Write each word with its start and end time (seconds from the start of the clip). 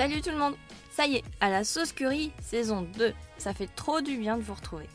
Salut 0.00 0.22
tout 0.22 0.30
le 0.30 0.38
monde 0.38 0.54
Ça 0.90 1.04
y 1.06 1.16
est, 1.16 1.24
à 1.42 1.50
la 1.50 1.62
sauce 1.62 1.92
curry, 1.92 2.32
saison 2.40 2.88
2. 2.96 3.12
Ça 3.36 3.52
fait 3.52 3.66
trop 3.66 4.00
du 4.00 4.16
bien 4.16 4.38
de 4.38 4.42
vous 4.42 4.54
retrouver. 4.54 4.88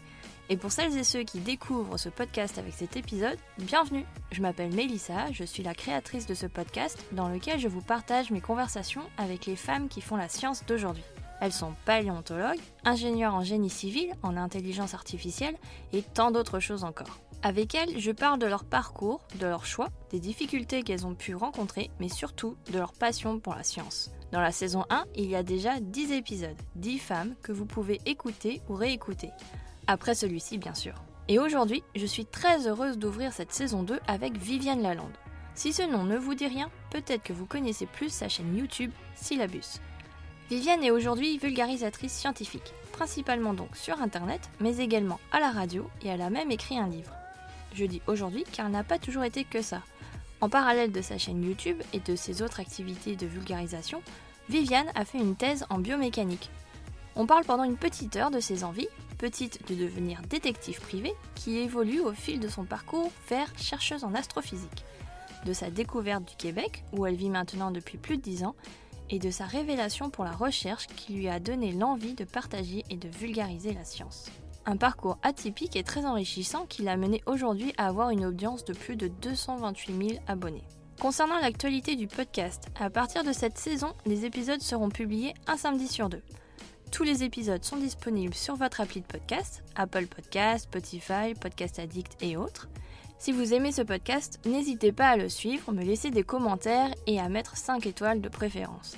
Et 0.49 0.57
pour 0.57 0.71
celles 0.71 0.97
et 0.97 1.03
ceux 1.03 1.21
qui 1.21 1.37
découvrent 1.41 1.97
ce 1.97 2.09
podcast 2.09 2.57
avec 2.57 2.73
cet 2.73 2.97
épisode, 2.97 3.37
bienvenue 3.59 4.03
Je 4.31 4.41
m'appelle 4.41 4.73
Mélissa, 4.73 5.31
je 5.31 5.43
suis 5.43 5.61
la 5.61 5.75
créatrice 5.75 6.25
de 6.25 6.33
ce 6.33 6.47
podcast 6.47 7.05
dans 7.11 7.29
lequel 7.29 7.59
je 7.59 7.67
vous 7.67 7.83
partage 7.83 8.31
mes 8.31 8.41
conversations 8.41 9.03
avec 9.19 9.45
les 9.45 9.55
femmes 9.55 9.89
qui 9.89 10.01
font 10.01 10.15
la 10.15 10.27
science 10.27 10.65
d'aujourd'hui. 10.65 11.03
Elles 11.39 11.53
sont 11.53 11.75
paléontologues, 11.85 12.59
ingénieurs 12.83 13.35
en 13.35 13.43
génie 13.43 13.69
civil, 13.69 14.11
en 14.23 14.35
intelligence 14.35 14.95
artificielle 14.95 15.55
et 15.93 16.01
tant 16.01 16.31
d'autres 16.31 16.59
choses 16.59 16.83
encore. 16.83 17.19
Avec 17.45 17.75
elles, 17.75 17.99
je 17.99 18.09
parle 18.09 18.39
de 18.39 18.47
leur 18.47 18.65
parcours, 18.65 19.21
de 19.39 19.45
leurs 19.45 19.67
choix, 19.67 19.89
des 20.09 20.19
difficultés 20.19 20.81
qu'elles 20.81 21.05
ont 21.05 21.13
pu 21.13 21.35
rencontrer, 21.35 21.91
mais 21.99 22.09
surtout 22.09 22.57
de 22.71 22.79
leur 22.79 22.91
passion 22.91 23.39
pour 23.39 23.53
la 23.53 23.61
science. 23.61 24.09
Dans 24.31 24.41
la 24.41 24.51
saison 24.51 24.83
1, 24.89 25.05
il 25.13 25.29
y 25.29 25.35
a 25.35 25.43
déjà 25.43 25.79
10 25.79 26.13
épisodes, 26.13 26.59
10 26.73 26.97
femmes 26.97 27.35
que 27.43 27.51
vous 27.51 27.67
pouvez 27.67 28.01
écouter 28.07 28.63
ou 28.67 28.73
réécouter. 28.73 29.29
Après 29.85 30.15
celui-ci, 30.15 30.57
bien 30.57 30.73
sûr. 30.73 30.95
Et 31.27 31.37
aujourd'hui, 31.37 31.83
je 31.95 32.07
suis 32.07 32.25
très 32.25 32.67
heureuse 32.67 32.97
d'ouvrir 32.97 33.31
cette 33.31 33.53
saison 33.53 33.83
2 33.83 33.99
avec 34.07 34.35
Viviane 34.37 34.81
Lalande. 34.81 35.13
Si 35.53 35.71
ce 35.71 35.83
nom 35.83 36.03
ne 36.03 36.17
vous 36.17 36.33
dit 36.33 36.47
rien, 36.47 36.71
peut-être 36.89 37.21
que 37.21 37.33
vous 37.33 37.45
connaissez 37.45 37.85
plus 37.85 38.09
sa 38.09 38.27
chaîne 38.27 38.57
YouTube 38.57 38.91
Syllabus. 39.13 39.79
Viviane 40.49 40.83
est 40.83 40.89
aujourd'hui 40.89 41.37
vulgarisatrice 41.37 42.11
scientifique, 42.11 42.73
principalement 42.91 43.53
donc 43.53 43.77
sur 43.77 44.01
Internet, 44.01 44.49
mais 44.59 44.77
également 44.77 45.19
à 45.31 45.39
la 45.39 45.51
radio, 45.51 45.87
et 46.01 46.07
elle 46.07 46.21
a 46.21 46.31
même 46.31 46.49
écrit 46.49 46.79
un 46.79 46.87
livre. 46.87 47.13
Je 47.75 47.85
dis 47.85 48.01
aujourd'hui 48.07 48.45
car 48.51 48.67
elle 48.67 48.71
n'a 48.71 48.85
pas 48.85 48.99
toujours 48.99 49.25
été 49.25 49.43
que 49.43 49.61
ça. 49.61 49.81
En 50.39 50.47
parallèle 50.47 50.93
de 50.93 51.01
sa 51.01 51.17
chaîne 51.17 51.43
YouTube 51.43 51.81
et 51.91 51.99
de 51.99 52.15
ses 52.15 52.41
autres 52.41 52.61
activités 52.61 53.17
de 53.17 53.25
vulgarisation, 53.25 54.01
Viviane 54.49 54.91
a 54.95 55.03
fait 55.03 55.17
une 55.17 55.35
thèse 55.35 55.65
en 55.69 55.79
biomécanique. 55.79 56.49
On 57.17 57.25
parle 57.25 57.43
pendant 57.43 57.63
une 57.65 57.77
petite 57.77 58.15
heure 58.15 58.31
de 58.31 58.39
ses 58.39 58.63
envies, 58.63 58.87
petite 59.17 59.67
de 59.69 59.75
devenir 59.75 60.21
détective 60.29 60.79
privé, 60.79 61.13
qui 61.35 61.57
évolue 61.57 61.99
au 61.99 62.13
fil 62.13 62.39
de 62.39 62.47
son 62.47 62.63
parcours 62.63 63.11
vers 63.29 63.51
chercheuse 63.57 64.05
en 64.05 64.13
astrophysique, 64.13 64.85
de 65.45 65.51
sa 65.51 65.69
découverte 65.69 66.25
du 66.25 66.35
Québec, 66.35 66.83
où 66.93 67.05
elle 67.05 67.15
vit 67.15 67.29
maintenant 67.29 67.71
depuis 67.71 67.97
plus 67.97 68.17
de 68.17 68.21
10 68.21 68.45
ans, 68.45 68.55
et 69.09 69.19
de 69.19 69.31
sa 69.31 69.45
révélation 69.45 70.09
pour 70.09 70.23
la 70.23 70.31
recherche 70.31 70.87
qui 70.87 71.13
lui 71.13 71.27
a 71.27 71.39
donné 71.39 71.73
l'envie 71.73 72.15
de 72.15 72.23
partager 72.23 72.83
et 72.89 72.95
de 72.95 73.09
vulgariser 73.09 73.73
la 73.73 73.83
science. 73.83 74.31
Un 74.67 74.77
parcours 74.77 75.19
atypique 75.21 75.75
et 75.75 75.83
très 75.83 76.05
enrichissant 76.05 76.65
qui 76.65 76.81
l'a 76.81 76.97
mené 76.97 77.21
aujourd'hui 77.27 77.73
à 77.77 77.87
avoir 77.87 78.09
une 78.09 78.25
audience 78.25 78.65
de 78.65 78.73
plus 78.73 78.95
de 78.95 79.07
228 79.07 80.09
000 80.09 80.23
abonnés. 80.27 80.63
Concernant 80.99 81.39
l'actualité 81.39 81.95
du 81.95 82.07
podcast, 82.07 82.69
à 82.79 82.89
partir 82.89 83.23
de 83.23 83.31
cette 83.31 83.57
saison, 83.57 83.93
les 84.05 84.25
épisodes 84.25 84.61
seront 84.61 84.89
publiés 84.89 85.33
un 85.45 85.57
samedi 85.57 85.87
sur 85.87 86.09
deux. 86.09 86.23
Tous 86.91 87.03
les 87.03 87.23
épisodes 87.23 87.63
sont 87.63 87.75
disponibles 87.75 88.33
sur 88.33 88.55
votre 88.55 88.81
appli 88.81 89.01
de 89.01 89.05
podcast, 89.05 89.63
Apple 89.75 90.07
Podcast, 90.07 90.63
Spotify, 90.63 91.33
Podcast 91.39 91.77
Addict 91.77 92.17
et 92.21 92.37
autres. 92.37 92.69
Si 93.19 93.31
vous 93.31 93.53
aimez 93.53 93.71
ce 93.71 93.81
podcast, 93.81 94.39
n'hésitez 94.45 94.91
pas 94.91 95.09
à 95.09 95.17
le 95.17 95.29
suivre, 95.29 95.71
me 95.73 95.83
laisser 95.83 96.09
des 96.09 96.23
commentaires 96.23 96.93
et 97.05 97.19
à 97.19 97.29
mettre 97.29 97.57
5 97.57 97.85
étoiles 97.85 98.21
de 98.21 98.29
préférence. 98.29 98.95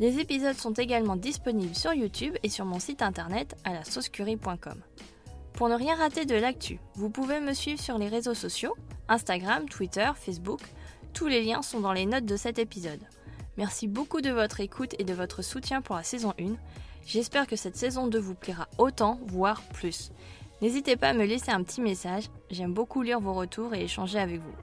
Les 0.00 0.18
épisodes 0.18 0.56
sont 0.56 0.72
également 0.72 1.14
disponibles 1.14 1.74
sur 1.74 1.92
YouTube 1.92 2.34
et 2.42 2.48
sur 2.48 2.64
mon 2.64 2.78
site 2.78 3.02
internet 3.02 3.54
à 3.64 3.74
la 3.74 3.84
saucecurie.com. 3.84 4.80
Pour 5.52 5.68
ne 5.68 5.74
rien 5.74 5.94
rater 5.94 6.24
de 6.24 6.36
l'actu, 6.36 6.80
vous 6.94 7.10
pouvez 7.10 7.38
me 7.38 7.52
suivre 7.52 7.78
sur 7.78 7.98
les 7.98 8.08
réseaux 8.08 8.32
sociaux, 8.32 8.74
Instagram, 9.10 9.68
Twitter, 9.68 10.10
Facebook. 10.16 10.62
Tous 11.12 11.26
les 11.26 11.42
liens 11.42 11.60
sont 11.60 11.80
dans 11.80 11.92
les 11.92 12.06
notes 12.06 12.24
de 12.24 12.36
cet 12.36 12.58
épisode. 12.58 13.02
Merci 13.58 13.88
beaucoup 13.88 14.22
de 14.22 14.30
votre 14.30 14.60
écoute 14.60 14.94
et 14.98 15.04
de 15.04 15.12
votre 15.12 15.42
soutien 15.42 15.82
pour 15.82 15.96
la 15.96 16.02
saison 16.02 16.32
1. 16.40 16.54
J'espère 17.04 17.46
que 17.46 17.56
cette 17.56 17.76
saison 17.76 18.06
2 18.06 18.18
vous 18.18 18.34
plaira 18.34 18.68
autant, 18.78 19.20
voire 19.26 19.60
plus. 19.74 20.12
N'hésitez 20.62 20.96
pas 20.96 21.10
à 21.10 21.14
me 21.14 21.26
laisser 21.26 21.50
un 21.50 21.62
petit 21.62 21.82
message, 21.82 22.30
j'aime 22.50 22.72
beaucoup 22.72 23.02
lire 23.02 23.20
vos 23.20 23.34
retours 23.34 23.74
et 23.74 23.84
échanger 23.84 24.18
avec 24.18 24.40
vous. 24.40 24.54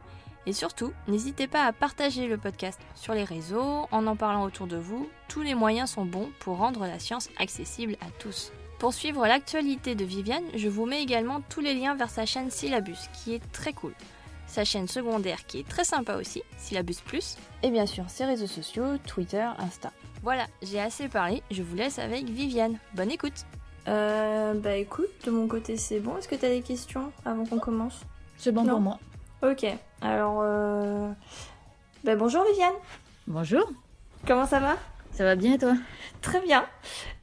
Et 0.48 0.54
surtout, 0.54 0.94
n'hésitez 1.10 1.46
pas 1.46 1.66
à 1.66 1.74
partager 1.74 2.26
le 2.26 2.38
podcast 2.38 2.80
sur 2.96 3.14
les 3.14 3.26
réseaux, 3.26 3.86
en 3.92 4.08
en 4.08 4.16
parlant 4.16 4.46
autour 4.46 4.66
de 4.66 4.78
vous. 4.78 5.10
Tous 5.28 5.42
les 5.42 5.56
moyens 5.56 5.92
sont 5.92 6.06
bons 6.06 6.30
pour 6.40 6.58
rendre 6.58 6.88
la 6.88 7.00
science 7.00 7.30
accessible 7.38 7.98
à 8.00 8.10
tous. 8.18 8.54
Pour 8.80 8.94
suivre 8.94 9.28
l'actualité 9.28 9.94
de 9.94 10.06
Viviane, 10.06 10.46
je 10.56 10.70
vous 10.70 10.86
mets 10.86 11.04
également 11.04 11.42
tous 11.50 11.60
les 11.60 11.74
liens 11.74 11.96
vers 11.96 12.10
sa 12.10 12.26
chaîne 12.26 12.50
Syllabus, 12.50 13.10
qui 13.12 13.34
est 13.34 13.52
très 13.52 13.74
cool. 13.74 13.94
Sa 14.48 14.64
chaîne 14.64 14.88
secondaire 14.88 15.46
qui 15.48 15.60
est 15.60 15.68
très 15.68 15.84
sympa 15.84 16.16
aussi, 16.16 16.44
Syllabus 16.58 17.02
Plus, 17.04 17.36
et 17.62 17.70
bien 17.70 17.86
sûr 17.86 18.06
ses 18.08 18.24
réseaux 18.24 18.48
sociaux, 18.48 18.98
Twitter, 19.06 19.46
Insta. 19.60 19.92
Voilà, 20.24 20.48
j'ai 20.62 20.80
assez 20.80 21.10
parlé, 21.10 21.44
je 21.52 21.62
vous 21.62 21.76
laisse 21.76 22.00
avec 22.00 22.24
Viviane. 22.24 22.78
Bonne 22.94 23.12
écoute 23.12 23.46
euh, 23.90 24.54
Bah 24.54 24.78
écoute, 24.78 25.10
de 25.26 25.32
mon 25.32 25.48
côté 25.48 25.76
c'est 25.76 26.00
bon. 26.00 26.16
Est-ce 26.18 26.30
que 26.30 26.36
t'as 26.36 26.48
des 26.48 26.62
questions 26.62 27.12
avant 27.26 27.46
qu'on 27.46 27.60
commence? 27.60 28.06
C'est 28.38 28.54
bon 28.54 28.66
pour 28.66 28.80
moi. 28.80 28.98
Ok, 29.44 29.66
alors... 30.02 30.40
Euh... 30.42 31.12
Bah 32.04 32.16
bonjour 32.16 32.44
Viviane 32.46 32.74
Bonjour 33.28 33.72
Comment 34.26 34.48
ça 34.48 34.60
va? 34.60 34.78
Ça 35.12 35.24
va 35.24 35.36
bien 35.36 35.54
et 35.54 35.58
toi? 35.60 35.76
Très 36.22 36.42
bien. 36.42 36.66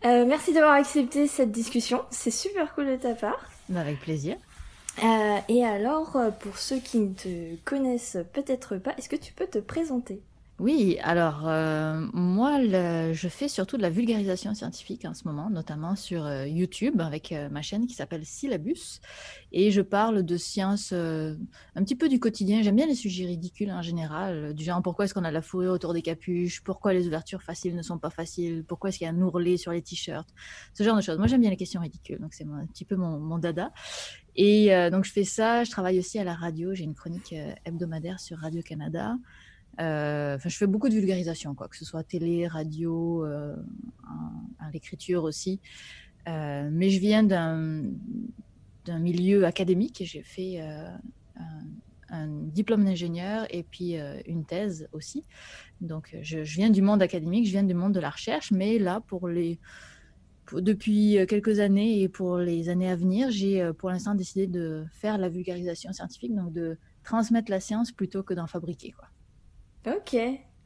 Euh, 0.04 0.25
merci 0.25 0.52
d'avoir 0.52 0.75
accepté 0.75 1.26
cette 1.26 1.50
discussion. 1.50 2.04
C'est 2.10 2.30
super 2.30 2.72
cool 2.75 2.86
de 2.86 2.97
ta 2.97 3.14
part. 3.14 3.41
Bah, 3.69 3.80
avec 3.80 4.00
plaisir. 4.00 4.36
Euh, 5.02 5.38
et 5.48 5.64
alors, 5.64 6.16
pour 6.41 6.58
ceux 6.58 6.78
qui 6.78 6.98
ne 6.98 7.14
te 7.14 7.56
connaissent 7.64 8.19
peut-être 8.32 8.76
pas, 8.76 8.92
est-ce 8.96 9.08
que 9.08 9.16
tu 9.16 9.32
peux 9.32 9.46
te 9.46 9.58
présenter? 9.58 10.22
Oui, 10.60 10.98
alors 11.03 11.48
euh, 11.48 12.06
moi, 12.12 12.60
je 12.62 13.28
fais 13.28 13.48
surtout 13.48 13.76
de 13.76 13.82
la 13.82 13.91
vulgarisation 13.91 14.54
scientifique 14.54 15.04
en 15.04 15.12
ce 15.12 15.26
moment, 15.26 15.50
notamment 15.50 15.97
sur 15.97 16.25
euh, 16.25 16.47
YouTube 16.47 17.00
avec 17.00 17.32
euh, 17.32 17.48
ma 17.48 17.60
chaîne 17.60 17.88
qui 17.88 17.94
s'appelle 17.94 18.25
Syllabus. 18.25 19.00
Et 19.50 19.72
je 19.72 19.81
parle 19.81 20.22
de 20.22 20.37
sciences 20.37 20.93
un 20.93 21.37
petit 21.82 21.97
peu 21.97 22.09
du 22.09 22.20
quotidien. 22.20 22.62
J'aime 22.62 22.76
bien 22.76 22.87
les 22.87 22.94
sujets 22.94 23.26
ridicules 23.26 23.72
en 23.72 23.82
général, 23.82 24.54
du 24.54 24.62
genre 24.62 24.81
pourquoi 24.81 25.06
est-ce 25.06 25.14
qu'on 25.14 25.25
a 25.25 25.32
la 25.32 25.43
fourrure 25.43 25.72
autour 25.72 25.93
des 25.93 26.03
capuches, 26.03 26.62
pourquoi 26.62 26.93
les 26.93 27.09
ouvertures 27.09 27.43
faciles 27.43 27.75
ne 27.75 27.82
sont 27.82 27.98
pas 27.98 28.10
faciles, 28.10 28.64
pourquoi 28.64 28.91
est-ce 28.91 28.98
qu'il 28.98 29.06
y 29.06 29.10
a 29.10 29.12
un 29.12 29.20
ourlet 29.22 29.56
sur 29.56 29.72
les 29.72 29.82
t-shirts, 29.82 30.28
ce 30.72 30.84
genre 30.84 30.97
de 30.97 31.03
choses. 31.03 31.19
Moi, 31.19 31.26
j'aime 31.26 31.41
bien 31.41 31.50
les 31.50 31.56
questions 31.56 31.81
ridicules, 31.81 32.20
donc 32.20 32.32
c'est 32.32 32.44
un 32.44 32.66
petit 32.66 32.84
peu 32.84 32.94
mon, 32.94 33.38
dada. 33.38 33.72
Et 34.37 34.70
donc, 34.91 35.04
je 35.04 35.12
fais 35.12 35.25
ça. 35.25 35.64
Je 35.64 35.70
travaille 35.70 35.98
aussi 35.98 36.19
à 36.19 36.25
la 36.25 36.34
radio. 36.34 36.75
J'ai 36.75 36.84
une 36.84 36.94
chronique 36.94 37.34
hebdomadaire 37.64 38.20
sur 38.20 38.38
Radio-Canada. 38.38 39.16
Euh, 39.80 40.38
je 40.44 40.56
fais 40.56 40.66
beaucoup 40.66 40.88
de 40.88 40.94
vulgarisation, 40.94 41.54
quoi, 41.54 41.68
que 41.68 41.76
ce 41.76 41.84
soit 41.84 42.04
télé, 42.04 42.46
radio, 42.46 43.24
euh, 43.24 43.56
à 44.58 44.70
l'écriture 44.72 45.24
aussi. 45.24 45.60
Euh, 46.28 46.68
mais 46.72 46.90
je 46.90 47.00
viens 47.00 47.22
d'un 47.22 47.82
milieu 48.86 49.44
académique. 49.44 50.02
J'ai 50.04 50.22
fait 50.22 50.60
euh, 50.60 50.88
un, 52.10 52.28
diplôme 52.28 52.84
d'ingénieur 52.84 53.46
et 53.50 53.62
puis 53.62 53.98
euh, 53.98 54.20
une 54.26 54.44
thèse 54.44 54.88
aussi. 54.92 55.24
Donc, 55.80 56.16
je, 56.22 56.38
viens 56.38 56.70
du 56.70 56.82
monde 56.82 57.02
académique, 57.02 57.46
je 57.46 57.52
viens 57.52 57.62
du 57.64 57.74
monde 57.74 57.92
de 57.92 58.00
la 58.00 58.10
recherche, 58.10 58.52
mais 58.52 58.78
là, 58.78 59.00
pour 59.00 59.28
les 59.28 59.58
depuis 60.52 61.18
euh, 61.18 61.26
quelques 61.26 61.58
années 61.60 62.02
et 62.02 62.08
pour 62.08 62.38
les 62.38 62.68
années 62.68 62.90
à 62.90 62.96
venir, 62.96 63.30
j'ai 63.30 63.62
euh, 63.62 63.72
pour 63.72 63.90
l'instant 63.90 64.14
décidé 64.14 64.46
de 64.46 64.84
faire 64.92 65.18
la 65.18 65.28
vulgarisation 65.28 65.92
scientifique, 65.92 66.34
donc 66.34 66.52
de 66.52 66.76
transmettre 67.02 67.50
la 67.50 67.60
science 67.60 67.92
plutôt 67.92 68.22
que 68.22 68.34
d'en 68.34 68.46
fabriquer. 68.46 68.92
Quoi. 68.92 69.08
Ok, 69.86 70.16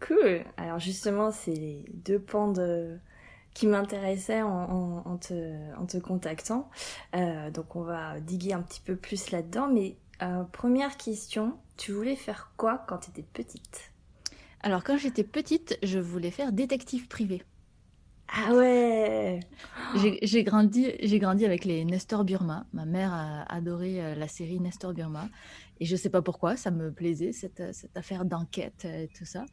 cool. 0.06 0.44
Alors 0.56 0.78
justement, 0.78 1.30
c'est 1.30 1.52
les 1.54 1.84
deux 1.94 2.18
pans 2.20 2.52
de... 2.52 2.98
qui 3.54 3.66
m'intéressaient 3.66 4.42
en, 4.42 4.48
en- 4.50 5.02
en 5.06 5.18
te, 5.18 5.74
en 5.76 5.86
te 5.86 5.98
contactant. 5.98 6.70
Euh, 7.16 7.50
donc 7.50 7.76
on 7.76 7.82
va 7.82 8.20
diguer 8.20 8.54
un 8.54 8.62
petit 8.62 8.80
peu 8.82 8.96
plus 8.96 9.30
là-dedans. 9.32 9.68
Mais 9.72 9.96
euh, 10.22 10.44
première 10.44 10.96
question, 10.98 11.58
tu 11.76 11.92
voulais 11.92 12.16
faire 12.16 12.52
quoi 12.56 12.84
quand 12.88 12.98
tu 12.98 13.10
étais 13.10 13.24
petite? 13.24 13.92
Alors, 14.60 14.84
quand 14.84 14.96
j'étais 14.96 15.24
petite, 15.24 15.78
je 15.82 15.98
voulais 15.98 16.30
faire 16.30 16.52
détective 16.52 17.08
privé. 17.08 17.42
Ah 18.28 18.52
ouais 18.54 19.40
J'ai 20.22 20.44
grandi, 20.44 20.92
grandi 21.18 21.44
avec 21.46 21.64
les 21.64 21.84
Nestor 21.84 22.24
Burma. 22.24 22.66
Ma 22.72 22.84
mère 22.84 23.12
a 23.12 23.42
adoré 23.52 24.02
euh, 24.04 24.14
la 24.14 24.28
série 24.28 24.60
Nestor 24.60 24.92
Burma. 24.92 25.30
Et 25.80 25.84
je 25.84 25.94
sais 25.94 26.10
pas 26.10 26.22
pourquoi, 26.22 26.56
ça 26.56 26.70
me 26.72 26.92
plaisait, 26.92 27.30
cette, 27.32 27.60
euh, 27.60 27.70
cette 27.72 27.96
affaire 27.96 28.24
d'enquête 28.24 28.82
euh, 28.84 29.02
et 29.04 29.08
tout 29.08 29.24
ça. 29.24 29.44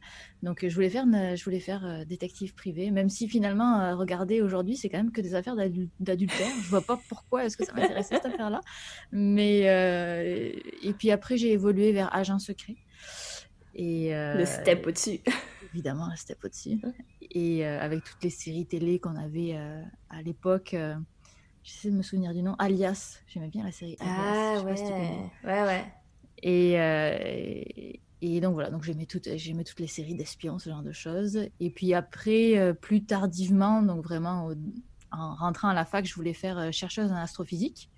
Donc, 0.42 0.64
euh, 0.64 0.68
je 0.68 0.74
voulais 0.74 0.90
faire, 0.90 1.04
une- 1.04 1.36
je 1.36 1.44
voulais 1.44 1.60
faire 1.60 2.04
détective 2.06 2.52
privé, 2.54 2.90
même 2.90 3.08
si 3.08 3.28
finalement, 3.28 3.96
regarder 3.96 4.42
aujourd'hui, 4.42 4.76
c'est 4.76 4.88
quand 4.88 4.98
même 4.98 5.12
que 5.12 5.20
des 5.20 5.34
affaires 5.36 5.54
d'adul- 5.54 5.88
d'adultère. 6.00 6.50
Je 6.62 6.68
vois 6.68 6.80
pas 6.82 6.98
pourquoi 7.08 7.44
est-ce 7.44 7.56
que 7.56 7.64
ça 7.64 7.72
m'intéressait, 7.74 8.16
cette 8.16 8.26
affaire-là. 8.26 8.60
Mais, 9.12 9.68
euh, 9.68 10.50
et 10.82 10.92
puis 10.94 11.10
après, 11.12 11.36
j'ai 11.36 11.52
évolué 11.52 11.92
vers 11.92 12.12
agent 12.14 12.38
secret. 12.40 12.74
Et, 13.74 14.14
euh, 14.14 14.34
Le 14.38 14.46
step 14.46 14.86
au-dessus. 14.86 15.20
évidemment, 15.72 16.06
un 16.06 16.16
step 16.16 16.38
au-dessus. 16.44 16.80
Et 17.20 17.64
euh, 17.66 17.80
avec 17.80 18.02
toutes 18.02 18.22
les 18.24 18.30
séries 18.30 18.66
télé 18.66 18.98
qu'on 18.98 19.14
avait 19.16 19.56
à 20.10 20.22
l'époque, 20.22 20.74
j'essaie 21.62 21.90
de 21.90 21.96
me 21.96 22.02
souvenir 22.02 22.32
du 22.34 22.42
nom, 22.42 22.54
Alias. 22.58 23.20
J'aimais 23.28 23.48
bien 23.48 23.64
la 23.64 23.72
série 23.72 23.96
Alias. 24.00 24.64
Ah 24.64 24.76
si 24.76 24.92
ouais, 25.44 25.62
ouais. 25.62 25.84
Et, 26.42 26.78
euh, 26.80 27.18
Et 28.22 28.40
donc 28.40 28.54
voilà, 28.54 28.70
donc 28.70 28.82
j'aimais 28.82 29.06
toutes, 29.06 29.28
j'aimais 29.36 29.64
toutes 29.64 29.80
les 29.80 29.86
séries 29.86 30.14
d'espions, 30.14 30.58
ce 30.58 30.70
genre 30.70 30.82
de 30.82 30.92
choses. 30.92 31.38
Et 31.60 31.70
puis 31.70 31.92
après, 31.94 32.58
euh, 32.58 32.72
plus 32.72 33.04
tardivement, 33.04 33.82
donc 33.82 34.02
vraiment 34.02 34.50
en 35.12 35.34
rentrant 35.34 35.68
à 35.68 35.74
la 35.74 35.84
fac, 35.84 36.06
je 36.06 36.14
voulais 36.14 36.32
faire 36.32 36.58
euh, 36.58 36.70
chercheuse 36.72 37.12
en 37.12 37.16
astrophysique. 37.16 37.90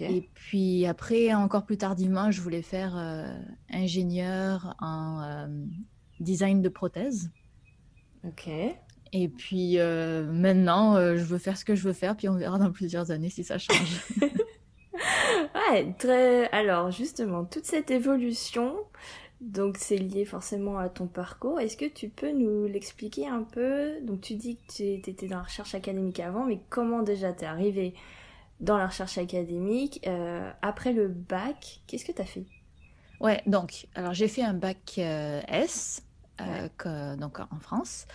Et 0.00 0.30
puis 0.32 0.86
après, 0.86 1.34
encore 1.34 1.66
plus 1.66 1.76
tardivement, 1.76 2.30
je 2.30 2.40
voulais 2.40 2.62
faire 2.62 2.96
euh, 2.96 3.38
ingénieur 3.70 4.74
en 4.80 5.46
design 6.20 6.62
de 6.62 6.70
prothèses. 6.70 7.30
Ok. 8.26 8.48
Et 9.12 9.28
puis 9.28 9.76
maintenant, 9.76 10.96
je 10.96 11.22
veux 11.22 11.38
faire 11.38 11.58
ce 11.58 11.66
que 11.66 11.74
je 11.74 11.82
veux 11.82 11.92
faire, 11.92 12.16
puis 12.16 12.30
on 12.30 12.36
verra 12.36 12.58
dans 12.58 12.72
plusieurs 12.72 13.10
années 13.10 13.28
si 13.28 13.44
ça 13.44 13.58
change. 13.58 14.00
ouais, 15.70 15.94
très. 15.98 16.50
Alors, 16.50 16.90
justement, 16.90 17.44
toute 17.44 17.64
cette 17.64 17.90
évolution, 17.90 18.76
donc 19.40 19.76
c'est 19.78 19.96
lié 19.96 20.24
forcément 20.24 20.78
à 20.78 20.88
ton 20.88 21.06
parcours. 21.06 21.60
Est-ce 21.60 21.76
que 21.76 21.86
tu 21.86 22.08
peux 22.08 22.32
nous 22.32 22.66
l'expliquer 22.66 23.28
un 23.28 23.42
peu? 23.42 24.00
Donc, 24.02 24.20
tu 24.20 24.34
dis 24.34 24.56
que 24.56 24.72
tu 24.74 25.10
étais 25.10 25.26
dans 25.26 25.38
la 25.38 25.42
recherche 25.42 25.74
académique 25.74 26.20
avant, 26.20 26.44
mais 26.44 26.60
comment 26.70 27.02
déjà 27.02 27.32
t'es 27.32 27.46
arrivé 27.46 27.94
dans 28.60 28.78
la 28.78 28.86
recherche 28.86 29.18
académique 29.18 30.00
euh, 30.06 30.50
Après 30.62 30.92
le 30.92 31.08
bac, 31.08 31.80
qu'est-ce 31.86 32.04
que 32.04 32.12
tu 32.12 32.22
as 32.22 32.26
fait? 32.26 32.44
Ouais, 33.20 33.42
donc, 33.46 33.86
alors 33.94 34.14
j'ai 34.14 34.28
fait 34.28 34.42
un 34.42 34.54
bac 34.54 34.94
euh, 34.98 35.40
S. 35.48 36.03
Euh, 36.40 37.16
donc 37.16 37.38
en 37.38 37.60
France. 37.60 38.06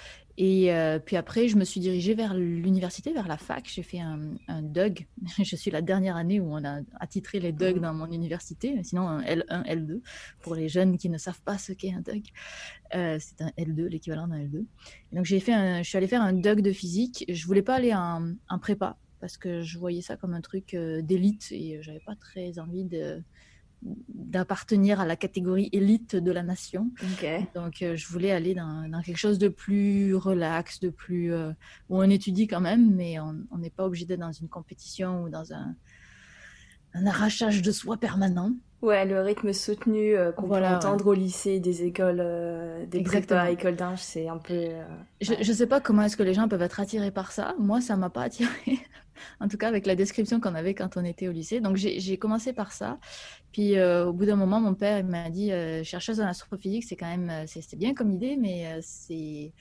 Et 0.41 0.73
euh, 0.73 0.99
puis 0.99 1.17
après, 1.17 1.49
je 1.49 1.57
me 1.57 1.65
suis 1.65 1.81
dirigée 1.81 2.13
vers 2.13 2.33
l'université, 2.33 3.11
vers 3.11 3.27
la 3.27 3.37
fac. 3.37 3.69
J'ai 3.69 3.83
fait 3.83 3.99
un, 3.99 4.35
un, 4.47 4.61
DUG. 4.61 5.05
Je 5.43 5.55
suis 5.57 5.69
la 5.69 5.81
dernière 5.81 6.15
année 6.15 6.39
où 6.39 6.49
on 6.49 6.63
a 6.63 6.79
attitré 6.97 7.41
les 7.41 7.51
DUG 7.51 7.75
mmh. 7.75 7.79
dans 7.81 7.93
mon 7.93 8.09
université, 8.09 8.81
sinon 8.83 9.09
un 9.09 9.21
L1, 9.21 9.65
L2, 9.65 10.01
pour 10.41 10.55
les 10.55 10.69
jeunes 10.69 10.97
qui 10.97 11.09
ne 11.09 11.17
savent 11.17 11.41
pas 11.41 11.57
ce 11.57 11.73
qu'est 11.73 11.91
un 11.91 11.99
DUG. 11.99 12.23
Euh, 12.95 13.17
c'est 13.19 13.41
un 13.41 13.51
L2, 13.57 13.87
l'équivalent 13.87 14.29
d'un 14.29 14.39
L2. 14.39 14.65
Et 15.11 15.15
donc 15.17 15.25
j'ai 15.25 15.41
fait 15.41 15.53
un, 15.53 15.83
je 15.83 15.89
suis 15.89 15.97
allée 15.97 16.07
faire 16.07 16.21
un 16.21 16.31
DUG 16.31 16.61
de 16.61 16.71
physique. 16.71 17.25
Je 17.27 17.45
voulais 17.45 17.61
pas 17.61 17.75
aller 17.75 17.93
en, 17.93 18.33
en 18.47 18.59
prépa 18.59 18.97
parce 19.19 19.37
que 19.37 19.61
je 19.61 19.77
voyais 19.77 20.01
ça 20.01 20.15
comme 20.15 20.33
un 20.33 20.41
truc 20.41 20.73
euh, 20.73 21.01
d'élite 21.01 21.51
et 21.51 21.79
j'avais 21.81 21.99
pas 21.99 22.15
très 22.15 22.59
envie 22.59 22.85
de 22.85 23.21
d'appartenir 23.81 24.99
à 24.99 25.05
la 25.05 25.15
catégorie 25.15 25.69
élite 25.71 26.15
de 26.15 26.31
la 26.31 26.43
nation. 26.43 26.89
Donc, 27.55 27.81
euh, 27.81 27.95
je 27.95 28.07
voulais 28.07 28.31
aller 28.31 28.53
dans, 28.53 29.01
quelque 29.03 29.17
chose 29.17 29.39
de 29.39 29.47
plus 29.47 30.15
relax, 30.15 30.79
de 30.79 30.89
plus 30.89 31.33
euh, 31.33 31.51
où 31.89 31.97
on 31.97 32.09
étudie 32.09 32.47
quand 32.47 32.61
même, 32.61 32.93
mais 32.95 33.19
on 33.19 33.57
n'est 33.57 33.69
pas 33.69 33.85
obligé 33.85 34.05
d'être 34.05 34.19
dans 34.19 34.31
une 34.31 34.49
compétition 34.49 35.23
ou 35.23 35.29
dans 35.29 35.53
un, 35.53 35.75
un 36.93 37.05
arrachage 37.07 37.61
de 37.61 37.71
soi 37.71 37.97
permanent. 37.97 38.51
Ouais, 38.81 39.05
le 39.05 39.21
rythme 39.21 39.51
soutenu 39.51 40.15
euh, 40.15 40.31
qu'on 40.31 40.47
peut 40.47 40.65
entendre 40.65 41.07
au 41.07 41.13
lycée, 41.13 41.59
des 41.59 41.83
écoles, 41.83 42.23
des 42.87 43.03
prépas, 43.03 43.49
écoles 43.49 43.75
d'âge, 43.75 44.01
c'est 44.01 44.29
un 44.29 44.37
peu. 44.37 44.69
je, 45.19 45.33
ne 45.33 45.43
sais 45.43 45.67
pas 45.67 45.81
comment 45.81 46.03
est-ce 46.03 46.15
que 46.15 46.23
les 46.23 46.33
gens 46.33 46.47
peuvent 46.47 46.61
être 46.61 46.79
attirés 46.79 47.11
par 47.11 47.31
ça. 47.31 47.55
Moi, 47.59 47.81
ça 47.81 47.97
m'a 47.97 48.09
pas 48.09 48.23
attiré. 48.23 48.49
en 49.39 49.47
tout 49.47 49.57
cas, 49.57 49.67
avec 49.67 49.85
la 49.85 49.95
description 49.95 50.39
qu'on 50.39 50.55
avait 50.55 50.73
quand 50.73 50.97
on 50.97 51.03
était 51.03 51.27
au 51.27 51.31
lycée. 51.31 51.59
Donc, 51.59 51.75
j'ai 51.77 52.17
commencé 52.17 52.53
par 52.53 52.71
ça. 52.71 52.99
Puis, 53.51 53.77
euh, 53.77 54.05
au 54.05 54.13
bout 54.13 54.25
d'un 54.25 54.35
moment, 54.35 54.59
mon 54.59 54.75
père 54.75 55.03
m'a 55.03 55.29
dit 55.29 55.51
euh, 55.51 55.83
chercheuse 55.83 56.21
en 56.21 56.27
astrophysique, 56.27 56.83
c'est 56.83 56.95
quand 56.95 57.07
même, 57.07 57.29
euh, 57.29 57.45
c'est 57.47 57.77
bien 57.77 57.93
comme 57.93 58.11
idée, 58.11 58.37
mais 58.37 58.79
c'est 58.81 59.53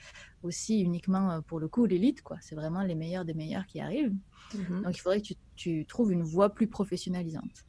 aussi 0.43 0.81
uniquement 0.81 1.41
pour 1.41 1.59
le 1.59 1.67
coup 1.67 1.85
l'élite, 1.85 2.21
quoi. 2.21 2.37
C'est 2.41 2.55
vraiment 2.55 2.83
les 2.83 2.95
meilleurs 2.95 3.25
des 3.25 3.33
meilleurs 3.33 3.65
qui 3.65 3.79
arrivent. 3.79 4.15
Mm-hmm. 4.53 4.83
Donc, 4.83 4.97
il 4.97 4.99
faudrait 4.99 5.21
que 5.21 5.27
tu, 5.27 5.35
tu, 5.55 5.85
trouves 5.85 6.11
une 6.11 6.23
voie 6.23 6.53
plus 6.53 6.67
professionnalisante. 6.67 7.65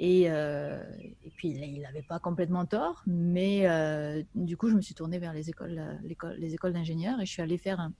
Et, 0.00 0.26
et 0.26 1.30
puis, 1.34 1.48
il 1.48 1.80
n'avait 1.82 2.04
pas 2.08 2.20
complètement 2.20 2.64
tort, 2.66 3.02
mais 3.08 3.66
du 4.36 4.56
coup, 4.56 4.68
je 4.70 4.76
me 4.76 4.80
suis 4.80 4.94
tournée 4.94 5.18
vers 5.18 5.32
les 5.32 5.50
écoles, 5.50 5.98
les 6.38 6.54
écoles 6.54 6.72
d'ingénieurs 6.72 7.20
et 7.20 7.26
je 7.26 7.32
suis 7.32 7.42
allée 7.42 7.58
faire 7.58 7.90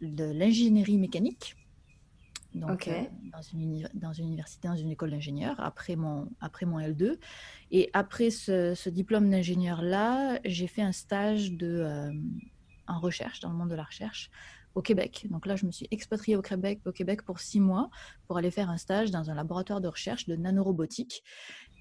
de 0.00 0.24
l'ingénierie 0.24 0.98
mécanique 0.98 1.56
donc 2.54 2.88
euh, 2.88 3.02
dans, 3.32 3.42
une, 3.42 3.88
dans 3.94 4.12
une 4.12 4.26
université, 4.26 4.68
dans 4.68 4.76
une 4.76 4.90
école 4.90 5.10
d'ingénieur, 5.10 5.54
après 5.58 5.96
mon, 5.96 6.28
après 6.40 6.66
mon 6.66 6.78
L2. 6.78 7.18
Et 7.70 7.90
après 7.92 8.30
ce, 8.30 8.88
diplôme 8.88 9.30
d'ingénieur-là, 9.30 10.40
j'ai 10.44 10.66
fait 10.66 10.82
un 10.82 10.92
stage 10.92 11.52
de, 11.52 11.66
euh, 11.66 12.12
en 12.86 13.00
recherche, 13.00 13.40
dans 13.40 13.50
le 13.50 13.56
monde 13.56 13.70
de 13.70 13.74
la 13.74 13.84
recherche, 13.84 14.30
au 14.74 14.82
Québec. 14.82 15.26
Donc 15.30 15.46
là, 15.46 15.56
je 15.56 15.66
me 15.66 15.72
suis 15.72 15.88
expatriée 15.90 16.36
au 16.36 16.42
Québec, 16.42 16.80
au 16.86 16.92
Québec 16.92 17.22
pour 17.22 17.40
six 17.40 17.60
mois 17.60 17.90
pour 18.26 18.38
aller 18.38 18.50
faire 18.50 18.70
un 18.70 18.78
stage 18.78 19.10
dans 19.10 19.30
un 19.30 19.34
laboratoire 19.34 19.80
de 19.80 19.88
recherche 19.88 20.26
de 20.26 20.36
nanorobotique. 20.36 21.22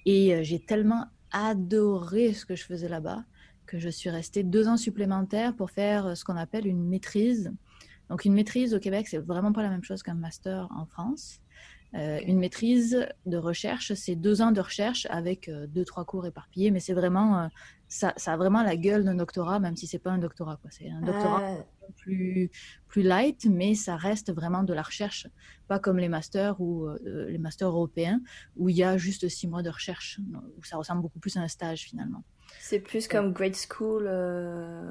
Et 0.06 0.34
euh, 0.34 0.44
j'ai 0.44 0.60
tellement 0.60 1.06
adoré 1.32 2.34
ce 2.34 2.46
que 2.46 2.56
je 2.56 2.64
faisais 2.64 2.90
là-bas 2.90 3.24
que 3.66 3.80
je 3.80 3.90
suis 3.90 4.10
restée 4.10 4.44
deux 4.44 4.70
ans 4.70 4.78
supplémentaires 4.78 5.54
pour 5.54 5.72
faire 5.72 6.16
ce 6.16 6.24
qu'on 6.24 6.38
appelle 6.38 6.66
une 6.66 6.88
maîtrise 6.88 7.52
donc 8.10 8.26
une 8.26 8.34
maîtrise 8.34 8.74
au 8.74 8.80
Québec, 8.80 9.08
c'est 9.08 9.18
vraiment 9.18 9.52
pas 9.52 9.64
la 9.64 9.70
même 9.70 9.84
chose 9.84 10.04
qu'un 10.04 10.14
master 10.14 10.68
en 10.76 10.86
France. 10.86 11.42
Euh, 11.96 12.20
une 12.26 12.38
maîtrise 12.38 13.08
de 13.26 13.38
recherche, 13.38 13.94
c'est 13.94 14.16
deux 14.16 14.42
ans 14.42 14.52
de 14.52 14.60
recherche 14.60 15.08
avec 15.10 15.48
euh, 15.48 15.68
deux, 15.68 15.86
trois 15.86 16.04
cours 16.04 16.26
éparpillés, 16.26 16.70
mais 16.70 16.82
c'est 16.82 16.94
vraiment, 16.94 17.40
euh, 17.40 17.48
ça, 17.88 18.14
ça, 18.18 18.34
a 18.34 18.38
vraiment 18.38 18.62
la 18.62 18.76
gueule 18.76 19.06
d'un 19.06 19.16
doctorat, 19.16 19.60
même 19.60 19.78
si 19.78 19.88
c'est 19.88 20.00
pas 20.00 20.12
un 20.12 20.18
doctorat. 20.18 20.60
C'est 20.70 20.90
un 20.90 21.00
doctorat 21.00 21.42
ah. 21.42 21.86
plus, 21.96 22.52
plus 22.90 23.04
light, 23.04 23.46
mais 23.46 23.74
ça 23.74 23.96
reste 23.96 24.34
vraiment 24.34 24.64
de 24.64 24.74
la 24.74 24.82
recherche, 24.82 25.28
pas 25.70 25.80
comme 25.80 25.98
les 25.98 26.10
masters 26.10 26.60
ou 26.60 26.90
les 27.04 27.38
masters 27.38 27.70
européens, 27.70 28.20
où 28.58 28.68
il 28.68 28.76
y 28.76 28.84
a 28.84 28.98
juste 28.98 29.30
six 29.30 29.48
mois 29.48 29.64
de 29.64 29.70
recherche, 29.70 30.20
où 30.58 30.64
ça 30.66 30.76
ressemble 30.76 31.02
beaucoup 31.02 31.20
plus 31.20 31.38
à 31.38 31.40
un 31.40 31.48
stage 31.48 31.84
finalement. 31.84 32.24
C'est 32.60 32.80
plus 32.80 33.08
comme 33.08 33.32
grade 33.32 33.56
school 33.56 34.04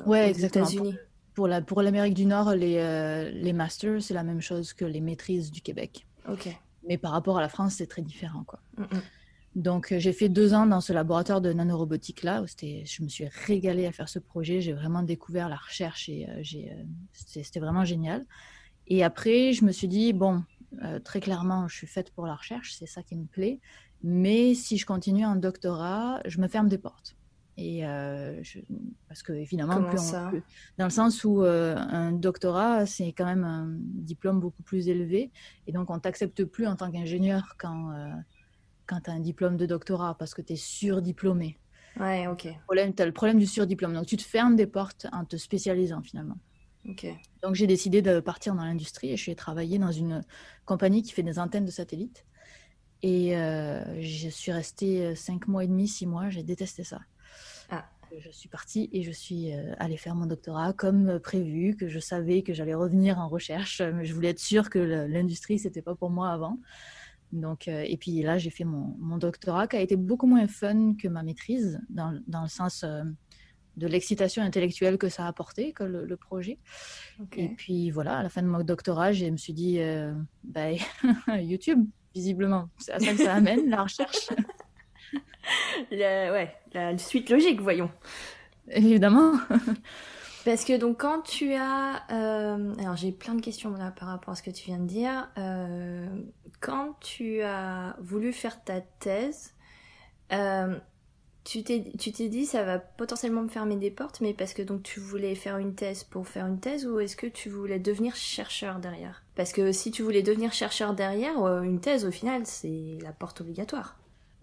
ouais, 0.06 0.30
aux 0.30 0.38
États-Unis 0.38 0.96
pour 1.36 1.46
la 1.46 1.60
pour 1.60 1.82
l'Amérique 1.82 2.14
du 2.14 2.26
Nord, 2.26 2.54
les, 2.54 2.78
euh, 2.78 3.30
les 3.30 3.52
masters, 3.52 4.02
c'est 4.02 4.14
la 4.14 4.24
même 4.24 4.40
chose 4.40 4.72
que 4.72 4.84
les 4.84 5.02
maîtrises 5.02 5.52
du 5.52 5.60
Québec. 5.60 6.06
Ok. 6.28 6.48
Mais 6.88 6.98
par 6.98 7.12
rapport 7.12 7.38
à 7.38 7.40
la 7.40 7.48
France, 7.48 7.74
c'est 7.74 7.86
très 7.86 8.02
différent, 8.02 8.42
quoi. 8.44 8.60
Donc, 9.54 9.92
euh, 9.92 9.98
j'ai 9.98 10.12
fait 10.12 10.28
deux 10.28 10.54
ans 10.54 10.66
dans 10.66 10.80
ce 10.80 10.92
laboratoire 10.92 11.40
de 11.40 11.52
nanorobotique 11.52 12.22
là. 12.22 12.42
Où 12.42 12.46
je 12.46 13.02
me 13.02 13.08
suis 13.08 13.28
régalée 13.46 13.86
à 13.86 13.92
faire 13.92 14.08
ce 14.08 14.18
projet. 14.18 14.60
J'ai 14.60 14.72
vraiment 14.72 15.02
découvert 15.02 15.48
la 15.48 15.56
recherche 15.56 16.08
et 16.08 16.26
euh, 16.28 16.38
j'ai, 16.40 16.72
c'était 17.12 17.60
vraiment 17.60 17.84
génial. 17.84 18.24
Et 18.88 19.04
après, 19.04 19.52
je 19.52 19.64
me 19.64 19.72
suis 19.72 19.88
dit 19.88 20.12
bon, 20.12 20.42
très 21.04 21.20
clairement, 21.20 21.68
je 21.68 21.76
suis 21.76 21.86
faite 21.86 22.10
pour 22.12 22.26
la 22.26 22.34
recherche, 22.34 22.74
c'est 22.78 22.86
ça 22.86 23.02
qui 23.02 23.16
me 23.16 23.26
plaît. 23.26 23.58
Mais 24.02 24.54
si 24.54 24.78
je 24.78 24.86
continue 24.86 25.26
en 25.26 25.36
doctorat, 25.36 26.20
je 26.24 26.40
me 26.40 26.48
ferme 26.48 26.68
des 26.68 26.78
portes. 26.78 27.16
Et 27.58 27.86
euh, 27.86 28.42
parce 29.08 29.22
que 29.22 29.32
évidemment, 29.32 29.80
dans 29.80 30.84
le 30.84 30.90
sens 30.90 31.24
où 31.24 31.42
euh, 31.42 31.74
un 31.74 32.12
doctorat, 32.12 32.84
c'est 32.84 33.12
quand 33.12 33.24
même 33.24 33.44
un 33.44 33.68
diplôme 33.80 34.40
beaucoup 34.40 34.62
plus 34.62 34.88
élevé, 34.88 35.30
et 35.66 35.72
donc 35.72 35.88
on 35.88 35.98
t'accepte 35.98 36.44
plus 36.44 36.66
en 36.66 36.76
tant 36.76 36.90
qu'ingénieur 36.90 37.54
quand 37.58 37.92
euh, 37.92 38.12
quand 38.86 39.00
tu 39.00 39.10
as 39.10 39.14
un 39.14 39.20
diplôme 39.20 39.56
de 39.56 39.64
doctorat 39.64 40.16
parce 40.18 40.34
que 40.34 40.42
tu 40.42 40.52
es 40.52 40.56
surdiplômé. 40.56 41.58
Ouais, 41.98 42.26
ok. 42.26 42.42
Tu 42.42 43.02
as 43.02 43.06
le 43.06 43.12
problème 43.12 43.38
du 43.38 43.46
surdiplôme, 43.46 43.94
donc 43.94 44.04
tu 44.04 44.18
te 44.18 44.22
fermes 44.22 44.54
des 44.54 44.66
portes 44.66 45.06
en 45.12 45.24
te 45.24 45.36
spécialisant 45.36 46.02
finalement. 46.02 46.36
Donc 47.42 47.54
j'ai 47.54 47.66
décidé 47.66 48.02
de 48.02 48.20
partir 48.20 48.54
dans 48.54 48.64
l'industrie 48.64 49.10
et 49.10 49.16
je 49.16 49.22
suis 49.22 49.34
travaillé 49.34 49.78
dans 49.78 49.90
une 49.90 50.20
compagnie 50.66 51.02
qui 51.02 51.12
fait 51.12 51.24
des 51.24 51.38
antennes 51.38 51.64
de 51.64 51.70
satellites. 51.70 52.26
Et 53.02 53.32
je 53.32 54.28
suis 54.28 54.52
restée 54.52 55.16
cinq 55.16 55.48
mois 55.48 55.64
et 55.64 55.66
demi, 55.66 55.88
six 55.88 56.06
mois, 56.06 56.28
j'ai 56.28 56.44
détesté 56.44 56.84
ça. 56.84 57.00
Je 58.18 58.30
suis 58.30 58.48
partie 58.48 58.88
et 58.92 59.02
je 59.02 59.10
suis 59.10 59.52
euh, 59.52 59.74
allée 59.78 59.96
faire 59.96 60.14
mon 60.14 60.26
doctorat 60.26 60.72
comme 60.72 61.18
prévu, 61.18 61.76
que 61.76 61.88
je 61.88 61.98
savais 61.98 62.42
que 62.42 62.54
j'allais 62.54 62.74
revenir 62.74 63.18
en 63.18 63.28
recherche, 63.28 63.80
mais 63.80 64.04
je 64.04 64.14
voulais 64.14 64.30
être 64.30 64.38
sûre 64.38 64.70
que 64.70 64.78
l'industrie, 64.78 65.58
c'était 65.58 65.82
pas 65.82 65.94
pour 65.94 66.10
moi 66.10 66.30
avant. 66.30 66.58
Donc, 67.32 67.68
euh, 67.68 67.84
et 67.86 67.96
puis 67.96 68.22
là, 68.22 68.38
j'ai 68.38 68.50
fait 68.50 68.64
mon, 68.64 68.94
mon, 68.98 69.18
doctorat 69.18 69.66
qui 69.66 69.76
a 69.76 69.80
été 69.80 69.96
beaucoup 69.96 70.26
moins 70.26 70.46
fun 70.46 70.94
que 70.94 71.08
ma 71.08 71.22
maîtrise, 71.22 71.80
dans, 71.90 72.18
dans 72.28 72.42
le 72.42 72.48
sens 72.48 72.84
euh, 72.84 73.02
de 73.76 73.86
l'excitation 73.86 74.42
intellectuelle 74.42 74.96
que 74.96 75.08
ça 75.08 75.24
a 75.24 75.28
apporté, 75.28 75.72
que 75.72 75.82
le, 75.82 76.16
projet. 76.16 76.58
Et 77.36 77.48
puis 77.48 77.90
voilà, 77.90 78.18
à 78.18 78.22
la 78.22 78.28
fin 78.28 78.42
de 78.42 78.46
mon 78.46 78.62
doctorat, 78.62 79.12
je 79.12 79.26
me 79.26 79.36
suis 79.36 79.52
dit, 79.52 79.78
bah, 80.44 80.70
YouTube, 81.40 81.84
visiblement, 82.14 82.70
c'est 82.78 82.92
à 82.92 83.00
ça 83.00 83.12
que 83.12 83.18
ça 83.18 83.34
amène, 83.34 83.68
la 83.68 83.82
recherche. 83.82 84.28
la, 85.90 86.32
ouais, 86.32 86.54
la 86.72 86.96
suite 86.98 87.30
logique, 87.30 87.60
voyons. 87.60 87.90
Évidemment. 88.68 89.32
Parce 90.46 90.64
que 90.64 90.76
donc 90.76 91.00
quand 91.00 91.22
tu 91.22 91.54
as... 91.54 92.04
Euh, 92.12 92.72
alors 92.78 92.94
j'ai 92.94 93.10
plein 93.10 93.34
de 93.34 93.40
questions 93.40 93.72
là 93.72 93.90
par 93.90 94.06
rapport 94.06 94.30
à 94.30 94.36
ce 94.36 94.44
que 94.44 94.50
tu 94.52 94.66
viens 94.66 94.78
de 94.78 94.86
dire. 94.86 95.28
Euh, 95.38 96.06
quand 96.60 96.96
tu 97.00 97.42
as 97.42 97.96
voulu 97.98 98.32
faire 98.32 98.62
ta 98.62 98.80
thèse, 98.80 99.54
euh, 100.32 100.78
tu 101.42 101.64
t'es 101.64 101.80
dit 101.80 102.46
ça 102.46 102.62
va 102.62 102.78
potentiellement 102.78 103.42
me 103.42 103.48
fermer 103.48 103.74
des 103.74 103.90
portes, 103.90 104.20
mais 104.20 104.34
parce 104.34 104.54
que 104.54 104.62
donc 104.62 104.84
tu 104.84 105.00
voulais 105.00 105.34
faire 105.34 105.58
une 105.58 105.74
thèse 105.74 106.04
pour 106.04 106.28
faire 106.28 106.46
une 106.46 106.60
thèse 106.60 106.86
ou 106.86 107.00
est-ce 107.00 107.16
que 107.16 107.26
tu 107.26 107.48
voulais 107.48 107.80
devenir 107.80 108.14
chercheur 108.14 108.78
derrière? 108.78 109.24
Parce 109.34 109.52
que 109.52 109.72
si 109.72 109.90
tu 109.90 110.04
voulais 110.04 110.22
devenir 110.22 110.52
chercheur 110.52 110.94
derrière, 110.94 111.38
une 111.62 111.80
thèse 111.80 112.04
au 112.04 112.12
final 112.12 112.42
c'est 112.44 112.98
la 113.02 113.10
porte 113.10 113.40
obligatoire. 113.40 113.96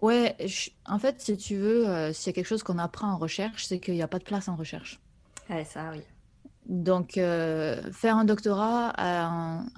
Ouais, 0.04 0.36
en 0.84 0.98
fait, 0.98 1.22
si 1.22 1.34
tu 1.38 1.56
veux, 1.56 1.88
euh, 1.88 2.12
s'il 2.12 2.26
y 2.26 2.28
a 2.28 2.34
quelque 2.34 2.46
chose 2.46 2.62
qu'on 2.62 2.76
apprend 2.76 3.10
en 3.10 3.16
recherche, 3.16 3.64
c'est 3.64 3.80
qu'il 3.80 3.94
n'y 3.94 4.02
a 4.02 4.06
pas 4.06 4.18
de 4.18 4.24
place 4.24 4.48
en 4.48 4.54
recherche. 4.54 5.00
Ouais, 5.48 5.64
ça, 5.64 5.92
oui. 5.94 6.02
Donc, 6.66 7.16
euh, 7.16 7.90
faire 7.90 8.18
un 8.18 8.26
doctorat 8.26 8.92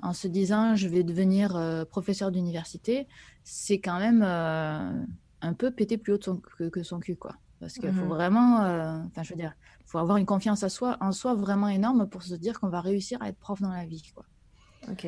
en, 0.02 0.12
se 0.12 0.26
disant 0.26 0.74
je 0.74 0.88
vais 0.88 1.04
devenir 1.04 1.54
euh, 1.54 1.84
professeur 1.84 2.32
d'université, 2.32 3.06
c'est 3.44 3.78
quand 3.78 4.00
même 4.00 4.22
un 4.22 5.52
peu 5.52 5.70
péter 5.70 5.96
plus 5.96 6.14
haut 6.14 6.18
que, 6.18 6.82
son 6.82 6.98
cul, 6.98 7.14
quoi. 7.14 7.36
Parce 7.60 7.74
qu'il 7.74 7.92
faut 7.92 8.02
mhm. 8.02 8.08
vraiment, 8.08 8.56
enfin, 9.06 9.22
je 9.22 9.30
veux 9.30 9.38
dire, 9.38 9.54
il 9.80 9.86
faut 9.86 9.98
avoir 9.98 10.16
une 10.16 10.26
confiance 10.26 10.64
à 10.64 10.68
soi, 10.68 10.96
en 11.00 11.12
soi 11.12 11.34
vraiment 11.34 11.68
énorme 11.68 12.08
pour 12.08 12.24
se 12.24 12.34
dire 12.34 12.58
qu'on 12.58 12.68
va 12.68 12.80
réussir 12.80 13.22
à 13.22 13.28
être 13.28 13.38
prof 13.38 13.62
dans 13.62 13.72
la 13.72 13.84
vie, 13.84 14.02
quoi. 14.12 14.24
Ok. 14.90 15.06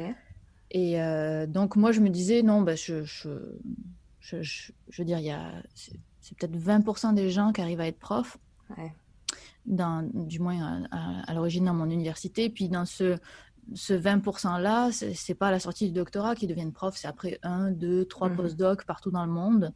Et 0.70 1.00
donc, 1.48 1.74
moi, 1.74 1.90
je 1.90 1.98
me 1.98 2.08
disais, 2.08 2.42
non, 2.42 2.62
bah, 2.62 2.76
je, 2.76 3.02
je, 3.02 3.30
veux 4.36 5.04
dire, 5.04 5.18
il 5.18 5.24
y 5.24 5.30
a, 5.30 5.52
c'est 5.74 6.36
peut-être 6.36 6.56
20% 6.56 7.14
des 7.14 7.30
gens 7.30 7.52
qui 7.52 7.60
arrivent 7.60 7.80
à 7.80 7.86
être 7.86 7.98
profs, 7.98 8.38
dans, 9.66 10.08
du 10.12 10.40
moins 10.40 10.84
à, 10.90 11.34
l'origine 11.34 11.64
dans 11.64 11.74
mon 11.74 11.90
université. 11.90 12.48
Puis 12.50 12.68
dans 12.68 12.84
ce, 12.84 13.18
ce 13.74 13.92
20%-là, 13.92 14.90
c'est 14.92 15.34
pas 15.34 15.48
à 15.48 15.50
la 15.50 15.60
sortie 15.60 15.86
du 15.86 15.92
doctorat 15.92 16.34
qu'ils 16.34 16.48
deviennent 16.48 16.72
profs, 16.72 16.96
c'est 16.96 17.08
après 17.08 17.38
un, 17.42 17.70
deux, 17.70 18.04
trois 18.04 18.28
mmh. 18.30 18.36
post-docs 18.36 18.84
partout 18.84 19.10
dans 19.10 19.24
le 19.24 19.32
monde. 19.32 19.72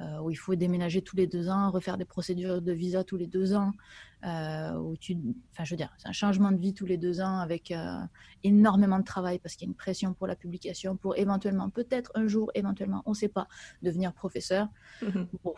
Euh, 0.00 0.18
où 0.20 0.30
il 0.30 0.36
faut 0.36 0.54
déménager 0.54 1.02
tous 1.02 1.16
les 1.16 1.26
deux 1.26 1.50
ans, 1.50 1.70
refaire 1.70 1.98
des 1.98 2.06
procédures 2.06 2.62
de 2.62 2.72
visa 2.72 3.04
tous 3.04 3.18
les 3.18 3.26
deux 3.26 3.52
ans, 3.52 3.72
euh, 4.24 4.72
où 4.76 4.96
tu, 4.96 5.14
enfin, 5.52 5.64
je 5.64 5.74
veux 5.74 5.76
dire, 5.76 5.92
c'est 5.98 6.08
un 6.08 6.12
changement 6.12 6.52
de 6.52 6.56
vie 6.56 6.72
tous 6.72 6.86
les 6.86 6.96
deux 6.96 7.20
ans 7.20 7.38
avec 7.38 7.70
euh, 7.70 7.98
énormément 8.42 8.98
de 8.98 9.04
travail 9.04 9.38
parce 9.38 9.56
qu'il 9.56 9.66
y 9.66 9.68
a 9.68 9.72
une 9.72 9.76
pression 9.76 10.14
pour 10.14 10.26
la 10.26 10.36
publication, 10.36 10.96
pour 10.96 11.18
éventuellement, 11.18 11.68
peut-être 11.68 12.12
un 12.14 12.26
jour, 12.28 12.50
éventuellement, 12.54 13.02
on 13.04 13.10
ne 13.10 13.14
sait 13.14 13.28
pas, 13.28 13.46
devenir 13.82 14.14
professeur. 14.14 14.68
Mhm. 15.02 15.28
Bon, 15.44 15.52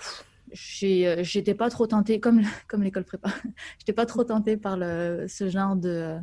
j'étais 0.50 1.54
pas 1.54 1.70
trop 1.70 1.87
tentée, 1.87 2.18
comme, 2.18 2.40
comme 2.66 2.82
l'école 2.82 3.04
prépa, 3.04 3.28
j'étais 3.78 3.92
pas 3.92 4.06
trop 4.06 4.25
tentée 4.25 4.56
par 4.56 4.76
le, 4.76 5.26
ce 5.28 5.49
genre 5.49 5.76
de, 5.76 6.16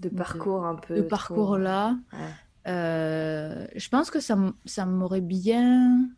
de 0.00 0.08
parcours 0.08 0.66
un 0.66 0.74
peu. 0.74 0.96
De 0.96 1.02
parcours-là. 1.02 1.96
je 2.66 3.88
pense 3.90 4.10
que 4.10 4.18
ça, 4.18 4.36
ça 4.64 4.86
m'aurait 4.86 5.20
bien 5.20 6.10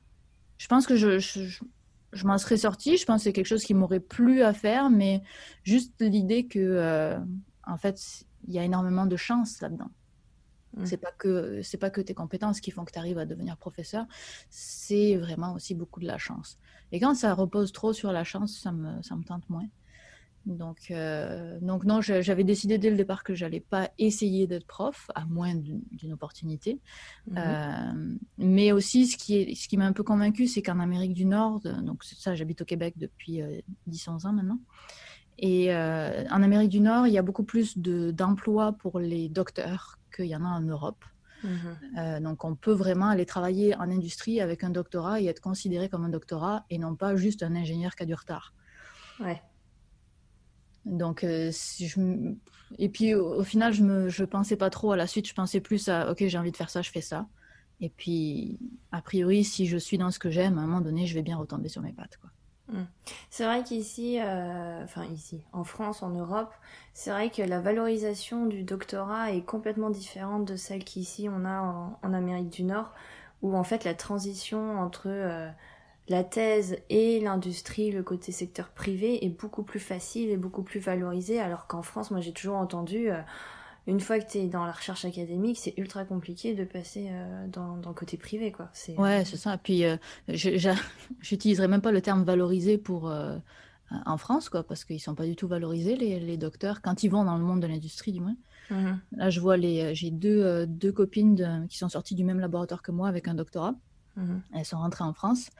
je 0.62 0.68
pense 0.68 0.86
que 0.86 0.94
je, 0.94 1.18
je, 1.18 2.24
m'en 2.24 2.38
serais 2.38 2.56
sortie. 2.56 2.96
Je 2.96 3.04
pense 3.04 3.22
que 3.22 3.24
c'est 3.24 3.32
quelque 3.32 3.46
chose 3.46 3.64
qui 3.64 3.74
m'aurait 3.74 3.98
plu 3.98 4.42
à 4.42 4.52
faire, 4.52 4.90
mais 4.90 5.20
juste 5.64 6.00
l'idée 6.00 6.46
que, 6.46 6.60
euh, 6.60 7.18
en 7.66 7.76
fait, 7.76 8.24
il 8.46 8.54
y 8.54 8.60
a 8.60 8.64
énormément 8.64 9.06
de 9.06 9.16
chance 9.16 9.60
là-dedans. 9.60 9.90
Ce 10.76 10.80
mmh. 10.80 10.86
C'est 10.86 10.96
pas 10.98 11.10
que 11.10 11.62
c'est 11.62 11.78
pas 11.78 11.90
que 11.90 12.00
tes 12.00 12.14
compétences 12.14 12.60
qui 12.60 12.70
font 12.70 12.84
que 12.84 12.92
tu 12.92 12.98
arrives 13.00 13.18
à 13.18 13.26
devenir 13.26 13.56
professeur, 13.56 14.06
c'est 14.50 15.16
vraiment 15.16 15.52
aussi 15.52 15.74
beaucoup 15.74 15.98
de 15.98 16.06
la 16.06 16.16
chance. 16.16 16.58
Et 16.92 17.00
quand 17.00 17.16
ça 17.16 17.34
repose 17.34 17.72
trop 17.72 17.92
sur 17.92 18.12
la 18.12 18.22
chance, 18.22 18.56
ça 18.56 18.70
me, 18.70 19.02
ça 19.02 19.16
me 19.16 19.24
tente 19.24 19.50
moins. 19.50 19.66
Donc, 20.46 20.90
euh, 20.90 21.58
donc 21.60 21.84
non, 21.84 22.00
j'avais 22.00 22.44
décidé 22.44 22.78
dès 22.78 22.90
le 22.90 22.96
départ 22.96 23.22
que 23.22 23.34
j'allais 23.34 23.60
pas 23.60 23.90
essayer 23.98 24.46
d'être 24.46 24.66
prof, 24.66 25.10
à 25.14 25.24
moins 25.24 25.54
d'une 25.54 26.12
opportunité. 26.12 26.80
Mhm. 27.28 27.36
Euh, 27.38 28.16
mais 28.38 28.72
aussi, 28.72 29.06
ce 29.06 29.16
qui 29.16 29.36
est, 29.36 29.54
ce 29.54 29.68
qui 29.68 29.76
m'a 29.76 29.86
un 29.86 29.92
peu 29.92 30.02
convaincu, 30.02 30.46
c'est 30.46 30.62
qu'en 30.62 30.80
Amérique 30.80 31.14
du 31.14 31.24
Nord, 31.24 31.60
donc 31.60 32.04
ça, 32.04 32.34
j'habite 32.34 32.62
au 32.62 32.64
Québec 32.64 32.94
depuis 32.96 33.40
10-11 33.88 34.24
euh, 34.24 34.28
ans 34.28 34.32
maintenant. 34.32 34.58
Et 35.38 35.74
en 35.74 36.42
Amérique 36.42 36.68
du 36.68 36.80
Nord, 36.80 37.06
il 37.06 37.12
y 37.12 37.18
a 37.18 37.22
beaucoup 37.22 37.42
plus 37.42 37.78
d'emplois 37.78 38.72
pour 38.72 39.00
les 39.00 39.28
docteurs 39.28 39.98
qu'il 40.14 40.26
y 40.26 40.36
en 40.36 40.44
a 40.44 40.48
en 40.48 40.60
Europe. 40.60 41.04
Mhm. 41.42 42.20
donc, 42.22 42.44
on 42.44 42.54
peut 42.54 42.72
vraiment 42.72 43.08
aller 43.08 43.26
travailler 43.26 43.74
en 43.74 43.90
industrie 43.90 44.40
avec 44.40 44.62
un 44.62 44.70
doctorat 44.70 45.20
et 45.20 45.26
être 45.26 45.40
considéré 45.40 45.88
comme 45.88 46.04
un 46.04 46.08
doctorat 46.08 46.64
et 46.70 46.78
non 46.78 46.94
pas 46.94 47.16
juste 47.16 47.42
un 47.42 47.56
ingénieur 47.56 47.96
qui 47.96 48.04
a 48.04 48.06
du 48.06 48.14
retard. 48.14 48.54
Ouais. 49.18 49.42
Donc, 50.84 51.24
euh, 51.24 51.52
et 52.78 52.88
puis 52.88 53.14
au, 53.14 53.44
final, 53.44 53.72
je 53.72 53.82
ne 53.82 54.08
je 54.08 54.24
pensais 54.24 54.56
pas 54.56 54.70
trop 54.70 54.92
à 54.92 54.96
la 54.96 55.06
suite, 55.06 55.28
je 55.28 55.34
pensais 55.34 55.60
plus 55.60 55.88
à, 55.88 56.10
ok, 56.10 56.24
j'ai 56.26 56.38
envie 56.38 56.52
de 56.52 56.56
faire 56.56 56.70
ça, 56.70 56.82
je 56.82 56.90
fais 56.90 57.00
ça. 57.00 57.26
Et 57.80 57.88
puis, 57.88 58.58
a 58.92 59.02
priori, 59.02 59.44
si 59.44 59.66
je 59.66 59.76
suis 59.76 59.98
dans 59.98 60.10
ce 60.10 60.18
que 60.18 60.30
j'aime, 60.30 60.58
à 60.58 60.62
un 60.62 60.66
moment 60.66 60.80
donné, 60.80 61.06
je 61.06 61.14
vais 61.14 61.22
bien 61.22 61.36
retomber 61.36 61.68
sur 61.68 61.82
mes 61.82 61.92
pattes. 61.92 62.16
Quoi. 62.18 62.30
Mmh. 62.68 62.84
C'est 63.30 63.44
vrai 63.44 63.62
qu'ici, 63.62 64.20
euh, 64.20 64.84
enfin 64.84 65.04
ici, 65.06 65.42
en 65.52 65.64
France, 65.64 66.02
en 66.02 66.10
Europe, 66.10 66.54
c'est 66.94 67.10
vrai 67.10 67.30
que 67.30 67.42
la 67.42 67.60
valorisation 67.60 68.46
du 68.46 68.62
doctorat 68.62 69.32
est 69.32 69.42
complètement 69.42 69.90
différente 69.90 70.44
de 70.44 70.56
celle 70.56 70.84
qu'ici 70.84 71.28
on 71.28 71.44
a 71.44 71.98
en, 72.02 72.12
Amérique 72.12 72.50
du 72.50 72.62
Nord, 72.62 72.92
où 73.42 73.56
en 73.56 73.64
fait 73.64 73.84
la 73.84 73.94
transition 73.94 74.78
entre 74.78 75.08
euh, 75.08 75.50
la 76.08 76.24
thèse 76.24 76.76
et 76.90 77.20
l'industrie, 77.20 77.92
le 77.92 78.02
côté 78.02 78.32
secteur 78.32 78.70
privé 78.70 79.24
est 79.24 79.28
beaucoup 79.28 79.62
plus 79.62 79.80
facile 79.80 80.30
et 80.30 80.36
beaucoup 80.36 80.62
plus 80.62 80.80
valorisé, 80.80 81.40
alors 81.40 81.66
qu'en 81.66 81.82
France, 81.82 82.10
moi 82.10 82.20
j'ai 82.20 82.32
toujours 82.32 82.56
entendu, 82.56 83.10
euh, 83.10 83.20
une 83.86 84.00
fois 84.00 84.18
que 84.18 84.30
tu 84.30 84.38
es 84.38 84.46
dans 84.48 84.64
la 84.64 84.72
recherche 84.72 85.04
académique, 85.04 85.58
c'est 85.58 85.74
ultra 85.76 86.04
compliqué 86.04 86.54
de 86.54 86.64
passer 86.64 87.08
euh, 87.10 87.46
dans, 87.48 87.76
le 87.76 87.94
côté 87.94 88.16
privé. 88.16 88.50
Quoi. 88.50 88.68
Ouais, 88.98 89.24
c'est 89.24 89.36
ça. 89.36 89.56
Puis 89.58 89.84
euh, 89.84 89.96
j'utiliserai 91.20 91.68
même 91.68 91.82
pas 91.82 91.92
le 91.92 92.00
terme 92.00 92.24
valorisé 92.24 92.78
pour... 92.78 93.12
en 94.06 94.16
France, 94.16 94.48
quoi, 94.48 94.64
parce 94.64 94.84
qu'ils 94.84 95.00
sont 95.00 95.14
pas 95.14 95.26
du 95.26 95.36
tout 95.36 95.46
valorisés, 95.46 95.96
les, 95.96 96.36
docteurs, 96.36 96.82
quand 96.82 97.04
ils 97.04 97.10
vont 97.10 97.24
dans 97.24 97.36
le 97.36 97.44
monde 97.44 97.60
de 97.60 97.68
l'industrie, 97.68 98.12
du 98.12 98.20
moins. 98.20 98.36
Mmh 98.70 98.92
Là, 99.16 99.30
je 99.30 99.40
vois 99.40 99.56
les, 99.56 99.94
j'ai 99.94 100.10
deux, 100.10 100.66
deux 100.66 100.92
copines 100.92 101.66
qui 101.68 101.78
sont 101.78 101.88
sorties 101.88 102.14
du 102.14 102.24
même 102.24 102.40
laboratoire 102.40 102.82
que 102.82 102.90
moi 102.90 103.06
avec 103.06 103.28
un 103.28 103.34
doctorat. 103.34 103.74
Elles 104.54 104.64
sont 104.64 104.78
rentrées 104.78 105.04
en 105.04 105.12
France 105.12 105.50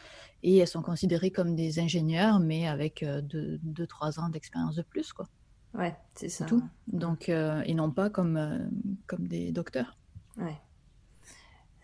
et 0.43 0.59
elles 0.59 0.69
sont 0.69 0.83
considérées 0.83 1.31
comme 1.31 1.55
des 1.55 1.79
ingénieurs, 1.79 2.41
mais 2.41 2.67
avec 2.67 3.03
2-3 3.03 3.29
euh, 3.35 4.21
ans 4.21 4.29
d'expérience 4.29 4.75
de 4.75 4.83
plus. 4.83 5.13
Quoi. 5.13 5.27
Ouais, 5.75 5.97
c'est 6.15 6.29
ça. 6.29 6.45
Tout. 6.45 6.63
Donc, 6.87 7.29
euh, 7.29 7.63
et 7.65 7.75
non 7.75 7.91
pas 7.91 8.11
comme, 8.11 8.37
euh, 8.37 8.59
comme 9.07 9.27
des 9.27 9.53
docteurs. 9.53 9.97
Ouais. 10.37 10.59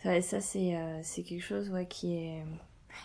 Ça, 0.03 0.21
ça 0.21 0.41
c'est 0.41 1.23
quelque 1.25 1.43
chose 1.43 1.71
ouais, 1.71 1.87
qui 1.87 2.15
est. 2.15 2.45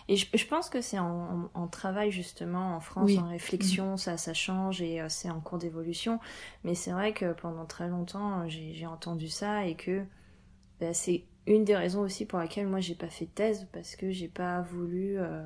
Et 0.08 0.16
je, 0.16 0.46
pense 0.48 0.70
que 0.70 0.80
c'est 0.80 0.98
en, 0.98 1.68
travail 1.70 2.10
justement 2.10 2.76
en 2.76 2.80
France, 2.80 3.16
en 3.16 3.28
réflexion, 3.28 3.92
mhm. 3.92 3.96
ça, 3.96 4.16
ça 4.16 4.34
change 4.34 4.82
et 4.82 5.00
c'est 5.08 5.30
en 5.30 5.40
cours 5.40 5.58
d'évolution. 5.58 6.18
Mais 6.64 6.74
c'est 6.74 6.90
vrai 6.90 7.12
que 7.12 7.32
pendant 7.32 7.64
très 7.64 7.88
longtemps, 7.88 8.48
j'ai 8.48 8.86
entendu 8.86 9.28
ça 9.28 9.66
et 9.66 9.76
que 9.76 10.04
bah, 10.80 10.94
c'est 10.94 11.24
une 11.46 11.64
des 11.64 11.76
raisons 11.76 12.00
aussi 12.00 12.24
pour 12.24 12.38
laquelle 12.38 12.66
moi 12.66 12.80
j'ai 12.80 12.94
pas 12.94 13.08
fait 13.08 13.26
de 13.26 13.30
thèse 13.30 13.66
parce 13.72 13.96
que 13.96 14.10
j'ai 14.10 14.28
pas 14.28 14.62
voulu 14.62 15.18
euh, 15.18 15.42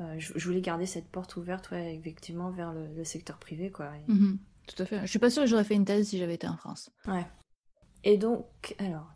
euh, 0.00 0.14
je, 0.18 0.44
voulais 0.46 0.60
garder 0.60 0.86
cette 0.86 1.08
porte 1.08 1.36
ouverte 1.36 1.70
ouais, 1.70 1.94
effectivement 1.96 2.50
vers 2.50 2.72
le, 2.72 3.04
secteur 3.04 3.38
privé 3.38 3.70
quoi. 3.70 3.90
Mhm. 4.08 4.38
tout 4.66 4.82
à 4.82 4.86
fait. 4.86 5.00
Je 5.00 5.06
suis 5.06 5.18
pas 5.18 5.30
sûre 5.30 5.42
que 5.42 5.48
j'aurais 5.48 5.64
fait 5.64 5.74
une 5.74 5.84
thèse 5.84 6.08
si 6.08 6.18
j'avais 6.18 6.34
été 6.34 6.46
en 6.46 6.56
France. 6.56 6.90
Ouais. 7.06 7.26
Et 8.04 8.18
donc 8.18 8.76
alors 8.78 9.14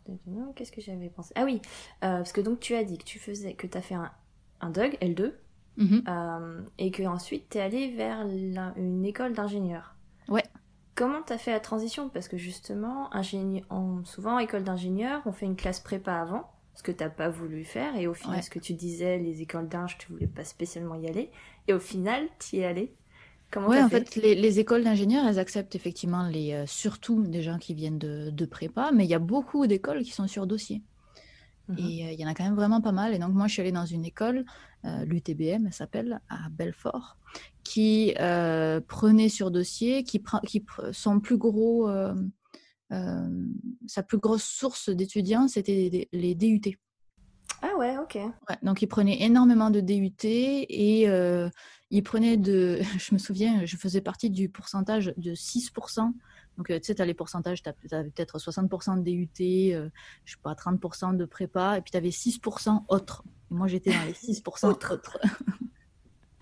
qu'est-ce 0.55 0.71
que 0.71 0.81
j'avais 0.81 1.09
pensé? 1.09 1.31
Ah 1.35 1.45
oui 1.45 1.61
euh, 2.03 2.17
parce 2.17 2.33
que 2.33 2.41
donc 2.41 2.59
tu 2.59 2.75
as 2.75 2.83
dit 2.83 2.97
que 2.97 3.05
tu 3.05 3.19
faisais 3.19 3.53
que 3.53 3.67
tu 3.67 3.77
as 3.77 3.81
fait 3.81 3.95
un, 3.95 4.11
un 4.59 4.69
DUG 4.69 4.97
L2 5.01 5.33
mhm. 5.77 6.65
et 6.77 6.91
que 6.91 7.03
ensuite 7.03 7.49
tu 7.49 7.57
es 7.57 7.61
allé 7.61 7.91
vers 7.91 8.27
une 8.75 9.05
école 9.05 9.33
d'ingénieur. 9.33 9.95
Ouais 10.27 10.43
Comment 11.01 11.23
tu 11.23 11.33
as 11.33 11.39
fait 11.39 11.49
la 11.49 11.59
transition? 11.59 12.09
Parce 12.09 12.27
que 12.27 12.37
justement, 12.37 13.09
en, 13.71 14.05
souvent, 14.05 14.37
école 14.37 14.63
d'ingénieur, 14.63 15.23
on 15.25 15.31
fait 15.31 15.47
une 15.47 15.55
classe 15.55 15.79
prépa 15.79 16.13
avant, 16.13 16.51
ce 16.75 16.83
que 16.83 16.91
tu 16.91 17.03
n'as 17.03 17.09
pas 17.09 17.27
voulu 17.27 17.63
faire, 17.63 17.95
et 17.95 18.05
au 18.05 18.13
final, 18.13 18.43
ce 18.43 18.51
que 18.51 18.59
tu 18.59 18.75
disais, 18.75 19.17
les 19.17 19.41
écoles 19.41 19.67
d'ingé, 19.67 19.95
tu 19.97 20.11
voulais 20.11 20.27
pas 20.27 20.43
spécialement 20.43 20.93
y 20.93 21.07
aller, 21.07 21.31
et 21.67 21.73
au 21.73 21.79
final, 21.79 22.27
tu 22.37 22.57
y 22.57 22.59
es 22.59 22.65
allé. 22.65 22.93
Comment 23.49 23.69
Oui, 23.69 23.81
en 23.81 23.89
fait, 23.89 24.15
les, 24.15 24.59
écoles 24.59 24.83
d'ingénieurs, 24.83 25.25
elles 25.25 25.39
acceptent 25.39 25.73
effectivement 25.73 26.27
les, 26.27 26.53
euh, 26.53 26.67
surtout 26.67 27.23
des 27.23 27.41
gens 27.41 27.57
qui 27.57 27.73
viennent 27.73 27.97
de, 27.97 28.29
de 28.29 28.45
prépa, 28.45 28.91
mais 28.93 29.03
il 29.03 29.09
y 29.09 29.15
a 29.15 29.19
beaucoup 29.19 29.65
d'écoles 29.65 30.03
qui 30.03 30.11
sont 30.11 30.27
sur 30.27 30.45
dossier. 30.45 30.83
Mhm. 31.67 31.77
Et 31.79 32.05
euh, 32.05 32.11
il 32.11 32.19
y 32.19 32.25
en 32.25 32.27
a 32.27 32.35
quand 32.35 32.43
même 32.43 32.55
vraiment 32.55 32.81
pas 32.81 32.91
mal. 32.91 33.15
Et 33.15 33.17
donc, 33.17 33.33
moi, 33.33 33.47
je 33.47 33.53
suis 33.53 33.61
allée 33.61 33.71
dans 33.71 33.87
une 33.87 34.05
école, 34.05 34.45
euh, 34.85 35.03
l'UTBM, 35.05 35.65
elle 35.65 35.73
s'appelle, 35.73 36.21
à 36.29 36.49
Belfort, 36.51 37.17
qui 37.71 38.13
euh, 38.19 38.81
prenait 38.85 39.29
sur 39.29 39.49
dossier, 39.49 40.03
qui, 40.03 40.21
qui 40.45 40.65
son 40.91 41.19
plus 41.19 41.37
gros, 41.37 41.89
sa 42.89 44.03
plus 44.03 44.17
grosse 44.17 44.43
source 44.43 44.89
d'étudiants, 44.89 45.47
c'était 45.47 46.07
les, 46.11 46.35
DUT. 46.35 46.77
Ah 47.61 47.77
ouais, 47.77 47.95
ok. 47.97 48.17
donc, 48.63 48.81
il 48.81 48.87
prenait 48.87 49.21
énormément 49.21 49.69
de 49.69 49.79
DUT 49.79 50.11
et 50.23 51.07
il 51.91 52.03
prenait 52.03 52.37
de. 52.37 52.79
Je 52.97 53.13
me 53.13 53.19
souviens, 53.19 53.65
je 53.65 53.77
faisais 53.77 54.01
partie 54.01 54.29
du 54.29 54.49
pourcentage 54.49 55.13
de 55.15 55.33
6% 55.33 56.11
donc, 56.57 56.69
euh, 56.69 56.79
tu 56.79 56.85
sais, 56.85 56.95
tu 56.95 57.01
as 57.01 57.05
les 57.05 57.13
pourcentages, 57.13 57.63
tu 57.63 57.69
as, 57.69 57.73
peut-être 57.73 58.37
60% 58.37 58.97
de 58.97 59.03
DUT, 59.03 59.73
euh, 59.73 59.89
je 60.25 60.33
sais 60.33 60.39
pas, 60.43 60.53
30% 60.53 61.15
de 61.15 61.25
prépa, 61.25 61.77
et 61.77 61.81
puis 61.81 61.91
tu 61.91 61.97
avais 61.97 62.09
6% 62.09 62.85
autres. 62.87 63.23
moi, 63.49 63.67
j'étais 63.67 63.91
dans 63.91 64.03
les 64.05 64.13
6% 64.13 64.67
autres. 64.67 64.99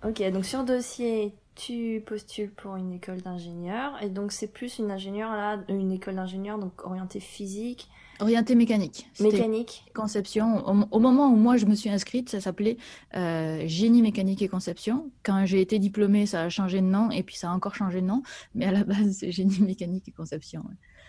ok, 0.03 0.31
donc 0.31 0.45
sur 0.45 0.63
dossier, 0.63 1.33
tu 1.59 2.01
postules 2.05 2.51
pour 2.51 2.77
une 2.77 2.93
école 2.93 3.21
d'ingénieur 3.21 4.01
et 4.01 4.09
donc 4.09 4.31
c'est 4.31 4.47
plus 4.47 4.79
une 4.79 4.91
ingénieure 4.91 5.31
là, 5.31 5.61
une 5.67 5.91
école 5.91 6.15
d'ingénieur 6.15 6.57
donc 6.57 6.85
orientée 6.85 7.19
physique. 7.19 7.89
Orientée 8.21 8.55
mécanique. 8.55 9.09
Mécanique. 9.19 9.85
Conception. 9.93 10.65
Au, 10.91 10.99
moment 10.99 11.29
où 11.29 11.35
moi 11.35 11.55
je 11.55 11.65
me 11.65 11.75
suis 11.75 11.89
inscrite, 11.89 12.29
ça 12.29 12.41
s'appelait 12.41 12.77
euh, 13.15 13.63
génie 13.65 14.01
mécanique 14.01 14.41
et 14.41 14.49
conception. 14.49 15.09
Quand 15.23 15.45
j'ai 15.45 15.61
été 15.61 15.79
diplômée, 15.79 16.25
ça 16.25 16.43
a 16.43 16.49
changé 16.49 16.81
de 16.81 16.85
nom 16.85 17.11
et 17.11 17.23
puis 17.23 17.35
ça 17.35 17.49
a 17.49 17.53
encore 17.53 17.75
changé 17.75 18.01
de 18.01 18.05
nom, 18.05 18.21
mais 18.55 18.65
à 18.65 18.71
la 18.71 18.83
base 18.83 19.17
c'est 19.19 19.31
génie 19.31 19.59
mécanique 19.61 20.07
et 20.07 20.11
conception. 20.11 20.63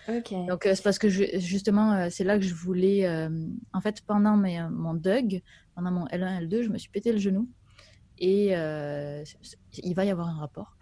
Ok. 0.08 0.34
Donc 0.48 0.66
euh, 0.66 0.74
c'est 0.74 0.82
parce 0.82 0.98
que 0.98 1.08
justement 1.08 1.92
euh, 1.92 2.08
c'est 2.10 2.24
là 2.24 2.38
que 2.38 2.44
je 2.44 2.54
voulais. 2.54 3.08
en 3.72 3.80
fait 3.80 4.02
pendant 4.02 4.36
mes, 4.36 4.60
mon 4.70 4.94
DUG, 4.94 5.42
pendant 5.76 5.92
mon 5.92 6.06
L1 6.06 6.44
L2, 6.46 6.62
je 6.62 6.68
me 6.70 6.78
suis 6.78 6.90
pété 6.90 7.12
le 7.12 7.18
genou 7.18 7.48
et 8.20 8.56
euh, 8.56 9.24
il 9.82 9.94
va 9.94 10.04
y 10.04 10.10
avoir 10.10 10.28
un 10.28 10.38
rapport. 10.38 10.76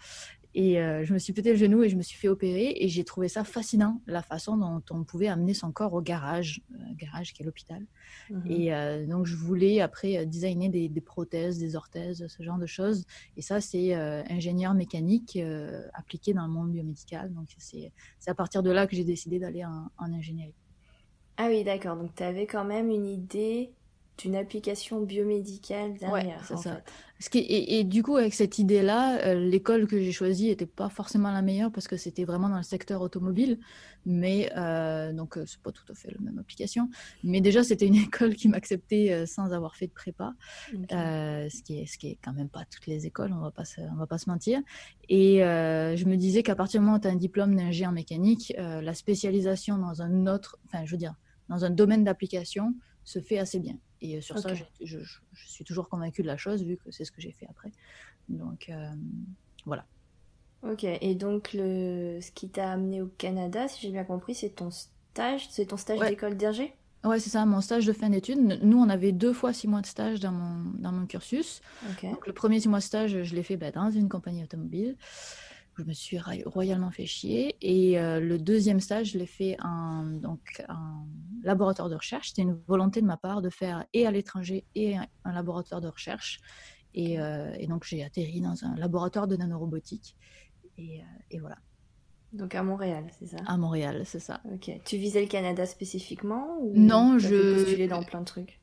Et 0.54 0.80
euh, 0.80 1.04
je 1.04 1.12
me 1.12 1.18
suis 1.18 1.32
pété 1.32 1.50
le 1.50 1.56
genou 1.56 1.84
et 1.84 1.88
je 1.88 1.94
me 1.94 2.02
suis 2.02 2.18
fait 2.18 2.26
opérer 2.26 2.74
et 2.76 2.88
j'ai 2.88 3.04
trouvé 3.04 3.28
ça 3.28 3.44
fascinant, 3.44 4.00
la 4.06 4.22
façon 4.22 4.56
dont 4.56 4.82
on 4.90 5.04
pouvait 5.04 5.28
amener 5.28 5.54
son 5.54 5.70
corps 5.70 5.92
au 5.92 6.00
garage, 6.00 6.62
euh, 6.72 6.78
garage 6.96 7.32
qui 7.32 7.42
est 7.42 7.46
l'hôpital. 7.46 7.84
Mhm. 8.30 8.50
Et 8.50 9.06
donc 9.06 9.26
je 9.26 9.36
voulais 9.36 9.80
après 9.80 10.26
designer 10.26 10.68
des, 10.68 10.88
des, 10.88 11.00
prothèses, 11.00 11.58
des 11.58 11.76
orthèses, 11.76 12.26
ce 12.26 12.42
genre 12.42 12.58
de 12.58 12.66
choses. 12.66 13.04
Et 13.36 13.42
ça, 13.42 13.60
c'est 13.60 13.94
ingénieur 13.94 14.74
mécanique 14.74 15.38
appliqué 15.92 16.32
dans 16.32 16.46
le 16.46 16.52
monde 16.52 16.72
biomédical. 16.72 17.32
Donc 17.34 17.48
c'est 17.58 17.92
à 18.26 18.34
partir 18.34 18.62
de 18.62 18.70
là 18.70 18.86
que 18.86 18.96
j'ai 18.96 19.04
décidé 19.04 19.38
d'aller 19.38 19.64
en, 19.64 19.90
en 19.98 20.12
ingénierie. 20.12 20.54
Ah 21.36 21.46
oui, 21.48 21.62
d'accord. 21.62 21.96
Donc 21.96 22.14
tu 22.16 22.22
avais 22.24 22.46
quand 22.46 22.64
même 22.64 22.90
une 22.90 23.06
idée 23.06 23.70
d'une 24.18 24.36
application 24.36 25.00
biomédicale 25.00 25.94
derrière. 25.96 26.44
c'est 26.44 26.56
ça. 26.56 26.80
Ce 27.20 27.30
qui, 27.30 27.44
et, 27.48 27.82
du 27.82 28.04
coup, 28.04 28.16
avec 28.16 28.32
cette 28.32 28.60
idée-là, 28.60 29.18
euh, 29.26 29.34
l'école 29.34 29.88
que 29.88 29.98
j'ai 30.00 30.12
choisie 30.12 30.46
n'était 30.46 30.66
pas 30.66 30.88
forcément 30.88 31.32
la 31.32 31.42
meilleure 31.42 31.72
parce 31.72 31.88
que 31.88 31.96
c'était 31.96 32.24
vraiment 32.24 32.48
dans 32.48 32.58
le 32.58 32.62
secteur 32.62 33.00
automobile. 33.00 33.58
Mais 34.06 34.52
euh, 34.56 35.12
donc, 35.12 35.36
euh, 35.36 35.44
c'est 35.44 35.60
pas 35.60 35.72
tout 35.72 35.82
à 35.90 35.94
fait 35.96 36.12
la 36.12 36.20
même 36.20 36.38
application. 36.38 36.88
Mais 37.24 37.40
déjà, 37.40 37.64
c'était 37.64 37.86
une 37.86 37.96
école 38.06 38.36
qui 38.36 38.48
m'acceptait 38.48 39.26
sans 39.26 39.52
avoir 39.52 39.74
fait 39.74 39.88
de 39.88 39.92
prépa, 39.92 40.32
ce 40.72 41.62
qui 41.62 41.80
est 41.80 41.86
ce 41.86 41.98
qui 41.98 42.08
est 42.08 42.18
quand 42.22 42.32
même 42.32 42.48
pas 42.48 42.64
toutes 42.70 42.86
les 42.86 43.06
écoles. 43.06 43.32
On 43.32 43.40
va 43.40 43.50
pas 43.50 43.64
se, 43.64 43.80
on 43.80 43.96
va 43.96 44.06
pas 44.06 44.18
se 44.18 44.30
mentir. 44.30 44.60
Et 45.08 45.38
je 45.38 46.04
me 46.04 46.14
disais 46.14 46.44
qu'à 46.44 46.54
partir 46.54 46.80
du 46.80 46.86
moment 46.86 46.98
où 46.98 47.00
tu 47.00 47.08
as 47.08 47.10
un 47.10 47.16
diplôme 47.16 47.56
d'ingénieur 47.56 47.90
mécanique, 47.90 48.54
la 48.56 48.94
spécialisation 48.94 49.76
dans 49.76 50.02
un 50.02 50.28
autre, 50.28 50.56
enfin, 50.66 50.84
je 50.84 50.92
veux 50.92 50.98
dire, 50.98 51.16
dans 51.48 51.64
un 51.64 51.70
domaine 51.70 52.04
d'application 52.04 52.74
se 53.02 53.18
fait 53.18 53.38
assez 53.38 53.58
bien. 53.58 53.74
Et 54.00 54.16
euh, 54.16 54.20
sur 54.20 54.38
ça, 54.38 54.50
je, 54.54 54.98
suis 55.34 55.64
toujours 55.64 55.88
convaincue 55.88 56.22
de 56.22 56.26
la 56.26 56.36
chose, 56.36 56.62
vu 56.62 56.76
que 56.76 56.90
c'est 56.90 57.04
ce 57.04 57.12
que 57.12 57.20
j'ai 57.20 57.32
fait 57.32 57.46
après. 57.50 57.72
Donc, 58.28 58.68
euh, 58.68 58.90
voilà. 59.66 59.84
Ok, 60.62 60.84
et 60.84 61.14
donc 61.14 61.50
le... 61.54 62.18
ce 62.20 62.32
qui 62.32 62.48
t'a 62.48 62.72
amené 62.72 63.00
au 63.00 63.06
Canada, 63.06 63.68
si 63.68 63.82
j'ai 63.82 63.92
bien 63.92 64.04
compris, 64.04 64.34
c'est 64.34 64.50
ton 64.50 64.70
stage, 64.70 65.48
c'est 65.50 65.66
ton 65.66 65.76
stage 65.76 66.00
d'école 66.00 66.36
d'ingé? 66.36 66.74
Ouais, 67.04 67.20
c'est 67.20 67.30
ça, 67.30 67.46
mon 67.46 67.60
stage 67.60 67.86
de 67.86 67.92
fin 67.92 68.10
d'études. 68.10 68.60
Nous, 68.62 68.76
on 68.76 68.88
avait 68.88 69.12
deux 69.12 69.32
fois 69.32 69.52
six 69.52 69.68
mois 69.68 69.80
de 69.80 69.86
stage 69.86 70.18
dans 70.18 70.32
mon, 70.32 70.72
dans 70.78 70.90
mon 70.90 71.06
cursus. 71.06 71.62
Donc, 72.02 72.26
le 72.26 72.32
premier 72.32 72.58
six 72.58 72.68
mois 72.68 72.80
de 72.80 72.84
stage, 72.84 73.22
je 73.22 73.34
l'ai 73.36 73.44
fait 73.44 73.56
bah, 73.56 73.70
dans 73.70 73.90
une 73.90 74.08
compagnie 74.08 74.42
automobile 74.42 74.96
je 75.78 75.84
me 75.84 75.92
suis 75.92 76.18
royalement 76.46 76.90
fait 76.90 77.06
chier. 77.06 77.56
Et 77.60 77.98
euh, 77.98 78.20
le 78.20 78.38
deuxième 78.38 78.80
stage, 78.80 79.12
je 79.12 79.18
l'ai 79.18 79.26
fait 79.26 79.56
en, 79.62 80.04
donc, 80.04 80.62
en 80.68 81.06
laboratoire 81.42 81.88
de 81.88 81.94
recherche. 81.94 82.28
C'était 82.30 82.42
une 82.42 82.60
volonté 82.66 83.00
de 83.00 83.06
ma 83.06 83.16
part 83.16 83.42
de 83.42 83.50
faire 83.50 83.86
et 83.92 84.06
à 84.06 84.10
l'étranger 84.10 84.64
et 84.74 84.96
un, 84.96 85.32
laboratoire 85.32 85.80
de 85.80 85.88
recherche. 85.88 86.40
Et, 86.94 87.20
euh, 87.20 87.52
et 87.58 87.66
donc, 87.66 87.84
j'ai 87.84 88.02
atterri 88.02 88.40
dans 88.40 88.64
un 88.64 88.74
laboratoire 88.76 89.28
de 89.28 89.36
nanorobotique. 89.36 90.16
Et, 90.76 91.00
euh, 91.00 91.04
et 91.30 91.38
voilà. 91.38 91.58
Donc 92.32 92.54
à 92.54 92.62
Montréal, 92.62 93.06
c'est 93.18 93.26
ça? 93.26 93.38
À 93.46 93.56
Montréal, 93.56 94.02
c'est 94.04 94.20
ça. 94.20 94.42
Ok. 94.52 94.70
Tu 94.84 94.96
visais 94.98 95.22
le 95.22 95.28
Canada 95.28 95.64
spécifiquement 95.64 96.58
ou 96.60 96.72
Non, 96.76 97.18
je. 97.18 97.54
postulé 97.54 97.88
dans 97.88 98.02
plein 98.02 98.20
de 98.20 98.26
trucs? 98.26 98.60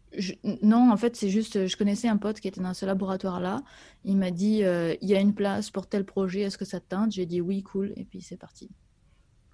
Non, 0.61 0.91
en 0.91 0.97
fait, 0.97 1.15
c'est 1.15 1.29
juste, 1.29 1.67
je 1.67 1.77
connaissais 1.77 2.07
un 2.07 2.17
pote 2.17 2.39
qui 2.39 2.47
était 2.47 2.61
dans 2.61 2.73
ce 2.73 2.85
laboratoire-là. 2.85 3.63
Il 4.03 4.17
m'a 4.17 4.31
dit, 4.31 4.63
euh, 4.63 4.95
il 5.01 5.09
y 5.09 5.15
a 5.15 5.19
une 5.19 5.33
place 5.33 5.71
pour 5.71 5.87
tel 5.87 6.05
projet, 6.05 6.41
est-ce 6.41 6.57
que 6.57 6.65
ça 6.65 6.79
te 6.79 6.87
tente? 6.87 7.11
J'ai 7.11 7.25
dit 7.25 7.41
oui, 7.41 7.63
cool, 7.63 7.93
et 7.95 8.05
puis 8.05 8.21
c'est 8.21 8.37
parti. 8.37 8.69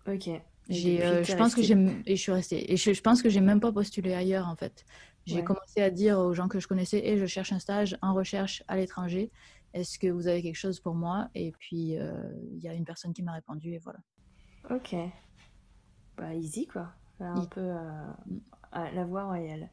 Ok. 0.07 0.29
J'ai, 0.69 1.03
euh, 1.03 1.23
je 1.23 1.35
pense 1.35 1.55
que 1.55 1.61
j'ai, 1.61 1.75
et 2.05 2.15
je 2.15 2.21
suis 2.21 2.31
restée. 2.31 2.71
Et 2.71 2.77
je, 2.77 3.01
pense 3.01 3.21
que 3.21 3.29
j'ai 3.29 3.41
même 3.41 3.59
pas 3.59 3.71
postulé 3.71 4.13
ailleurs, 4.13 4.47
en 4.47 4.55
fait. 4.55 4.85
J'ai 5.25 5.43
commencé 5.43 5.81
à 5.81 5.89
dire 5.89 6.17
aux 6.17 6.33
gens 6.33 6.47
que 6.47 6.59
je 6.59 6.67
connaissais, 6.67 7.05
et 7.05 7.17
je 7.17 7.25
cherche 7.25 7.51
un 7.51 7.59
stage 7.59 7.97
en 8.01 8.13
recherche 8.13 8.63
à 8.67 8.75
l'étranger. 8.75 9.31
Est-ce 9.73 9.99
que 9.99 10.07
vous 10.07 10.27
avez 10.27 10.41
quelque 10.41 10.55
chose 10.55 10.79
pour 10.79 10.95
moi? 10.95 11.29
Et 11.35 11.51
puis, 11.51 11.97
euh, 11.97 12.11
il 12.53 12.59
y 12.59 12.67
a 12.67 12.73
une 12.73 12.85
personne 12.85 13.13
qui 13.13 13.23
m'a 13.23 13.33
répondu, 13.33 13.73
et 13.73 13.79
voilà. 13.79 13.99
Ok. 14.69 14.95
Bah, 16.17 16.33
easy, 16.33 16.67
quoi. 16.67 16.93
Un 17.19 17.45
peu 17.45 17.61
mm 17.61 18.39
la 18.73 19.05
voie 19.05 19.25
royale. 19.25 19.69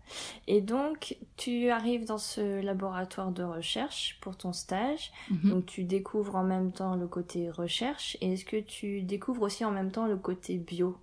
Et 0.47 0.61
donc, 0.61 1.17
tu 1.37 1.71
arrives 1.71 2.05
dans 2.05 2.19
ce 2.19 2.61
laboratoire 2.61 3.33
de 3.33 3.43
recherche 3.43 4.19
pour 4.21 4.37
ton 4.37 4.53
stage. 4.53 5.13
Mhm. 5.31 5.51
Donc, 5.51 5.67
tu 5.67 5.85
découvres 5.85 6.37
en 6.37 6.45
même 6.45 6.73
temps 6.73 6.97
le 6.97 7.07
côté 7.07 7.51
recherche. 7.51 8.17
Et 8.21 8.33
est-ce 8.33 8.45
que 8.45 8.61
tu 8.61 9.03
découvres 9.03 9.43
aussi 9.43 9.65
en 9.65 9.71
même 9.71 9.91
temps 9.91 10.07
le 10.07 10.17
côté 10.17 10.59
bio? 10.59 10.99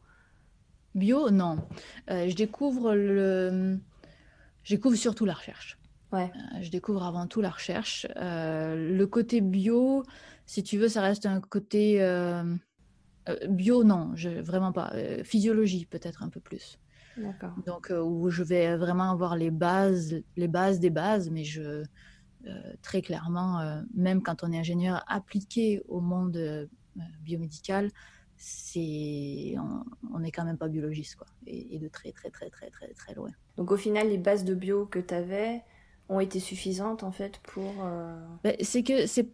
Bio, 0.95 1.29
non. 1.29 1.57
Euh, 2.09 2.29
je 2.29 2.35
découvre 2.35 2.95
le. 2.95 3.79
Je 4.63 4.75
découvre 4.75 4.95
surtout 4.95 5.25
la 5.25 5.33
recherche. 5.33 5.77
Ouais. 6.11 6.31
Euh, 6.35 6.61
je 6.61 6.71
découvre 6.71 7.03
avant 7.03 7.27
tout 7.27 7.41
la 7.41 7.49
recherche. 7.49 8.07
Euh, 8.15 8.95
le 8.95 9.07
côté 9.07 9.41
bio, 9.41 10.03
si 10.45 10.63
tu 10.63 10.77
veux, 10.77 10.87
ça 10.87 11.01
reste 11.01 11.25
un 11.25 11.41
côté. 11.41 11.99
bio, 13.49 13.83
non, 13.83 14.11
je, 14.15 14.29
vraiment 14.29 14.71
pas. 14.71 14.93
physiologie, 15.23 15.85
peut-être 15.85 16.23
un 16.23 16.29
peu 16.29 16.39
plus. 16.39 16.79
Donc, 17.65 17.91
euh, 17.91 18.01
où 18.01 18.29
je 18.29 18.43
vais 18.43 18.75
vraiment 18.77 19.11
avoir 19.11 19.35
les 19.35 19.51
bases, 19.51 20.21
les 20.35 20.47
bases 20.47 20.79
des 20.79 20.89
bases, 20.89 21.29
mais 21.29 21.43
je, 21.43 21.61
euh, 21.61 22.73
très 22.81 23.01
clairement, 23.01 23.59
euh, 23.59 23.81
même 23.93 24.21
quand 24.21 24.43
on 24.43 24.51
est 24.51 24.59
ingénieur 24.59 25.03
appliqué 25.07 25.81
au 25.87 26.01
monde 26.01 26.69
biomédical, 27.21 27.89
c'est 28.37 29.55
on 30.13 30.19
n'est 30.19 30.31
quand 30.31 30.43
même 30.43 30.57
pas 30.57 30.67
biologiste 30.67 31.15
quoi 31.15 31.27
et, 31.47 31.79
de 31.79 31.87
très 31.87 32.11
très 32.11 32.29
très 32.29 32.49
très 32.49 32.69
très 32.69 32.93
très 32.93 33.13
loin. 33.13 33.29
Donc 33.55 33.71
au 33.71 33.77
final 33.77 34.09
les 34.09 34.17
bases 34.17 34.43
de 34.43 34.53
bio 34.53 34.85
que 34.85 34.99
tu 34.99 35.13
avais 35.13 35.63
ont 36.09 36.19
été 36.19 36.41
suffisantes 36.41 37.03
en 37.03 37.11
fait 37.11 37.39
pour 37.43 37.73
ben, 38.43 38.55
c'est 38.61 38.83
que 38.83 39.07
c'est 39.07 39.29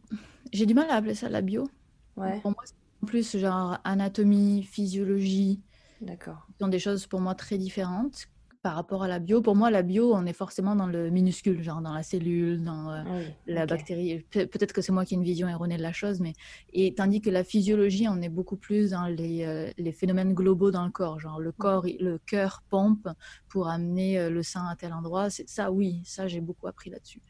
j'ai 0.54 0.68
du 0.68 0.76
mal 0.76 0.88
à 0.92 0.98
appeler 0.98 1.16
ça 1.16 1.30
la 1.30 1.42
bio. 1.42 1.68
Ouais. 2.16 2.40
pour 2.42 2.52
moi 2.52 2.62
c'est 2.64 2.76
en 3.04 3.08
plus 3.08 3.38
genre 3.38 3.80
anatomie 3.84 4.62
physiologie 4.62 5.62
D'accord. 6.02 6.48
Ce 6.54 6.66
sont 6.66 6.68
des 6.68 6.80
choses 6.80 7.08
pour 7.08 7.22
moi 7.22 7.36
très 7.36 7.58
différentes 7.58 8.28
par 8.62 8.76
rapport 8.76 9.04
à 9.04 9.08
la 9.08 9.20
bio. 9.20 9.42
Pour 9.42 9.56
moi, 9.56 9.72
la 9.72 9.82
bio, 9.82 10.14
on 10.14 10.26
est 10.26 10.34
forcément 10.34 10.76
dans 10.76 10.86
le 10.86 11.10
minuscule, 11.10 11.64
genre 11.64 11.82
dans 11.82 11.94
la 11.94 12.04
cellule, 12.04 12.64
dans 12.64 12.92
euh, 12.92 13.04
ah 13.06 13.32
la 13.48 13.66
bactérie. 13.66 14.24
peut-être 14.32 14.74
que 14.74 14.82
c'est 14.82 14.92
moi 14.92 15.04
qui 15.04 15.16
ai 15.16 15.18
une 15.18 15.24
vision 15.24 15.48
erronée 15.48 15.78
de 15.78 15.82
la 15.82 15.94
chose, 15.94 16.20
mais 16.20 16.34
et 16.72 16.94
tandis 16.94 17.22
que 17.22 17.30
la 17.30 17.44
physiologie, 17.44 18.08
on 18.08 18.22
est 18.22 18.30
beaucoup 18.30 18.58
plus 18.58 18.92
dans 18.92 19.08
les, 19.08 19.46
euh, 19.46 19.72
les 19.78 19.92
phénomènes 19.92 20.34
globaux 20.34 20.70
dans 20.70 20.86
le 20.86 20.92
corps, 20.92 21.20
genre 21.20 21.40
le 21.40 21.52
corps, 21.52 21.86
le 21.86 22.20
cœur 22.20 22.64
pompe 22.70 23.08
pour 23.50 23.68
amener 23.68 24.20
euh, 24.20 24.30
le 24.30 24.44
sang 24.44 24.68
à 24.68 24.76
tel 24.76 24.94
endroit. 24.94 25.30
Ça, 25.30 25.72
oui, 25.72 26.02
ça 26.06 26.28
j'ai 26.28 26.42
beaucoup 26.42 26.68
appris 26.68 26.92
là-dessus. 26.92 27.22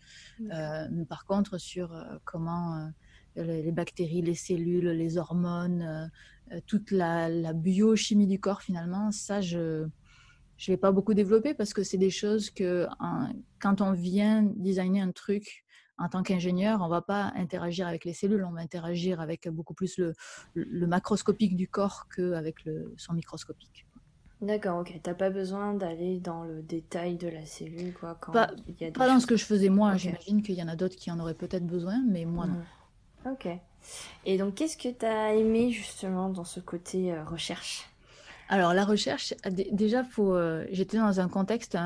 par 1.07 1.25
contre, 1.25 1.57
sur 1.57 1.93
comment 2.25 2.91
les 3.35 3.71
bactéries, 3.71 4.21
les 4.21 4.35
cellules, 4.35 4.89
les 4.89 5.17
hormones, 5.17 6.11
euh, 6.51 6.59
toute 6.67 6.91
la, 6.91 7.53
biochimie 7.53 8.27
du 8.27 8.39
corps 8.39 8.61
finalement, 8.61 9.11
ça 9.11 9.41
je 9.41 9.87
je 10.57 10.71
l'ai 10.71 10.77
pas 10.77 10.91
beaucoup 10.91 11.15
développé 11.15 11.55
parce 11.55 11.73
que 11.73 11.81
c'est 11.81 11.97
des 11.97 12.11
choses 12.11 12.51
que 12.51 12.87
quand 13.59 13.81
on 13.81 13.93
vient 13.93 14.43
designer 14.43 15.01
un 15.01 15.11
truc 15.11 15.65
en 15.97 16.07
tant 16.07 16.21
qu'ingénieur, 16.21 16.81
on 16.83 16.87
va 16.87 17.01
pas 17.01 17.31
interagir 17.35 17.87
avec 17.87 18.05
les 18.05 18.13
cellules, 18.13 18.43
on 18.43 18.51
va 18.51 18.61
interagir 18.61 19.21
avec 19.21 19.49
beaucoup 19.49 19.73
plus 19.73 19.97
le, 19.97 20.13
le 20.53 20.85
macroscopique 20.85 21.55
du 21.55 21.67
corps 21.67 22.07
qu'avec 22.15 22.63
le 22.65 22.93
son 22.97 23.13
microscopique. 23.13 23.87
D'accord, 24.41 24.79
ok. 24.79 24.99
T'as 25.03 25.13
pas 25.13 25.29
besoin 25.29 25.75
d'aller 25.75 26.19
dans 26.19 26.43
le 26.43 26.63
détail 26.63 27.15
de 27.15 27.27
la 27.27 27.45
cellule, 27.45 27.93
quoi. 27.93 28.17
Quand 28.19 28.31
pas, 28.31 28.51
il 28.67 28.75
y 28.79 28.85
a 28.85 28.91
pas 28.91 29.07
dans 29.07 29.19
ce 29.19 29.27
que 29.27 29.37
je 29.37 29.45
faisais 29.45 29.69
moi. 29.69 29.97
J'imagine 29.97 30.41
qu'il 30.41 30.55
y 30.55 30.63
en 30.63 30.67
a 30.67 30.75
d'autres 30.75 30.95
qui 30.95 31.11
en 31.11 31.19
auraient 31.19 31.35
peut-être 31.35 31.65
besoin, 31.65 32.03
mais 32.07 32.25
moi 32.25 32.47
non. 32.47 32.61
Ok. 33.25 33.47
Et 34.25 34.37
donc, 34.37 34.55
qu'est-ce 34.55 34.77
que 34.77 34.89
tu 34.89 35.05
as 35.05 35.33
aimé 35.35 35.71
justement 35.71 36.29
dans 36.29 36.43
ce 36.43 36.59
côté 36.59 37.11
euh, 37.11 37.23
recherche? 37.23 37.87
Alors, 38.49 38.73
la 38.73 38.83
recherche, 38.83 39.33
déjà, 39.71 40.03
euh, 40.19 40.65
j'étais 40.71 40.97
dans 40.97 41.19
un 41.19 41.29
contexte, 41.29 41.77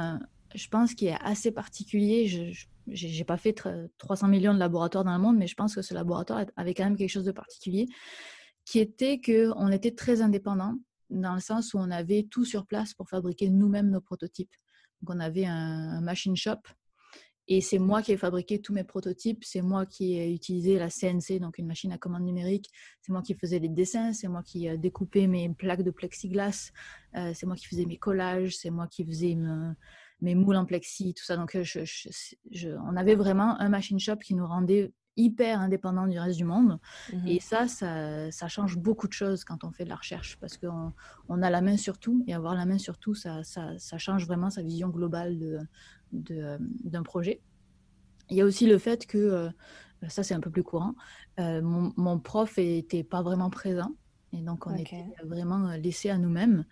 je 0.56 0.68
pense, 0.68 0.94
qui 0.96 1.08
est 1.08 1.18
assez 1.22 1.52
particulier. 1.52 2.28
Je 2.28 3.08
n'ai 3.08 3.24
pas 3.24 3.38
fait 3.38 3.54
300 3.98 4.28
millions 4.28 4.54
de 4.54 4.60
laboratoires 4.60 5.04
dans 5.04 5.14
le 5.14 5.22
monde, 5.22 5.38
mais 5.38 5.48
je 5.48 5.56
pense 5.56 5.76
que 5.76 5.82
ce 5.82 5.94
laboratoire 5.94 6.46
avait 6.56 6.74
quand 6.74 6.86
même 6.86 6.98
quelque 6.98 7.12
chose 7.12 7.26
de 7.26 7.32
particulier, 7.32 7.88
qui 8.66 8.80
était 8.80 9.22
qu'on 9.22 9.68
était 9.68 9.92
très 9.92 10.22
indépendant, 10.22 10.76
dans 11.12 11.36
le 11.36 11.40
sens 11.40 11.74
où 11.76 11.78
on 11.78 11.92
avait 11.92 12.24
tout 12.24 12.46
sur 12.46 12.66
place 12.66 12.96
pour 12.96 13.10
fabriquer 13.10 13.50
nous-mêmes 13.50 13.92
nos 13.92 14.02
prototypes. 14.02 14.56
Donc, 15.02 15.16
on 15.16 15.20
avait 15.20 15.46
un 15.46 16.02
machine 16.02 16.36
shop 16.36 16.62
Et 17.48 17.62
c'est 17.62 17.78
moi 17.78 18.02
qui 18.02 18.12
ai 18.12 18.18
fabriqué 18.18 18.60
tous 18.60 18.74
mes 18.74 18.84
prototypes, 18.84 19.44
c'est 19.44 19.62
moi 19.62 19.86
qui 19.86 20.18
ai 20.18 20.34
utilisé 20.34 20.80
la 20.80 20.90
CNC, 20.90 21.40
donc 21.40 21.60
une 21.60 21.68
machine 21.68 21.92
à 21.92 21.98
commande 21.98 22.24
numérique, 22.24 22.72
c'est 23.02 23.12
moi 23.12 23.22
qui 23.22 23.36
faisais 23.36 23.60
les 23.60 23.70
dessins, 23.70 24.14
c'est 24.14 24.28
moi 24.28 24.42
qui 24.44 24.68
découpais 24.78 25.28
mes 25.28 25.50
plaques 25.50 25.84
de 25.84 25.92
plexiglas, 25.92 26.72
euh, 27.16 27.34
c'est 27.36 27.46
moi 27.46 27.56
qui 27.56 27.68
faisais 27.68 27.86
mes 27.86 27.98
collages, 27.98 28.58
c'est 28.58 28.72
moi 28.72 28.88
qui 28.88 29.06
faisais 29.06 29.38
mes 30.22 30.36
moules 30.36 30.56
en 30.56 30.66
plexi, 30.66 31.14
tout 31.14 31.24
ça. 31.24 31.38
Donc 31.38 31.56
on 31.56 32.96
avait 32.96 33.16
vraiment 33.16 33.60
un 33.60 33.70
machine 33.70 34.00
shop 34.00 34.18
qui 34.18 34.34
nous 34.34 34.48
rendait 34.48 34.92
hyper 35.18 35.60
indépendant 35.60 36.08
du 36.08 36.20
reste 36.20 36.38
du 36.38 36.44
monde. 36.44 36.80
Mmh 37.14 37.28
et 37.28 37.40
ça, 37.40 37.68
ça, 37.68 38.48
change 38.48 38.78
beaucoup 38.78 39.08
de 39.08 39.14
choses 39.14 39.44
quand 39.44 39.64
on 39.64 39.72
fait 39.72 39.84
de 39.84 39.90
la 39.90 39.96
recherche 39.96 40.38
parce 40.40 40.58
qu'on 40.58 40.94
on 41.30 41.42
a 41.42 41.50
la 41.50 41.62
main 41.62 41.78
sur 41.78 41.98
tout 41.98 42.24
et 42.28 42.34
avoir 42.34 42.56
la 42.56 42.66
main 42.66 42.78
sur 42.78 42.98
tout, 42.98 43.16
ça, 43.16 43.44
ça, 43.44 43.98
change 43.98 44.26
vraiment 44.26 44.50
sa 44.50 44.62
vision 44.62 44.90
globale 44.90 45.68
d'un 46.12 46.60
de, 46.62 47.00
projet. 47.02 47.42
Il 48.30 48.38
y 48.38 48.42
a 48.42 48.46
aussi 48.46 48.66
le 48.66 48.78
fait 48.78 49.06
que, 49.06 49.18
euh, 49.18 49.50
ça 50.08 50.24
c'est 50.24 50.34
un 50.34 50.40
peu 50.40 50.50
plus 50.50 50.64
courant, 50.64 50.96
euh, 51.40 51.62
mon, 51.62 52.20
prof 52.20 52.58
n'était 52.58 53.04
pas 53.04 53.22
vraiment 53.22 53.50
présent 53.50 53.92
et 54.34 54.42
donc 54.42 54.68
on 54.68 54.76
était 54.76 55.06
vraiment 55.24 55.72
laissés 55.76 56.10
à 56.10 56.18
nous-mêmes. 56.18 56.66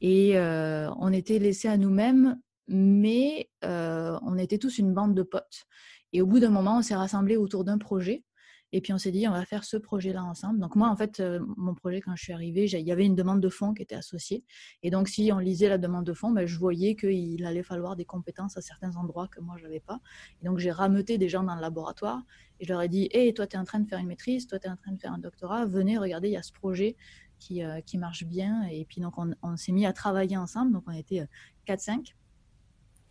Et 0.00 0.38
euh, 0.38 0.88
on 0.98 1.12
était 1.12 1.40
laissés 1.40 1.66
à 1.68 1.76
nous-mêmes, 1.76 2.38
mais 2.68 3.50
on 3.62 4.38
était 4.38 4.58
tous 4.58 4.78
une 4.78 4.94
bande 4.94 5.14
de 5.14 5.22
potes. 5.22 5.66
Et 6.12 6.22
au 6.22 6.26
bout 6.26 6.40
d'un 6.40 6.50
moment, 6.50 6.78
on 6.78 6.82
s'est 6.82 6.94
rassemblés 6.94 7.36
autour 7.36 7.64
d'un 7.64 7.78
projet. 7.78 8.24
Et 8.72 8.82
puis 8.82 8.92
on 8.92 8.98
s'est 8.98 9.10
dit, 9.10 9.26
on 9.26 9.32
va 9.32 9.44
faire 9.46 9.64
ce 9.64 9.78
projet-là 9.78 10.22
ensemble. 10.22 10.58
Donc 10.58 10.76
moi, 10.76 10.90
en 10.90 10.96
fait, 10.96 11.20
euh, 11.20 11.40
mon 11.56 11.74
projet, 11.74 12.00
quand 12.00 12.14
je 12.16 12.22
suis 12.22 12.32
arrivée, 12.34 12.66
il 12.66 12.86
y 12.86 12.92
avait 12.92 13.06
une 13.06 13.14
demande 13.14 13.40
de 13.40 13.48
fonds 13.48 13.72
qui 13.72 13.82
était 13.82 13.94
associée. 13.94 14.44
Et 14.82 14.90
donc 14.90 15.08
si 15.08 15.30
on 15.32 15.38
lisait 15.38 15.70
la 15.70 15.78
demande 15.78 16.04
de 16.04 16.12
fonds, 16.12 16.32
ben, 16.32 16.46
je 16.46 16.58
voyais 16.58 16.94
qu'il 16.94 17.44
allait 17.46 17.62
falloir 17.62 17.96
des 17.96 18.04
compétences 18.04 18.58
à 18.58 18.60
certains 18.60 18.96
endroits 18.96 19.28
que 19.28 19.40
moi, 19.40 19.56
je 19.56 19.62
n'avais 19.62 19.80
pas. 19.80 20.00
Et 20.42 20.44
donc 20.44 20.58
j'ai 20.58 20.70
rameuté 20.70 21.16
des 21.16 21.30
gens 21.30 21.42
dans 21.42 21.54
le 21.54 21.62
laboratoire 21.62 22.22
et 22.60 22.66
je 22.66 22.72
leur 22.72 22.82
ai 22.82 22.88
dit, 22.88 23.08
hé, 23.12 23.32
toi, 23.32 23.46
tu 23.46 23.56
es 23.56 23.58
en 23.58 23.64
train 23.64 23.80
de 23.80 23.88
faire 23.88 24.00
une 24.00 24.08
maîtrise, 24.08 24.46
toi, 24.46 24.58
tu 24.58 24.66
es 24.66 24.70
en 24.70 24.76
train 24.76 24.92
de 24.92 25.00
faire 25.00 25.12
un 25.12 25.18
doctorat, 25.18 25.64
venez, 25.64 25.96
regardez, 25.96 26.28
il 26.28 26.32
y 26.32 26.36
a 26.36 26.42
ce 26.42 26.52
projet 26.52 26.96
qui, 27.38 27.64
euh, 27.64 27.80
qui 27.80 27.96
marche 27.96 28.24
bien. 28.24 28.64
Et 28.64 28.84
puis 28.84 29.00
donc 29.00 29.16
on, 29.16 29.32
on 29.42 29.56
s'est 29.56 29.72
mis 29.72 29.86
à 29.86 29.94
travailler 29.94 30.36
ensemble. 30.36 30.72
Donc 30.72 30.84
on 30.86 30.92
était 30.92 31.26
4-5. 31.66 32.12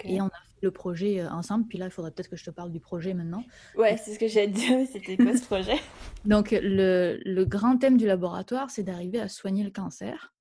Et 0.05 0.21
on 0.21 0.27
a 0.27 0.29
fait 0.29 0.61
le 0.61 0.71
projet 0.71 1.21
euh, 1.21 1.29
ensemble. 1.29 1.67
Puis 1.67 1.77
là, 1.77 1.85
il 1.85 1.91
faudrait 1.91 2.11
peut-être 2.11 2.29
que 2.29 2.35
je 2.35 2.43
te 2.43 2.49
parle 2.49 2.71
du 2.71 2.79
projet 2.79 3.13
maintenant. 3.13 3.43
Ouais, 3.75 3.97
c'est 3.97 4.13
ce 4.13 4.19
que 4.19 4.27
j'ai 4.27 4.47
dit. 4.47 4.85
C'était 4.91 5.17
quoi 5.17 5.35
ce 5.35 5.45
projet? 5.45 5.77
Donc, 6.25 6.51
le, 6.51 7.19
le, 7.23 7.45
grand 7.45 7.77
thème 7.77 7.97
du 7.97 8.05
laboratoire, 8.05 8.69
c'est 8.69 8.83
d'arriver 8.83 9.19
à 9.19 9.27
soigner 9.27 9.63
le 9.63 9.71
cancer. 9.71 10.33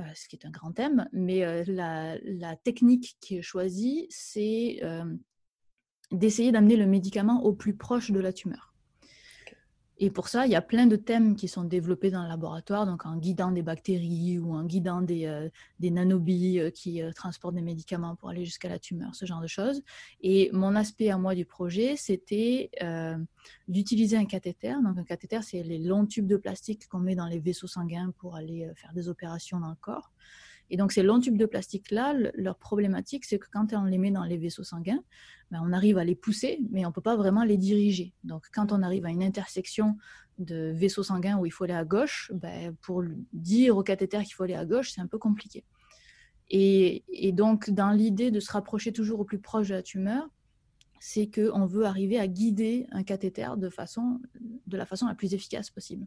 Euh, 0.00 0.02
ce 0.14 0.26
qui 0.26 0.36
est 0.36 0.44
un 0.44 0.50
grand 0.50 0.72
thème, 0.72 1.08
mais 1.12 1.44
euh, 1.44 1.62
la, 1.68 2.16
la, 2.24 2.56
technique 2.56 3.16
qui 3.20 3.38
est 3.38 3.42
choisie, 3.42 4.06
c'est 4.10 4.80
d'essayer 6.10 6.52
d'amener 6.52 6.76
le 6.76 6.86
médicament 6.86 7.44
au 7.44 7.52
plus 7.52 7.76
proche 7.76 8.10
de 8.10 8.20
la 8.20 8.32
tumeur. 8.32 8.73
Et 9.98 10.10
pour 10.10 10.26
ça, 10.26 10.44
il 10.44 10.50
y 10.50 10.56
a 10.56 10.62
plein 10.62 10.86
de 10.86 10.96
thèmes 10.96 11.36
qui 11.36 11.46
sont 11.46 11.62
développés 11.62 12.10
dans 12.10 12.24
le 12.24 12.28
laboratoire, 12.28 12.84
donc 12.84 13.06
en 13.06 13.16
guidant 13.16 13.52
des 13.52 13.62
bactéries 13.62 14.38
ou 14.40 14.52
en 14.52 14.64
guidant 14.64 15.00
des, 15.00 15.26
euh, 15.26 15.48
euh, 15.82 16.70
qui 16.70 17.00
euh, 17.00 17.12
transportent 17.12 17.54
des 17.54 17.62
médicaments 17.62 18.16
pour 18.16 18.28
aller 18.28 18.44
jusqu'à 18.44 18.68
la 18.68 18.80
tumeur, 18.80 19.14
ce 19.14 19.24
genre 19.24 19.40
de 19.40 19.46
choses. 19.46 19.82
Et 20.20 20.50
mon 20.52 20.74
aspect 20.74 21.10
à 21.10 21.18
moi 21.18 21.36
du 21.36 21.44
projet, 21.44 21.94
c'était 21.96 22.70
d'utiliser 23.68 24.16
un 24.16 24.24
cathéter. 24.24 24.74
Donc 24.82 24.98
un 24.98 25.04
cathéter, 25.04 25.40
c'est 25.42 25.62
les 25.62 25.78
longs 25.78 26.06
tubes 26.06 26.26
de 26.26 26.36
plastique 26.36 26.88
qu'on 26.88 26.98
met 26.98 27.14
dans 27.14 27.26
les 27.26 27.38
vaisseaux 27.38 27.68
sanguins 27.68 28.12
pour 28.18 28.34
aller 28.34 28.68
faire 28.74 28.92
des 28.94 29.08
opérations 29.08 29.60
dans 29.60 29.70
le 29.70 29.76
corps. 29.80 30.10
Et 30.74 30.76
donc 30.76 30.90
ces 30.90 31.04
longs 31.04 31.20
tubes 31.20 31.36
de 31.36 31.46
plastique-là, 31.46 32.14
leur 32.34 32.58
problématique, 32.58 33.26
c'est 33.26 33.38
que 33.38 33.46
quand 33.48 33.72
on 33.74 33.84
les 33.84 33.96
met 33.96 34.10
dans 34.10 34.24
les 34.24 34.36
vaisseaux 34.36 34.64
sanguins, 34.64 34.98
ben, 35.52 35.62
on 35.64 35.72
arrive 35.72 35.98
à 35.98 36.04
les 36.04 36.16
pousser, 36.16 36.58
mais 36.72 36.84
on 36.84 36.88
ne 36.88 36.92
peut 36.92 37.00
pas 37.00 37.14
vraiment 37.14 37.44
les 37.44 37.56
diriger. 37.56 38.12
Donc 38.24 38.48
quand 38.52 38.72
on 38.72 38.82
arrive 38.82 39.06
à 39.06 39.10
une 39.10 39.22
intersection 39.22 39.96
de 40.40 40.72
vaisseaux 40.74 41.04
sanguins 41.04 41.38
où 41.38 41.46
il 41.46 41.52
faut 41.52 41.62
aller 41.62 41.74
à 41.74 41.84
gauche, 41.84 42.32
ben, 42.34 42.74
pour 42.82 43.04
dire 43.32 43.76
au 43.76 43.84
cathéter 43.84 44.24
qu'il 44.24 44.34
faut 44.34 44.42
aller 44.42 44.56
à 44.56 44.64
gauche, 44.64 44.90
c'est 44.90 45.00
un 45.00 45.06
peu 45.06 45.16
compliqué. 45.16 45.62
Et, 46.50 47.04
et 47.06 47.30
donc 47.30 47.70
dans 47.70 47.92
l'idée 47.92 48.32
de 48.32 48.40
se 48.40 48.50
rapprocher 48.50 48.90
toujours 48.90 49.20
au 49.20 49.24
plus 49.24 49.38
proche 49.38 49.68
de 49.68 49.74
la 49.74 49.82
tumeur, 49.84 50.28
c'est 51.06 51.30
qu'on 51.30 51.66
veut 51.66 51.84
arriver 51.84 52.18
à 52.18 52.26
guider 52.26 52.86
un 52.90 53.02
cathéter 53.02 53.58
de, 53.58 53.68
façon, 53.68 54.22
de 54.66 54.76
la 54.78 54.86
façon 54.86 55.06
la 55.06 55.14
plus 55.14 55.34
efficace 55.34 55.68
possible. 55.68 56.06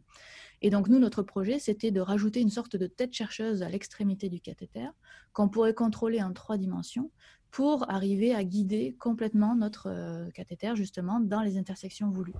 Et 0.60 0.70
donc, 0.70 0.88
nous, 0.88 0.98
notre 0.98 1.22
projet, 1.22 1.60
c'était 1.60 1.92
de 1.92 2.00
rajouter 2.00 2.40
une 2.40 2.50
sorte 2.50 2.74
de 2.74 2.88
tête 2.88 3.12
chercheuse 3.12 3.62
à 3.62 3.68
l'extrémité 3.68 4.28
du 4.28 4.40
cathéter 4.40 4.88
qu'on 5.32 5.48
pourrait 5.48 5.72
contrôler 5.72 6.20
en 6.20 6.32
trois 6.32 6.56
dimensions 6.58 7.12
pour 7.52 7.88
arriver 7.88 8.34
à 8.34 8.42
guider 8.42 8.96
complètement 8.98 9.54
notre 9.54 9.86
euh, 9.86 10.30
cathéter, 10.32 10.72
justement, 10.74 11.20
dans 11.20 11.42
les 11.42 11.58
intersections 11.58 12.10
voulues. 12.10 12.34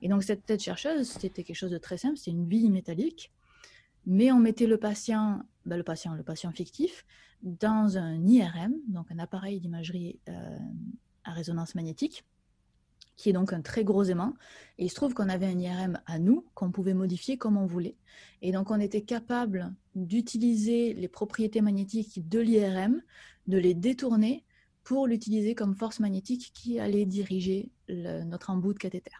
Et 0.00 0.08
donc, 0.08 0.22
cette 0.22 0.46
tête 0.46 0.62
chercheuse, 0.62 1.08
c'était 1.08 1.42
quelque 1.42 1.56
chose 1.56 1.72
de 1.72 1.78
très 1.78 1.98
simple, 1.98 2.16
c'était 2.16 2.30
une 2.30 2.46
bille 2.46 2.70
métallique, 2.70 3.32
mais 4.06 4.30
on 4.30 4.38
mettait 4.38 4.68
le 4.68 4.78
patient, 4.78 5.42
ben, 5.66 5.76
le 5.76 5.82
patient, 5.82 6.14
le 6.14 6.22
patient 6.22 6.52
fictif, 6.52 7.04
dans 7.42 7.98
un 7.98 8.24
IRM, 8.24 8.74
donc 8.86 9.10
un 9.10 9.18
appareil 9.18 9.58
d'imagerie 9.58 10.20
euh, 10.28 10.56
à 11.24 11.32
résonance 11.32 11.74
magnétique, 11.74 12.24
qui 13.16 13.28
est 13.28 13.32
donc 13.32 13.52
un 13.52 13.60
très 13.60 13.84
gros 13.84 14.04
aimant. 14.04 14.34
Et 14.78 14.86
il 14.86 14.88
se 14.88 14.94
trouve 14.94 15.14
qu'on 15.14 15.28
avait 15.28 15.46
un 15.46 15.58
IRM 15.58 16.00
à 16.06 16.18
nous 16.18 16.46
qu'on 16.54 16.70
pouvait 16.70 16.94
modifier 16.94 17.36
comme 17.36 17.56
on 17.56 17.66
voulait. 17.66 17.96
Et 18.42 18.52
donc 18.52 18.70
on 18.70 18.80
était 18.80 19.02
capable 19.02 19.74
d'utiliser 19.94 20.94
les 20.94 21.08
propriétés 21.08 21.60
magnétiques 21.60 22.28
de 22.28 22.40
l'IRM, 22.40 23.02
de 23.46 23.58
les 23.58 23.74
détourner 23.74 24.44
pour 24.84 25.06
l'utiliser 25.06 25.54
comme 25.54 25.74
force 25.74 26.00
magnétique 26.00 26.50
qui 26.54 26.80
allait 26.80 27.04
diriger 27.04 27.70
notre 27.88 28.50
embout 28.50 28.72
de 28.72 28.78
cathéter. 28.78 29.12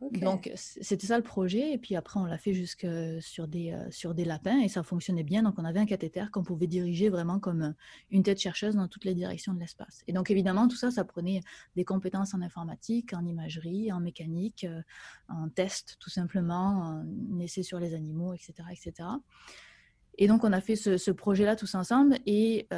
Donc, 0.00 0.50
c'était 0.54 1.06
ça 1.06 1.16
le 1.16 1.22
projet. 1.22 1.72
Et 1.72 1.78
puis 1.78 1.96
après, 1.96 2.20
on 2.20 2.24
l'a 2.24 2.38
fait 2.38 2.52
jusque 2.52 2.86
sur 3.20 3.48
des, 3.48 3.72
euh, 3.72 3.90
sur 3.90 4.14
des 4.14 4.24
lapins 4.24 4.58
et 4.60 4.68
ça 4.68 4.82
fonctionnait 4.82 5.22
bien. 5.22 5.42
Donc, 5.42 5.54
on 5.58 5.64
avait 5.64 5.80
un 5.80 5.86
cathéter 5.86 6.24
qu'on 6.32 6.42
pouvait 6.42 6.66
diriger 6.66 7.08
vraiment 7.08 7.38
comme 7.38 7.62
euh, 7.62 7.72
une 8.10 8.22
tête 8.22 8.40
chercheuse 8.40 8.74
dans 8.74 8.88
toutes 8.88 9.04
les 9.04 9.14
directions 9.14 9.54
de 9.54 9.60
l'espace. 9.60 10.02
Et 10.06 10.12
donc, 10.12 10.30
évidemment, 10.30 10.68
tout 10.68 10.76
ça, 10.76 10.90
ça 10.90 11.04
prenait 11.04 11.40
des 11.76 11.84
compétences 11.84 12.34
en 12.34 12.42
informatique, 12.42 13.14
en 13.14 13.24
imagerie, 13.24 13.92
en 13.92 14.00
mécanique, 14.00 14.64
euh, 14.64 14.82
en 15.28 15.48
test, 15.48 15.96
tout 16.00 16.10
simplement, 16.10 17.02
en 17.02 17.38
essai 17.40 17.62
sur 17.62 17.78
les 17.78 17.94
animaux, 17.94 18.34
etc. 18.34 18.54
etc. 18.70 19.08
Et 20.18 20.28
donc, 20.28 20.44
on 20.44 20.52
a 20.52 20.60
fait 20.60 20.76
ce, 20.76 21.10
projet-là 21.10 21.56
tous 21.56 21.74
ensemble. 21.74 22.18
Et 22.26 22.68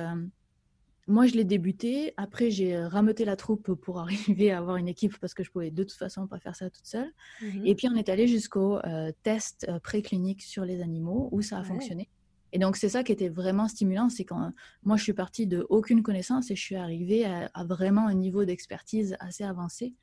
moi, 1.08 1.26
je 1.26 1.34
l'ai 1.34 1.44
débuté. 1.44 2.12
Après, 2.16 2.50
j'ai 2.50 2.74
euh, 2.74 2.88
rameuté 2.88 3.24
la 3.24 3.36
troupe 3.36 3.74
pour 3.74 3.98
arriver 4.00 4.50
à 4.50 4.58
avoir 4.58 4.76
une 4.76 4.88
équipe 4.88 5.16
parce 5.18 5.34
que 5.34 5.44
je 5.44 5.50
pouvais 5.50 5.70
de 5.70 5.82
toute 5.84 5.96
façon 5.96 6.26
pas 6.26 6.38
faire 6.38 6.56
ça 6.56 6.68
toute 6.68 6.86
seule. 6.86 7.12
Mhm. 7.40 7.62
Et 7.64 7.74
puis, 7.74 7.88
on 7.88 7.94
est 7.94 8.08
allé 8.08 8.26
jusqu'au 8.26 8.78
euh, 8.78 9.12
test 9.22 9.66
euh, 9.68 9.78
préclinique 9.78 10.42
sur 10.42 10.64
les 10.64 10.82
animaux 10.82 11.28
où 11.32 11.42
ça 11.42 11.58
a 11.58 11.64
fonctionné. 11.64 12.08
Et 12.52 12.58
donc, 12.58 12.76
c'est 12.76 12.88
ça 12.88 13.04
qui 13.04 13.12
était 13.12 13.28
vraiment 13.28 13.68
stimulant. 13.68 14.08
C'est 14.08 14.24
quand 14.24 14.52
moi, 14.82 14.96
je 14.96 15.02
suis 15.02 15.12
partie 15.12 15.46
de 15.46 15.66
aucune 15.68 16.02
connaissance 16.02 16.50
et 16.50 16.56
je 16.56 16.62
suis 16.62 16.76
arrivée 16.76 17.24
à, 17.24 17.50
vraiment 17.64 18.06
un 18.06 18.14
niveau 18.14 18.44
d'expertise 18.44 19.16
assez 19.20 19.44
avancé 19.44 19.94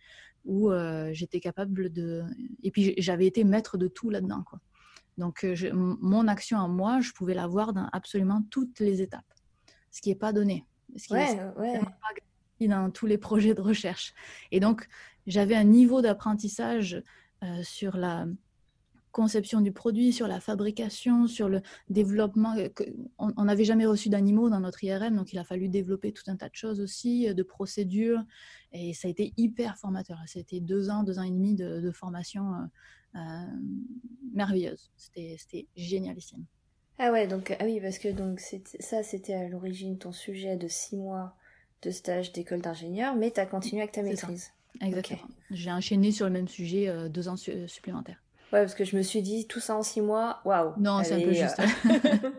où 0.46 0.70
j'étais 1.14 1.40
capable 1.40 1.92
de. 1.92 2.22
Et 2.62 2.70
puis, 2.70 2.94
j'avais 2.98 3.26
été 3.26 3.46
maître 3.46 3.78
de 3.78 3.88
tout 3.88 4.10
là-dedans. 4.10 4.44
Quoi. 4.44 4.60
Donc, 5.18 5.48
mon 5.74 6.28
action 6.28 6.60
à 6.60 6.68
moi, 6.68 7.00
je 7.00 7.12
pouvais 7.14 7.34
la 7.34 7.48
voir 7.48 7.74
dans 7.74 7.88
absolument 7.94 8.44
toutes 8.52 8.82
les 8.82 9.02
étapes, 9.02 9.34
ce 9.90 10.02
qui 10.02 10.10
n'est 10.10 10.16
pas 10.16 10.34
donné 10.34 10.66
ce 10.96 11.08
qui 11.08 11.14
ouais, 11.14 11.40
ouais. 11.58 12.68
dans 12.68 12.92
tous 12.92 13.06
les 13.06 13.18
projets 13.18 13.54
de 13.54 13.62
recherche. 13.62 14.14
Et 14.52 14.60
donc, 14.60 14.88
j'avais 15.28 15.56
un 15.56 15.64
niveau 15.64 16.02
d'apprentissage 16.02 17.02
euh, 17.44 17.64
sur 17.64 17.98
la 17.98 18.26
conception 19.12 19.62
du 19.62 19.72
produit, 19.72 20.12
sur 20.12 20.28
la 20.28 20.40
fabrication, 20.40 21.28
sur 21.28 21.48
le 21.48 21.62
développement. 21.90 22.56
Euh, 22.58 22.70
on 23.20 23.46
n'avait 23.46 23.64
jamais 23.64 23.86
reçu 23.86 24.10
d'animaux 24.10 24.50
dans 24.50 24.60
notre 24.60 24.84
IRM, 24.84 25.16
donc 25.16 25.34
il 25.34 25.40
a 25.40 25.44
fallu 25.44 25.70
développer 25.70 26.12
tout 26.12 26.24
un 26.28 26.36
tas 26.36 26.50
de 26.50 26.56
choses 26.56 26.80
aussi, 26.82 27.30
euh, 27.30 27.34
de 27.34 27.44
procédures, 27.44 28.24
et 28.72 28.94
ça 28.94 29.08
a 29.08 29.12
été 29.12 29.34
hyper 29.38 29.78
formateur. 29.78 30.18
C'était 30.26 30.62
deux 30.62 30.90
ans, 30.90 31.04
deux 31.04 31.20
ans 31.20 31.24
et 31.24 31.32
demi 31.32 31.54
de, 31.54 31.92
formation 31.92 32.70
merveilleuse. 34.34 34.90
C'était 34.98 35.68
génialissime. 35.76 36.46
Ah 37.06 37.12
ouais, 37.12 37.28
donc 37.28 37.54
ah 37.60 37.66
oui, 37.66 37.82
parce 37.82 37.98
que 37.98 38.08
donc 38.08 38.40
ça 38.80 39.04
c'était 39.04 39.34
à 39.34 39.50
l'origine 39.50 39.98
ton 39.98 40.14
sujet 40.14 40.56
de 40.56 40.70
six 40.70 40.96
mois 40.96 41.36
de 41.82 41.92
stage 41.92 42.32
d'école 42.32 42.62
d'ingénieur, 42.62 43.14
mais 43.14 43.30
tu 43.30 43.42
as 43.42 43.46
continué 43.46 43.82
avec 43.82 43.92
ta 43.92 44.04
maîtrise. 44.04 44.52
Exactement. 44.80 45.20
J'ai 45.52 45.70
enchaîné 45.70 46.14
sur 46.14 46.26
le 46.28 46.32
même 46.32 46.48
sujet 46.48 46.88
euh, 46.88 47.10
deux 47.10 47.28
ans 47.28 47.36
supplémentaires. 47.36 48.24
Ouais, 48.54 48.62
parce 48.62 48.74
que 48.74 48.86
je 48.86 48.96
me 48.96 49.02
suis 49.02 49.22
dit 49.22 49.48
tout 49.48 49.60
ça 49.60 49.76
en 49.76 49.84
six 49.84 50.00
mois, 50.00 50.40
waouh. 50.46 50.72
Non, 50.80 51.04
c'est 51.04 51.16
un 51.16 51.20
peu 51.20 51.34
juste. 51.34 51.60
Euh, 51.60 52.30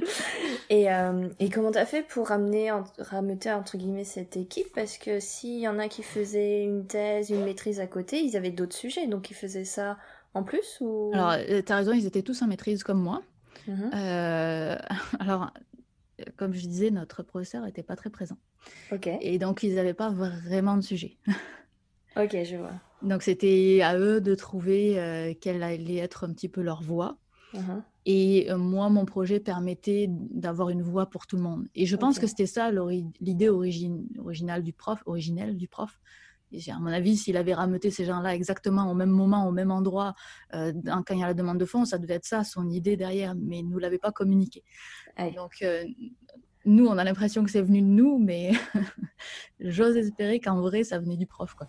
et, 0.70 0.92
euh, 0.92 1.28
et 1.40 1.50
comment 1.50 1.72
t'as 1.72 1.84
fait 1.84 2.04
pour 2.04 2.28
ramener, 2.28 2.70
rameuter 2.98 3.50
entre 3.50 3.76
guillemets 3.76 4.04
cette 4.04 4.36
équipe? 4.36 4.72
Parce 4.72 4.98
que 4.98 5.18
s'il 5.18 5.58
y 5.58 5.66
en 5.66 5.80
a 5.80 5.88
qui 5.88 6.04
faisaient 6.04 6.62
une 6.62 6.86
thèse, 6.86 7.30
une 7.30 7.42
maîtrise 7.42 7.80
à 7.80 7.88
côté, 7.88 8.20
ils 8.20 8.36
avaient 8.36 8.52
d'autres 8.52 8.76
sujets, 8.76 9.08
donc 9.08 9.32
ils 9.32 9.34
faisaient 9.34 9.64
ça 9.64 9.98
en 10.32 10.44
plus 10.44 10.78
ou? 10.80 11.10
Alors, 11.12 11.34
t'as 11.64 11.76
raison, 11.78 11.92
ils 11.92 12.06
étaient 12.06 12.22
tous 12.22 12.40
en 12.42 12.46
maîtrise 12.46 12.84
comme 12.84 13.02
moi. 13.02 13.22
Mmh 13.66 13.90
euh, 13.94 14.76
alors, 15.20 15.52
comme 16.36 16.54
je 16.54 16.66
disais, 16.66 16.90
notre 16.90 17.22
professeur 17.22 17.64
n'était 17.64 17.82
pas 17.82 17.96
très 17.96 18.10
présent. 18.10 18.38
Et 19.20 19.38
donc, 19.38 19.62
ils 19.62 19.74
n'avaient 19.74 19.94
pas 19.94 20.10
vraiment 20.10 20.76
de 20.76 20.82
sujet. 20.82 21.18
ok, 22.16 22.36
je 22.44 22.56
vois. 22.56 22.72
Donc, 23.02 23.22
c'était 23.22 23.80
à 23.82 23.98
eux 23.98 24.20
de 24.20 24.34
trouver 24.34 24.98
euh, 24.98 25.34
quelle 25.40 25.62
allait 25.62 25.96
être 25.96 26.24
un 26.24 26.32
petit 26.32 26.48
peu 26.48 26.62
leur 26.62 26.82
voix. 26.82 27.18
Uh-huh. 27.54 27.82
Et 28.06 28.50
euh, 28.50 28.56
moi, 28.56 28.88
mon 28.88 29.04
projet 29.04 29.40
permettait 29.40 30.06
d'avoir 30.08 30.70
une 30.70 30.82
voix 30.82 31.06
pour 31.06 31.26
tout 31.26 31.36
le 31.36 31.42
monde. 31.42 31.66
Et 31.74 31.86
je 31.86 31.96
pense 31.96 32.18
que 32.18 32.26
c'était 32.26 32.46
ça 32.46 32.70
l'idée 33.20 33.48
origine, 33.48 34.06
originale 34.18 34.62
du 34.62 34.72
prof, 34.72 35.02
originelle 35.06 35.56
du 35.56 35.68
prof. 35.68 36.00
À 36.68 36.78
mon 36.78 36.86
avis, 36.86 37.16
s'il 37.16 37.36
avait 37.36 37.54
rameuté 37.54 37.90
ces 37.90 38.04
gens-là 38.04 38.34
exactement 38.34 38.90
au 38.90 38.94
même 38.94 39.10
moment, 39.10 39.48
au 39.48 39.52
même 39.52 39.70
endroit, 39.70 40.14
euh, 40.54 40.72
quand 40.84 41.14
il 41.14 41.20
y 41.20 41.22
a 41.22 41.26
la 41.26 41.34
demande 41.34 41.58
de 41.58 41.64
fonds, 41.64 41.84
ça 41.84 41.98
devait 41.98 42.14
être 42.14 42.24
ça, 42.24 42.44
son 42.44 42.70
idée 42.70 42.96
derrière, 42.96 43.34
mais 43.34 43.58
il 43.58 43.64
ne 43.64 43.72
nous 43.72 43.78
l'avait 43.78 43.98
pas 43.98 44.12
communiqué. 44.12 44.62
Donc, 45.34 45.62
euh, 45.62 45.84
nous, 46.64 46.86
on 46.86 46.98
a 46.98 47.04
l'impression 47.04 47.44
que 47.44 47.50
c'est 47.50 47.62
venu 47.62 47.80
de 47.80 47.86
nous, 47.86 48.18
mais 48.18 48.52
j'ose 49.60 49.96
espérer 49.96 50.40
qu'en 50.40 50.60
vrai, 50.60 50.84
ça 50.84 50.98
venait 50.98 51.16
du 51.16 51.26
prof. 51.26 51.54
Quoi. 51.54 51.68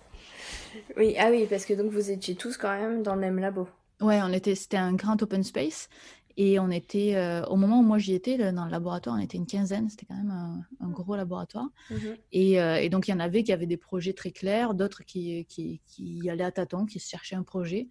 Oui, 0.97 1.15
ah 1.19 1.29
oui, 1.31 1.45
parce 1.49 1.65
que 1.65 1.73
donc 1.73 1.91
vous 1.91 2.11
étiez 2.11 2.35
tous 2.35 2.57
quand 2.57 2.71
même 2.71 3.03
dans 3.03 3.15
le 3.15 3.21
même 3.21 3.39
labo. 3.39 3.67
Ouais, 3.99 4.19
on 4.21 4.31
était, 4.31 4.53
c'était 4.53 4.77
un 4.77 4.93
grand 4.93 5.21
open 5.23 5.43
space. 5.43 5.89
Et 6.39 6.59
on 6.59 6.69
était, 6.69 7.15
euh, 7.15 7.43
au 7.47 7.55
moment 7.55 7.79
où 7.79 7.83
moi 7.83 7.97
j'y 7.97 8.13
étais, 8.13 8.37
dans 8.51 8.65
le 8.65 8.71
laboratoire, 8.71 9.15
on 9.15 9.19
était 9.19 9.37
une 9.37 9.47
quinzaine, 9.47 9.89
c'était 9.89 10.05
quand 10.05 10.15
même 10.15 10.29
un, 10.29 10.61
un 10.79 10.89
gros 10.89 11.15
laboratoire. 11.15 11.67
Mhm. 11.89 12.15
Et, 12.31 12.61
euh, 12.61 12.75
et 12.75 12.89
donc, 12.89 13.07
il 13.07 13.11
y 13.11 13.13
en 13.15 13.19
avait 13.19 13.43
qui 13.43 13.51
avaient 13.51 13.65
des 13.65 13.77
projets 13.77 14.13
très 14.13 14.29
clairs, 14.29 14.75
d'autres 14.75 15.03
qui, 15.03 15.45
qui, 15.45 15.81
qui 15.87 16.29
allaient 16.29 16.43
à 16.43 16.51
tâtons, 16.51 16.85
qui 16.85 16.99
se 16.99 17.09
cherchaient 17.09 17.35
un 17.35 17.43
projet, 17.43 17.87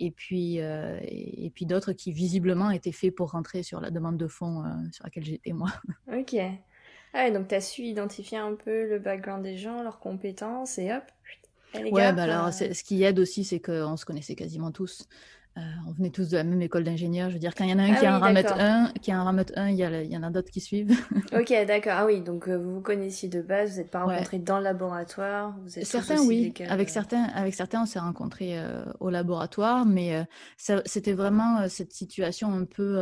et 0.00 0.10
puis, 0.10 0.60
euh, 0.60 0.98
et, 1.02 1.46
et 1.46 1.50
puis 1.50 1.66
d'autres 1.66 1.92
qui 1.92 2.12
visiblement 2.12 2.72
étaient 2.72 2.90
faits 2.90 3.14
pour 3.14 3.30
rentrer 3.30 3.62
sur 3.62 3.80
la 3.80 3.92
demande 3.92 4.16
de 4.16 4.26
fonds 4.26 4.64
sur 4.90 5.04
laquelle 5.04 5.24
j'étais 5.24 5.52
moi. 5.52 5.70
Ok. 6.12 6.34
Ah 7.16 7.26
ouais, 7.26 7.30
donc 7.30 7.46
tu 7.46 7.54
as 7.54 7.60
su 7.60 7.82
identifier 7.82 8.38
un 8.38 8.54
peu 8.56 8.88
le 8.88 8.98
background 8.98 9.44
des 9.44 9.56
gens, 9.56 9.84
leurs 9.84 10.00
compétences, 10.00 10.78
et 10.78 10.92
hop. 10.92 11.04
Ouais, 11.92 12.12
bah 12.12 12.24
alors, 12.24 12.52
ce 12.52 12.82
qui 12.82 13.04
aide 13.04 13.20
aussi, 13.20 13.44
c'est 13.44 13.60
qu'on 13.60 13.96
se 13.96 14.04
connaissait 14.04 14.34
quasiment 14.34 14.72
tous. 14.72 15.08
Euh, 15.56 15.60
on 15.86 15.92
venait 15.92 16.10
tous 16.10 16.30
de 16.30 16.36
la 16.36 16.42
même 16.42 16.60
école 16.62 16.82
d'ingénieurs. 16.82 17.28
Je 17.30 17.34
veux 17.34 17.38
dire, 17.40 17.54
quand 17.54 17.62
il 17.62 17.70
y 17.70 17.72
en 17.72 17.78
a 17.78 17.82
un 17.84 17.92
Ah 17.94 18.00
qui 18.00 18.06
a 18.06 18.10
oui, 18.10 18.16
un 18.16 18.18
Ramet 18.18 18.42
d'accord. 18.42 18.58
1, 18.60 18.92
qui 19.00 19.12
a 19.12 19.20
un 19.20 19.22
Ramet 19.22 19.56
1, 19.56 19.68
il 19.68 19.76
y, 19.76 19.84
a 19.84 19.90
le- 19.90 20.02
il 20.02 20.10
y 20.10 20.16
en 20.16 20.24
a 20.24 20.30
d'autres 20.30 20.50
qui 20.50 20.60
suivent. 20.60 20.90
Ok, 21.32 21.52
d'accord. 21.68 21.92
Ah 21.94 22.06
oui, 22.06 22.20
donc 22.22 22.48
euh, 22.48 22.56
vous 22.58 22.74
vous 22.74 22.80
connaissiez 22.80 23.28
de 23.28 23.40
base, 23.40 23.72
vous 23.72 23.76
n'êtes 23.78 23.90
pas 23.92 24.04
Ouais. 24.04 24.14
rencontrés 24.14 24.40
dans 24.40 24.58
le 24.58 24.64
laboratoire, 24.64 25.54
vous 25.62 25.78
êtes 25.78 25.84
tous 25.84 25.90
Certains, 25.90 26.26
oui. 26.26 26.44
lesquels, 26.46 26.68
Avec 26.70 26.88
euh, 26.88 26.92
certains, 26.92 27.22
avec 27.22 27.54
certains, 27.54 27.82
on 27.82 27.86
s'est 27.86 28.00
rencontrés 28.00 28.58
euh, 28.58 28.84
au 28.98 29.10
laboratoire, 29.10 29.86
mais 29.86 30.26
c'était 30.56 31.12
vraiment 31.12 31.68
cette 31.68 31.92
situation 31.92 32.52
un 32.52 32.64
peu, 32.64 32.98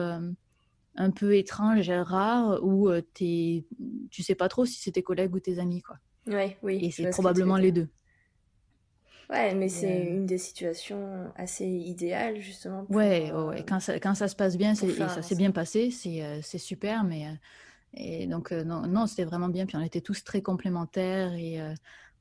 un 0.96 1.10
peu 1.10 1.34
étrange 1.36 1.88
rare 1.90 2.62
où 2.62 2.90
t'es- 3.14 3.64
tu 4.10 4.22
sais 4.22 4.34
pas 4.34 4.48
trop 4.50 4.66
si 4.66 4.78
c'est 4.78 4.92
tes 4.92 5.02
collègues 5.02 5.34
ou 5.34 5.40
tes 5.40 5.58
amis, 5.58 5.80
quoi. 5.80 5.96
Ouais, 6.26 6.58
oui. 6.62 6.80
Et 6.82 6.90
c'est 6.90 7.04
tu 7.04 7.10
probablement 7.10 7.56
les 7.56 7.72
deux. 7.72 7.88
Ouais, 9.32 9.54
mais 9.54 9.68
c'est 9.68 9.88
euh, 9.88 10.10
une 10.10 10.26
des 10.26 10.38
situations 10.38 11.32
assez 11.36 11.66
idéales, 11.66 12.40
justement, 12.40 12.84
pour, 12.86 13.08
Ouais, 13.08 13.30
euh, 13.30 13.46
ouais. 13.46 13.64
Quand 13.64 13.80
ça, 13.80 13.98
quand 14.00 14.14
ça 14.14 14.28
se 14.28 14.36
passe 14.36 14.56
bien, 14.58 14.74
c'est, 14.74 14.88
et 14.88 15.08
ça 15.08 15.22
s'est 15.22 15.34
bien 15.34 15.50
passé, 15.52 15.90
c'est 15.90 16.22
euh, 16.24 16.42
super, 16.42 17.04
mais 17.04 17.26
et 17.94 18.26
donc 18.28 18.52
non, 18.52 18.86
non, 18.88 19.06
c'était 19.06 19.24
vraiment 19.24 19.48
bien. 19.48 19.66
Puis 19.66 19.76
on 19.76 19.82
était 19.82 20.00
tous 20.02 20.24
très 20.24 20.42
complémentaires 20.42 21.34
et 21.34 21.60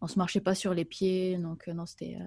on 0.02 0.08
se 0.08 0.20
marchait 0.20 0.42
pas 0.42 0.56
sur 0.56 0.74
les 0.74 0.86
pieds, 0.86 1.38
donc 1.38 1.68
non, 1.68 1.86
c'était 1.88 2.18
euh, 2.22 2.26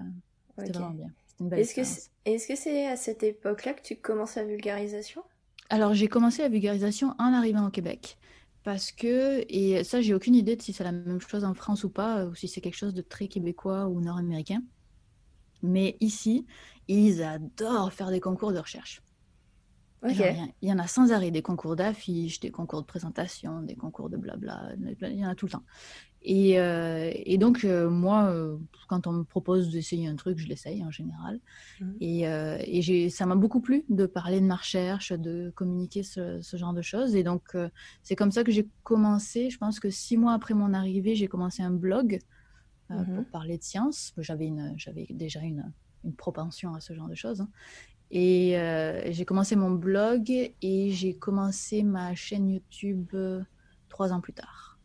c'était 0.59 0.73
Ok. 0.73 0.73
vraiment 0.73 0.93
bien. 0.93 1.09
Que 1.55 1.63
c'est 1.83 2.03
est-ce 2.25 2.47
que 2.47 2.55
c'est 2.55 2.87
à 2.87 2.97
cette 2.97 3.23
époque-là 3.23 3.73
que 3.73 3.81
tu 3.83 3.95
commences 3.97 4.35
la 4.35 4.45
vulgarisation? 4.45 5.23
Alors, 5.69 5.93
j'ai 5.93 6.07
commencé 6.07 6.41
la 6.41 6.49
vulgarisation 6.49 7.15
en 7.19 7.33
arrivant 7.33 7.67
au 7.67 7.71
Québec. 7.71 8.17
Parce 8.63 8.91
que, 8.91 9.45
et 9.49 9.83
ça, 9.83 10.01
j'ai 10.01 10.13
aucune 10.13 10.35
idée 10.35 10.55
de 10.55 10.61
si 10.61 10.73
c'est 10.73 10.83
la 10.83 10.91
même 10.91 11.21
chose 11.21 11.43
en 11.43 11.53
France 11.53 11.83
ou 11.83 11.89
pas, 11.91 12.25
ou 12.25 12.35
si 12.35 12.47
c'est 12.47 12.61
quelque 12.61 12.75
chose 12.77 12.93
de 12.95 13.01
très 13.01 13.27
québécois 13.27 13.87
ou 13.87 14.01
nord-américain. 14.01 14.61
Mais 15.65 15.97
ici, 15.99 16.45
ils 16.87 17.23
adorent 17.23 17.93
faire 17.93 18.09
des 18.09 18.19
concours 18.19 18.53
de 18.53 18.59
recherche. 18.59 19.01
Il 20.07 20.53
y, 20.61 20.71
en 20.71 20.77
a 20.77 20.85
sans 20.85 21.11
arrêt, 21.11 21.31
des 21.31 21.41
concours 21.41 21.75
d'affiches, 21.75 22.39
des 22.39 22.51
concours 22.51 22.81
de 22.81 22.85
présentation, 22.85 23.61
des 23.61 23.75
concours 23.75 24.09
de 24.09 24.17
blabla, 24.17 24.69
il 24.77 25.19
y 25.19 25.25
en 25.25 25.29
a 25.29 25.35
tout 25.35 25.47
le 25.47 25.53
temps. 25.53 25.63
Et, 26.21 26.59
euh, 26.59 27.11
et 27.13 27.37
donc, 27.37 27.63
euh, 27.63 27.89
moi, 27.89 28.25
euh, 28.25 28.57
quand 28.89 29.05
on 29.05 29.13
me 29.13 29.23
propose 29.23 29.69
d'essayer 29.69 30.07
un 30.07 30.15
truc, 30.15 30.39
je 30.39 30.47
l'essaye 30.47 30.83
en 30.83 30.89
général. 30.89 31.39
Mhm. 31.79 31.97
Et, 32.01 33.09
ça 33.09 33.25
m'a 33.25 33.35
beaucoup 33.35 33.61
plu 33.61 33.83
de 33.89 34.05
parler 34.05 34.41
de 34.41 34.45
ma 34.45 34.55
recherche, 34.55 35.11
de 35.11 35.51
communiquer 35.55 36.01
ce, 36.03 36.41
ce 36.41 36.57
genre 36.57 36.73
de 36.73 36.81
choses. 36.81 37.15
Et 37.15 37.23
donc, 37.23 37.55
c'est 38.01 38.15
comme 38.15 38.31
ça 38.31 38.43
que 38.43 38.51
j'ai 38.51 38.67
commencé. 38.83 39.49
Je 39.49 39.57
pense 39.57 39.79
que 39.79 39.89
six 39.89 40.17
mois 40.17 40.33
après 40.33 40.55
mon 40.55 40.73
arrivée, 40.73 41.15
j'ai 41.15 41.27
commencé 41.27 41.61
un 41.61 41.71
blog 41.71 42.19
euh, 42.91 42.95
Mhm. 42.95 43.15
pour 43.15 43.25
parler 43.25 43.57
de 43.57 43.63
science. 43.63 44.13
J'avais, 44.17 44.51
déjà 45.09 45.41
une, 45.41 45.71
une 46.03 46.13
propension 46.15 46.73
à 46.75 46.79
ce 46.79 46.93
genre 46.93 47.07
de 47.07 47.15
choses. 47.15 47.41
hein. 47.41 47.49
Et 48.11 48.57
euh, 48.59 49.11
j'ai 49.11 49.25
commencé 49.25 49.55
mon 49.55 49.71
blog 49.71 50.29
et 50.29 50.91
j'ai 50.91 51.15
commencé 51.17 51.81
ma 51.83 52.13
chaîne 52.15 52.49
YouTube 52.49 53.07
euh, 53.15 53.41
trois 53.89 54.13
ans 54.13 54.21
plus 54.21 54.33
tard. 54.33 54.79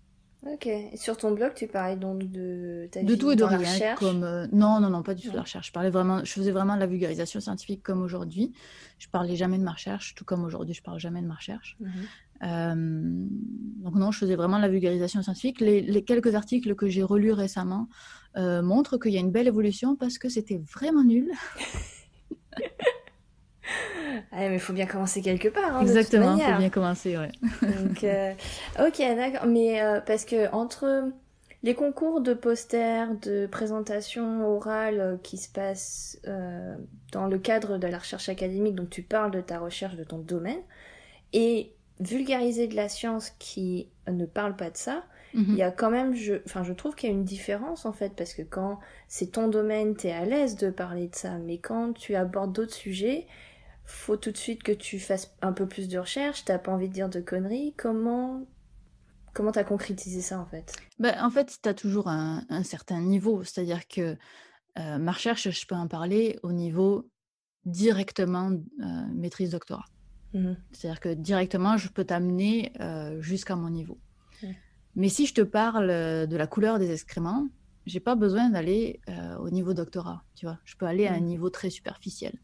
Ok. 0.46 0.66
Et 0.66 0.96
sur 0.96 1.18
ton 1.18 1.32
blog, 1.32 1.52
tu 1.54 1.66
parlais 1.66 1.96
donc 1.96 2.24
de 2.30 2.88
ta 2.90 3.02
De 3.02 3.12
vie 3.12 3.18
tout 3.18 3.30
et 3.30 3.36
de 3.36 3.44
rien, 3.44 3.58
recherche. 3.58 3.98
comme 4.00 4.24
euh, 4.24 4.46
non, 4.52 4.80
non, 4.80 4.88
non, 4.88 5.02
pas 5.02 5.14
du 5.14 5.22
tout 5.22 5.30
de 5.32 5.36
la 5.36 5.42
recherche. 5.42 5.66
Je 5.66 5.72
parlais 5.72 5.90
vraiment, 5.90 6.24
je 6.24 6.32
faisais 6.32 6.50
vraiment 6.50 6.76
de 6.76 6.80
la 6.80 6.86
vulgarisation 6.86 7.40
scientifique 7.40 7.82
comme 7.82 8.00
aujourd'hui. 8.00 8.54
Je 8.98 9.06
parlais 9.08 9.36
jamais 9.36 9.58
de 9.58 9.64
ma 9.64 9.72
recherche, 9.72 10.14
tout 10.14 10.24
comme 10.24 10.42
aujourd'hui, 10.42 10.72
je 10.72 10.82
parle 10.82 10.98
jamais 10.98 11.20
de 11.20 11.26
ma 11.26 11.34
recherche. 11.34 11.76
Mhm. 11.78 11.90
Euh, 12.42 12.74
donc 12.74 13.94
non, 13.94 14.10
je 14.10 14.18
faisais 14.18 14.36
vraiment 14.36 14.56
de 14.56 14.62
la 14.62 14.68
vulgarisation 14.68 15.22
scientifique. 15.22 15.60
Les, 15.60 15.80
les 15.80 16.02
quelques 16.02 16.34
articles 16.34 16.74
que 16.74 16.88
j'ai 16.88 17.02
relus 17.02 17.32
récemment 17.32 17.88
euh, 18.36 18.62
montrent 18.62 18.98
qu'il 18.98 19.12
y 19.12 19.16
a 19.16 19.20
une 19.20 19.30
belle 19.32 19.48
évolution 19.48 19.96
parce 19.96 20.18
que 20.18 20.28
c'était 20.28 20.60
vraiment 20.72 21.04
nul. 21.04 21.30
Ah, 24.32 24.48
mais 24.48 24.54
il 24.54 24.60
faut 24.60 24.72
bien 24.72 24.86
commencer 24.86 25.22
quelque 25.22 25.48
part, 25.48 25.76
hein, 25.76 25.80
Exactement, 25.82 26.32
faut 26.32 26.38
manière. 26.38 26.58
bien 26.58 26.70
commencer, 26.70 27.16
ouais. 27.16 27.30
Donc, 27.62 28.04
euh, 28.04 28.32
ok, 28.78 28.98
d'accord. 28.98 29.46
Mais 29.46 29.82
euh, 29.82 30.00
parce 30.00 30.24
que 30.24 30.50
entre 30.52 31.10
les 31.62 31.74
concours 31.74 32.20
de 32.20 32.34
posters, 32.34 33.14
de 33.22 33.46
présentations 33.46 34.46
orales 34.48 35.18
qui 35.22 35.36
se 35.36 35.48
passent 35.48 36.18
euh, 36.26 36.74
dans 37.12 37.26
le 37.26 37.38
cadre 37.38 37.78
de 37.78 37.86
la 37.86 37.98
recherche 37.98 38.28
académique, 38.28 38.74
donc 38.74 38.90
tu 38.90 39.02
parles 39.02 39.30
de 39.30 39.40
ta 39.40 39.58
recherche, 39.58 39.96
de 39.96 40.04
ton 40.04 40.18
domaine, 40.18 40.60
et 41.32 41.72
vulgariser 42.00 42.66
de 42.68 42.76
la 42.76 42.88
science 42.88 43.30
qui 43.38 43.90
ne 44.08 44.26
parle 44.26 44.56
pas 44.56 44.70
de 44.70 44.76
ça, 44.76 45.04
il 45.52 45.58
Mhm. 45.58 45.60
y 45.60 45.62
a 45.62 45.70
quand 45.72 45.90
même, 45.90 46.14
je, 46.14 46.36
enfin, 46.46 46.62
je 46.64 46.72
trouve 46.72 46.94
qu'il 46.94 47.08
y 47.10 47.12
a 47.12 47.16
une 47.16 47.24
différence 47.24 47.86
en 47.86 47.92
fait, 47.92 48.14
parce 48.16 48.34
que 48.34 48.42
quand 48.42 48.80
c'est 49.08 49.32
ton 49.32 49.48
domaine, 49.48 49.96
t'es 49.96 50.12
à 50.12 50.24
l'aise 50.24 50.56
de 50.56 50.70
parler 50.70 51.08
de 51.08 51.14
ça, 51.16 51.38
mais 51.38 51.58
quand 51.58 51.92
tu 51.92 52.14
abordes 52.16 52.52
d'autres 52.52 52.74
sujets, 52.74 53.26
faut 53.84 54.16
tout 54.16 54.32
de 54.32 54.36
suite 54.38 54.62
que 54.62 54.72
tu 54.72 55.00
fasses 55.00 55.36
un 55.42 55.52
peu 55.52 55.68
plus 55.68 55.88
de 55.88 55.98
recherche, 55.98 56.44
t'as 56.44 56.58
pas 56.58 56.72
envie 56.72 56.88
de 56.88 56.94
dire 56.94 57.08
de 57.10 57.20
conneries, 57.20 57.74
comment 57.76 58.46
comment 59.34 59.52
t'as 59.52 59.64
concrétisé 59.64 60.20
ça 60.22 60.40
en 60.40 60.46
fait? 60.46 60.80
Ben, 60.98 61.14
en 61.24 61.30
fait, 61.30 61.58
tu 61.62 61.68
as 61.68 61.74
toujours 61.74 62.08
un, 62.08 62.44
un 62.48 62.62
certain 62.62 63.00
niveau. 63.00 63.42
C'est-à-dire 63.44 63.86
que 63.88 64.16
euh, 64.78 64.98
ma 64.98 65.12
recherche, 65.12 65.50
je 65.50 65.66
peux 65.66 65.76
en 65.76 65.88
parler 65.88 66.38
au 66.42 66.52
niveau 66.52 67.10
directement 67.66 68.50
euh, 68.52 68.86
maîtrise 69.14 69.50
Mhm. 70.32 70.56
C'est-à-dire 70.72 71.00
que 71.00 71.14
directement, 71.14 71.76
je 71.76 71.88
peux 71.88 72.04
t'amener 72.04 72.72
euh, 72.80 73.20
jusqu'à 73.20 73.56
mon 73.56 73.70
niveau. 73.70 73.98
Mais 74.96 75.08
si 75.08 75.26
je 75.26 75.34
te 75.34 75.40
parle 75.40 75.90
euh, 75.90 76.26
de 76.26 76.36
la 76.36 76.46
couleur 76.46 76.78
des 76.78 76.90
excréments, 76.90 77.48
j'ai 77.86 78.00
pas 78.00 78.16
besoin 78.16 78.50
d'aller 78.50 79.00
euh, 79.08 79.36
au 79.38 79.50
niveau 79.50 79.72
doctorat. 79.74 80.24
Tu 80.34 80.46
vois, 80.46 80.58
je 80.64 80.76
peux 80.76 80.86
aller 80.86 81.06
à 81.06 81.14
un 81.14 81.20
Mhm. 81.20 81.26
niveau 81.26 81.50
très 81.50 81.70
superficiel. 81.70 82.34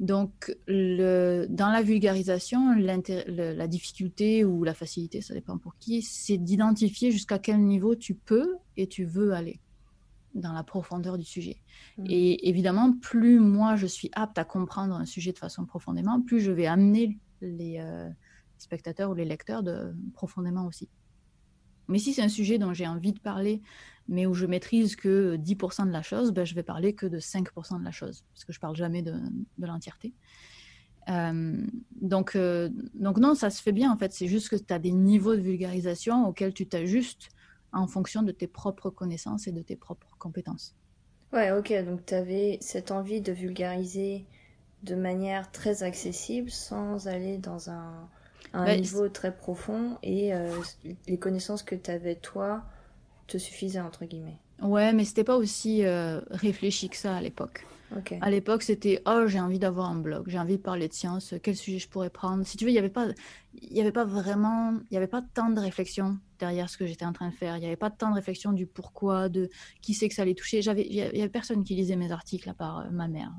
Donc, 0.00 0.54
le, 0.66 1.46
dans 1.48 1.70
la 1.70 1.82
vulgarisation, 1.82 2.74
le- 2.74 3.52
la 3.54 3.68
difficulté 3.68 4.44
ou 4.44 4.64
la 4.64 4.74
facilité, 4.74 5.20
ça 5.22 5.34
dépend 5.34 5.56
pour 5.56 5.76
qui, 5.78 6.02
c'est 6.02 6.36
d'identifier 6.36 7.12
jusqu'à 7.12 7.38
quel 7.38 7.60
niveau 7.60 7.94
tu 7.94 8.14
peux 8.14 8.56
et 8.76 8.88
tu 8.88 9.04
veux 9.04 9.32
aller 9.32 9.60
dans 10.34 10.52
la 10.52 10.62
profondeur 10.62 11.18
du 11.18 11.24
sujet. 11.24 11.58
Mhm. 11.98 12.06
Et 12.08 12.48
évidemment, 12.48 12.92
plus 12.92 13.38
moi 13.38 13.76
je 13.76 13.86
suis 13.86 14.10
apte 14.12 14.38
à 14.38 14.44
comprendre 14.44 14.94
un 14.94 15.04
sujet 15.04 15.32
de 15.32 15.38
façon 15.38 15.64
profondément, 15.64 16.20
plus 16.20 16.40
je 16.40 16.50
vais 16.50 16.66
amener 16.66 17.18
les 17.40 17.78
euh, 17.80 18.08
spectateurs 18.58 19.10
ou 19.10 19.14
les 19.14 19.24
lecteurs 19.24 19.62
de, 19.62 19.94
profondément 20.12 20.66
aussi. 20.66 20.88
Mais 21.88 21.98
si 21.98 22.14
c'est 22.14 22.22
un 22.22 22.28
sujet 22.28 22.58
dont 22.58 22.72
j'ai 22.72 22.86
envie 22.86 23.12
de 23.12 23.20
parler, 23.20 23.62
mais 24.08 24.26
où 24.26 24.34
je 24.34 24.46
maîtrise 24.46 24.96
que 24.96 25.36
10% 25.36 25.86
de 25.86 25.90
la 25.90 26.02
chose, 26.02 26.32
ben, 26.32 26.44
je 26.44 26.54
vais 26.54 26.62
parler 26.62 26.94
que 26.94 27.06
de 27.06 27.18
5% 27.18 27.78
de 27.78 27.84
la 27.84 27.90
chose, 27.90 28.24
parce 28.32 28.44
que 28.44 28.52
je 28.52 28.60
parle 28.60 28.74
jamais 28.74 29.02
de, 29.02 29.12
de 29.58 29.66
l'entièreté. 29.66 30.14
Euh, 31.10 31.56
donc, 32.00 32.34
euh, 32.34 32.70
donc 32.94 33.18
non, 33.18 33.34
ça 33.34 33.50
se 33.50 33.62
fait 33.62 33.72
bien 33.72 33.92
en 33.92 33.98
fait. 33.98 34.12
C'est 34.12 34.28
juste 34.28 34.48
que 34.48 34.56
tu 34.56 34.72
as 34.72 34.78
des 34.78 34.92
niveaux 34.92 35.36
de 35.36 35.40
vulgarisation 35.40 36.26
auxquels 36.26 36.54
tu 36.54 36.66
t'ajustes 36.66 37.28
en 37.74 37.86
fonction 37.88 38.22
de 38.22 38.32
tes 38.32 38.48
propres 38.48 38.90
connaissances 38.90 39.46
et 39.48 39.52
de 39.52 39.62
tes 39.62 39.76
propres 39.76 40.16
compétences. 40.18 40.74
Ouais, 41.34 41.50
ok, 41.52 41.70
donc 41.84 42.06
t'avais 42.06 42.56
cette 42.62 42.90
envie 42.90 43.20
de 43.20 43.30
vulgariser 43.32 44.24
de 44.84 44.94
manière 44.94 45.50
très 45.52 45.82
accessible 45.82 46.50
sans 46.50 47.08
aller 47.08 47.38
dans 47.38 47.70
un, 47.70 48.08
un 48.54 48.66
Bah, 48.66 48.76
niveau 48.76 49.08
très 49.10 49.36
profond 49.36 49.98
et 50.02 50.34
euh, 50.34 50.62
les 51.08 51.18
connaissances 51.18 51.62
que 51.64 51.74
t'avais 51.74 52.16
toi 52.16 52.64
te 53.28 53.38
suffisait, 53.38 53.80
entre 53.80 54.04
guillemets. 54.06 54.38
Ouais, 54.62 54.92
mais 54.92 55.04
c'était 55.04 55.24
pas 55.24 55.36
aussi 55.36 55.84
euh, 55.84 56.20
réfléchi 56.30 56.88
que 56.90 56.96
ça 56.96 57.16
à 57.16 57.20
l'époque. 57.20 57.68
À 58.20 58.30
l'époque, 58.30 58.62
c'était 58.62 59.02
oh, 59.06 59.26
j'ai 59.26 59.40
envie 59.40 59.58
d'avoir 59.58 59.90
un 59.90 59.96
blog, 59.96 60.24
j'ai 60.28 60.38
envie 60.38 60.56
de 60.56 60.62
parler 60.62 60.88
de 60.88 60.92
science, 60.92 61.34
quel 61.42 61.56
sujet 61.56 61.78
je 61.78 61.88
pourrais 61.88 62.10
prendre. 62.10 62.44
Si 62.46 62.56
tu 62.56 62.64
veux, 62.64 62.70
il 62.70 62.74
n'y 62.74 62.78
avait 62.78 62.88
pas, 62.88 63.08
il 63.54 63.76
y 63.76 63.80
avait 63.80 63.92
pas 63.92 64.04
vraiment, 64.04 64.74
il 64.90 64.94
y 64.94 64.96
avait 64.96 65.06
pas 65.06 65.22
tant 65.22 65.50
de 65.50 65.60
réflexion 65.60 66.18
derrière 66.38 66.68
ce 66.68 66.76
que 66.76 66.86
j'étais 66.86 67.04
en 67.04 67.12
train 67.12 67.28
de 67.28 67.34
faire. 67.34 67.56
Il 67.56 67.60
n'y 67.60 67.66
avait 67.66 67.76
pas 67.76 67.90
tant 67.90 68.10
de 68.10 68.14
réflexion 68.14 68.52
du 68.52 68.66
pourquoi, 68.66 69.28
de 69.28 69.50
qui 69.80 69.94
c'est 69.94 70.08
que 70.08 70.14
ça 70.14 70.22
allait 70.22 70.34
toucher. 70.34 70.62
J'avais, 70.62 70.86
il 70.86 70.94
y 70.94 71.02
avait 71.02 71.28
personne 71.28 71.64
qui 71.64 71.74
lisait 71.74 71.96
mes 71.96 72.12
articles 72.12 72.48
à 72.48 72.54
part 72.54 72.80
euh, 72.80 72.90
ma 72.90 73.08
mère. 73.08 73.32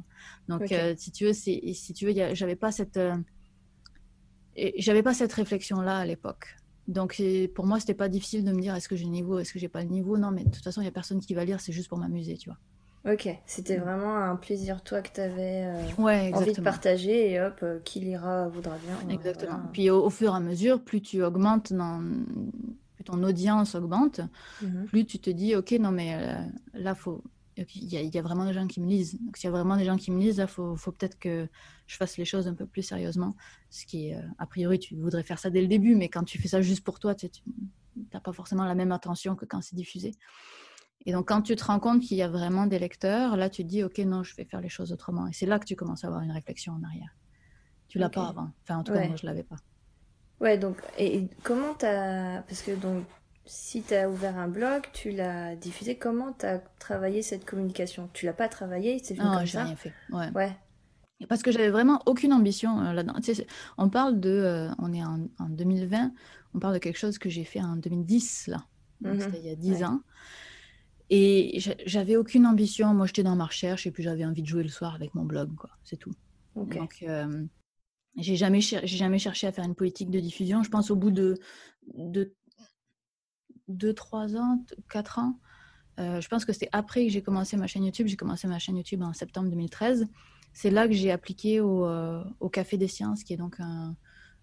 Donc, 0.48 0.72
euh, 0.72 0.96
si 0.98 1.12
tu 1.12 1.26
veux, 1.26 1.34
c'est, 1.34 1.62
si 1.74 1.94
tu 1.94 2.06
veux, 2.06 2.34
j'avais 2.34 2.56
pas 2.56 2.72
cette, 2.72 3.00
j'avais 4.78 5.04
pas 5.04 5.14
cette 5.14 5.34
réflexion 5.34 5.82
là 5.82 5.98
à 5.98 6.06
l'époque. 6.06 6.56
Donc 6.88 7.22
pour 7.56 7.66
moi, 7.66 7.80
c'était 7.80 7.96
pas 7.96 8.10
difficile 8.10 8.44
de 8.44 8.52
me 8.52 8.62
dire 8.62 8.76
est-ce 8.76 8.88
que 8.88 8.96
j'ai 8.96 9.06
le 9.06 9.12
niveau, 9.12 9.40
est-ce 9.40 9.52
que 9.52 9.60
j'ai 9.60 9.70
pas 9.70 9.82
le 9.82 9.90
niveau. 9.90 10.18
Non, 10.18 10.32
mais 10.32 10.44
de 10.44 10.52
toute 10.52 10.64
façon, 10.64 10.82
il 10.82 10.86
y 10.86 10.88
a 10.88 10.92
personne 10.92 11.20
qui 11.20 11.34
va 11.34 11.44
lire, 11.44 11.60
c'est 11.60 11.74
juste 11.74 11.90
pour 11.90 11.98
m'amuser, 11.98 12.38
tu 12.38 12.50
vois. 12.50 12.60
Ok, 13.06 13.30
c'était 13.46 13.78
vraiment 13.78 14.18
un 14.18 14.36
plaisir 14.36 14.82
toi 14.82 15.02
que 15.02 15.14
tu 15.14 15.22
avais 15.22 15.66
euh, 15.66 16.34
envie 16.34 16.54
de 16.54 16.62
partager 16.62 17.32
et 17.32 17.42
hop, 17.42 17.60
euh, 17.62 17.80
qui 17.82 18.00
lira 18.00 18.48
voudra 18.48 18.78
bien. 18.78 19.14
Exactement. 19.14 19.62
Puis 19.74 19.92
au, 19.92 20.10
fur 20.10 20.34
et 20.34 20.38
à 20.38 20.40
mesure, 20.40 20.84
plus 20.84 21.02
tu 21.02 21.22
augmentes 21.24 21.72
dans 21.72 22.02
plus 22.96 23.04
ton 23.04 23.22
audience 23.22 23.76
augmente, 23.76 24.22
mhm. 24.62 24.86
plus 24.88 25.06
tu 25.06 25.20
te 25.20 25.30
dis 25.30 25.56
ok 25.56 25.74
non 25.74 25.92
mais 25.92 26.16
euh, 26.16 26.36
là 26.74 26.96
faut 26.96 27.24
il 27.58 27.86
y, 27.86 28.18
a, 28.18 28.22
vraiment 28.22 28.46
des 28.46 28.52
gens 28.52 28.68
qui 28.68 28.82
me 28.82 28.88
lisent. 28.88 29.18
Donc, 29.22 29.38
s'il 29.38 29.46
y 29.46 29.48
a 29.48 29.52
vraiment 29.52 29.78
des 29.78 29.86
gens 29.86 29.96
qui 29.96 30.12
me 30.12 30.20
lisent, 30.20 30.40
il 30.40 30.48
faut, 30.48 30.76
faut 30.76 30.92
peut-être 30.92 31.18
que 31.18 31.48
je 31.88 31.96
fasse 31.96 32.18
les 32.18 32.26
choses 32.26 32.50
un 32.50 32.54
peu 32.54 32.66
plus 32.66 32.82
sérieusement. 32.82 33.34
Ce 33.70 33.86
qui 33.86 34.10
est, 34.10 34.18
a 34.40 34.46
priori, 34.46 34.78
tu 34.78 34.94
voudrais 34.98 35.24
faire 35.24 35.40
ça 35.40 35.50
dès 35.50 35.62
le 35.62 35.68
début, 35.68 35.96
mais 35.96 36.10
quand 36.10 36.26
tu 36.26 36.38
fais 36.38 36.50
ça 36.50 36.62
juste 36.62 36.84
pour 36.84 37.00
toi, 37.00 37.16
tu 37.16 37.30
n'as 38.14 38.20
pas 38.20 38.34
forcément 38.34 38.66
la 38.66 38.76
même 38.76 38.92
attention 38.92 39.38
que 39.38 39.46
quand 39.46 39.62
c'est 39.62 39.78
diffusé. 39.78 40.12
Et 41.06 41.12
donc, 41.12 41.28
quand 41.28 41.42
tu 41.42 41.56
te 41.56 41.64
rends 41.64 41.80
compte 41.80 42.02
qu'il 42.02 42.18
y 42.18 42.24
a 42.24 42.28
vraiment 42.28 42.66
des 42.66 42.80
lecteurs, 42.80 43.38
là, 43.38 43.50
tu 43.50 43.64
te 43.64 43.68
dis, 43.68 43.84
OK, 43.84 43.98
non, 44.00 44.24
je 44.24 44.36
vais 44.36 44.46
faire 44.46 44.62
les 44.62 44.70
choses 44.70 44.92
autrement. 44.92 45.28
Et 45.28 45.34
c'est 45.34 45.46
là 45.46 45.60
que 45.60 45.66
tu 45.66 45.76
commences 45.76 46.04
à 46.04 46.08
avoir 46.08 46.24
une 46.24 46.32
réflexion 46.32 46.74
en 46.74 46.84
arrière. 46.84 47.16
Tu 47.88 48.00
l'as 48.00 48.10
pas 48.10 48.28
avant. 48.28 48.50
Enfin, 48.64 48.78
en 48.80 48.84
tout 48.84 48.94
cas, 48.94 49.08
moi, 49.08 49.16
je 49.16 49.26
l'avais 49.26 49.44
pas. 49.44 49.58
Ouais, 50.40 50.58
donc, 50.58 50.78
et, 50.98 51.28
comment 51.44 51.74
tu 51.78 51.86
as. 51.86 52.44
Parce 52.48 52.62
que, 52.62 52.72
donc, 52.76 53.06
si 53.46 53.84
tu 53.84 53.94
as 53.94 54.10
ouvert 54.10 54.38
un 54.38 54.48
blog, 54.48 54.84
tu 54.94 55.12
l'as 55.12 55.56
diffusé, 55.56 55.98
comment 55.98 56.34
tu 56.34 56.46
as 56.46 56.60
travaillé 56.80 57.22
cette 57.22 57.46
communication? 57.46 58.10
Tu 58.14 58.26
l'as 58.26 58.34
pas 58.34 58.50
travaillé 58.50 59.00
C'est 59.04 59.14
venu 59.14 59.28
comme 59.30 59.46
j'ai 59.46 59.60
rien 59.60 59.76
fait. 59.76 59.94
Ouais. 60.12 60.30
ouais. 60.34 60.58
Parce 61.30 61.42
que 61.42 61.52
j'avais 61.52 61.70
vraiment 61.70 62.02
aucune 62.06 62.34
ambition 62.34 62.82
euh, 62.82 62.94
là-dedans. 62.94 63.20
Tu 63.24 63.34
sais, 63.34 63.48
on 63.78 63.90
parle 63.90 64.20
de. 64.20 64.30
Euh, 64.30 64.70
on 64.80 64.92
est 64.92 65.04
en, 65.04 65.20
2020, 65.50 66.12
on 66.54 66.60
parle 66.60 66.74
de 66.74 66.80
quelque 66.80 66.98
chose 66.98 67.18
que 67.18 67.30
j'ai 67.30 67.46
fait 67.46 67.62
en 67.62 67.78
2010, 67.78 68.48
là. 68.48 68.66
Donc, 69.02 69.16
mhm. 69.16 69.22
c'était 69.22 69.40
il 69.40 69.46
y 69.46 69.52
a 69.52 69.56
10 69.56 69.84
ans. 69.84 70.02
Et 71.10 71.60
j'avais 71.86 72.16
aucune 72.16 72.46
ambition. 72.46 72.94
Moi, 72.94 73.06
j'étais 73.06 73.24
dans 73.24 73.36
ma 73.36 73.46
recherche 73.46 73.86
et 73.86 73.92
puis 73.92 74.04
j'avais 74.04 74.26
envie 74.26 74.42
de 74.42 74.48
jouer 74.48 74.64
le 74.64 74.70
soir 74.70 74.96
avec 74.96 75.14
mon 75.14 75.24
blog, 75.24 75.56
quoi. 75.56 75.70
C'est 75.84 75.98
tout. 75.98 76.14
Donc, 76.56 77.04
euh, 77.04 77.46
j'ai 78.18 78.36
jamais, 78.36 78.62
j'ai 78.62 78.88
jamais 78.88 79.20
cherché 79.20 79.46
à 79.46 79.52
faire 79.52 79.66
une 79.66 79.76
politique 79.76 80.10
de 80.10 80.20
diffusion. 80.20 80.64
Je 80.64 80.70
pense 80.70 80.90
au 80.90 80.96
bout 80.96 81.12
de, 81.12 81.38
de 81.94 82.34
2, 83.68 83.94
3 83.94 84.36
ans, 84.38 84.64
4 84.90 85.20
ans, 85.20 85.40
euh, 86.00 86.20
je 86.22 86.28
pense 86.28 86.44
que 86.44 86.54
c'était 86.54 86.70
après 86.72 87.06
que 87.06 87.12
j'ai 87.12 87.22
commencé 87.22 87.56
ma 87.56 87.68
chaîne 87.68 87.84
YouTube. 87.84 88.08
J'ai 88.08 88.18
commencé 88.18 88.48
ma 88.48 88.60
chaîne 88.60 88.78
YouTube 88.78 89.02
en 89.02 89.14
septembre 89.14 89.50
2013. 89.50 90.08
C'est 90.54 90.70
là 90.70 90.88
que 90.88 90.94
j'ai 90.94 91.12
appliqué 91.12 91.60
au, 91.60 91.86
euh, 91.86 92.24
au, 92.40 92.50
Café 92.50 92.78
des 92.78 92.88
Sciences, 92.88 93.24
qui 93.24 93.34
est 93.34 93.38
donc 93.38 93.60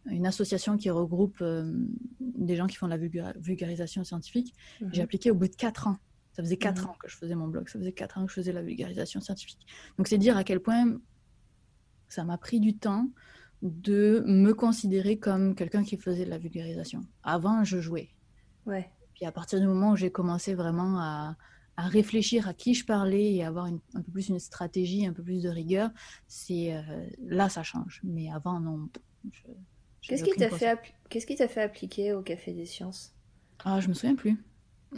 une 0.06 0.26
association 0.26 0.76
qui 0.76 0.90
regroupe 0.90 1.42
des 2.20 2.56
gens 2.56 2.66
qui 2.66 2.76
font 2.76 2.86
de 2.86 2.94
la 2.94 3.32
vulgarisation 3.36 4.04
scientifique. 4.04 4.54
J'ai 4.92 5.00
mhm. 5.00 5.04
appliqué 5.04 5.30
au 5.30 5.34
bout 5.34 5.48
de 5.48 5.56
4 5.56 5.88
ans. 5.88 5.98
Ça 6.32 6.42
faisait 6.42 6.56
4 6.56 6.82
mmh. 6.82 6.86
ans 6.88 6.96
que 6.98 7.08
je 7.08 7.16
faisais 7.16 7.34
mon 7.34 7.48
blog, 7.48 7.68
ça 7.68 7.78
faisait 7.78 7.92
4 7.92 8.18
ans 8.18 8.24
que 8.24 8.30
je 8.30 8.36
faisais 8.36 8.52
la 8.52 8.62
vulgarisation 8.62 9.20
scientifique. 9.20 9.66
Donc 9.98 10.08
c'est 10.08 10.18
dire 10.18 10.36
à 10.36 10.44
quel 10.44 10.60
point 10.60 10.98
ça 12.08 12.24
m'a 12.24 12.38
pris 12.38 12.60
du 12.60 12.76
temps 12.76 13.08
de 13.62 14.24
me 14.26 14.52
considérer 14.52 15.18
comme 15.18 15.54
quelqu'un 15.54 15.84
qui 15.84 15.96
faisait 15.96 16.24
de 16.24 16.30
la 16.30 16.38
vulgarisation. 16.38 17.06
Avant, 17.22 17.64
je 17.64 17.80
jouais. 17.80 18.10
Ouais. 18.66 18.90
Puis 19.14 19.24
à 19.24 19.32
partir 19.32 19.60
du 19.60 19.66
moment 19.66 19.92
où 19.92 19.96
j'ai 19.96 20.10
commencé 20.10 20.54
vraiment 20.54 20.98
à, 20.98 21.36
à, 21.76 21.86
réfléchir 21.86 22.48
à 22.48 22.54
qui 22.54 22.74
je 22.74 22.84
parlais 22.84 23.34
et 23.34 23.44
avoir 23.44 23.66
une, 23.66 23.78
un 23.94 24.02
peu 24.02 24.10
plus 24.10 24.28
une 24.28 24.40
stratégie, 24.40 25.06
un 25.06 25.12
peu 25.12 25.22
plus 25.22 25.42
de 25.42 25.48
rigueur, 25.48 25.90
c'est 26.26 26.74
euh, 26.74 27.06
là 27.24 27.48
ça 27.48 27.62
change. 27.62 28.00
Mais 28.02 28.30
avant, 28.32 28.58
non. 28.58 28.88
Qu'est-ce 30.02 30.24
qui 30.24 30.32
t'a 30.32 30.50
fait, 30.50 30.78
qu'est-ce 31.08 31.26
qui 31.26 31.36
t'a 31.36 31.46
fait 31.46 31.62
appliquer 31.62 32.12
au 32.12 32.22
Café 32.22 32.52
des 32.52 32.66
Sciences? 32.66 33.14
Ah, 33.64 33.80
je 33.80 33.88
me 33.88 33.94
souviens 33.94 34.16
plus. 34.16 34.42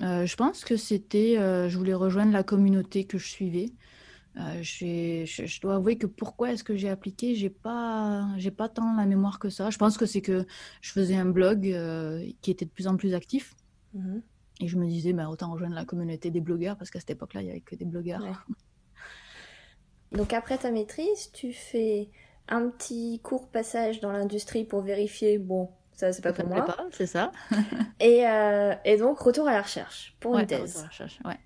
Euh, 0.03 0.27
je 0.27 0.37
pense 0.37 0.65
que 0.65 0.77
c'était, 0.77 1.39
euh, 1.39 1.69
je 1.69 1.79
voulais 1.79 1.95
rejoindre 1.95 2.33
la 2.33 2.43
communauté 2.43 3.05
que 3.05 3.19
je 3.19 3.29
suivais. 3.29 3.71
Euh, 4.37 4.63
je, 4.63 5.25
je, 5.25 5.61
dois 5.61 5.77
avouer 5.77 5.97
que 5.97 6.07
pourquoi 6.07 6.53
est-ce 6.53 6.65
que 6.65 6.75
j'ai 6.75 6.89
appliqué, 6.89 7.37
j'ai 7.37 7.51
pas, 7.51 8.29
j'ai 8.37 8.51
pas 8.51 8.69
tant 8.69 8.97
la 8.97 9.07
mémoire 9.07 9.39
que 9.39 9.49
ça. 9.49 9.71
Je 9.71 9.79
pense 9.79 9.97
que 9.97 10.07
c'est 10.07 10.23
que 10.23 10.45
je 10.81 10.91
faisais 10.91 11.15
un 11.15 11.27
blog 11.27 11.61
qui 12.41 12.51
était 12.51 12.65
de 12.65 12.71
plus 12.71 12.89
en 12.89 12.97
plus 12.97 13.15
actif. 13.15 13.55
Mhm. 13.93 14.23
Et 14.61 14.69
je 14.69 14.77
me 14.77 14.87
disais, 14.87 15.13
bah, 15.13 15.29
autant 15.29 15.53
rejoindre 15.53 15.75
la 15.75 15.85
communauté 15.85 16.31
des 16.31 16.41
blogueurs, 16.41 16.77
parce 16.77 16.91
qu'à 16.91 17.01
cette 17.01 17.11
époque-là, 17.11 17.43
il 17.43 17.45
n'y 17.45 17.51
avait 17.51 17.61
que 17.61 17.77
des 17.77 17.85
blogueurs. 17.85 18.47
Donc 20.13 20.33
après 20.33 20.59
ta 20.59 20.71
maîtrise, 20.71 21.31
tu 21.33 21.53
fais 21.53 22.09
un 22.49 22.69
petit 22.69 23.21
court 23.21 23.49
passage 23.49 24.01
dans 24.01 24.13
l'industrie 24.13 24.65
pour 24.65 24.81
vérifier, 24.81 25.39
bon, 25.39 25.71
ça 25.95 26.13
c'est 26.13 26.23
pas 26.23 26.33
pour 26.33 26.47
moi. 26.47 26.67
C'est 26.93 27.07
ça. 27.07 27.33
et, 28.01 28.27
euh, 28.27 28.75
et, 28.85 28.97
donc 28.97 29.19
retour 29.19 29.49
à 29.49 29.53
la 29.53 29.63
recherche 29.63 30.17
pour 30.21 30.39
une 30.39 30.47
thèse. 30.47 30.79
À 30.79 30.83
la 30.83 30.89
recherche, 30.89 31.19
ouais. 31.25 31.39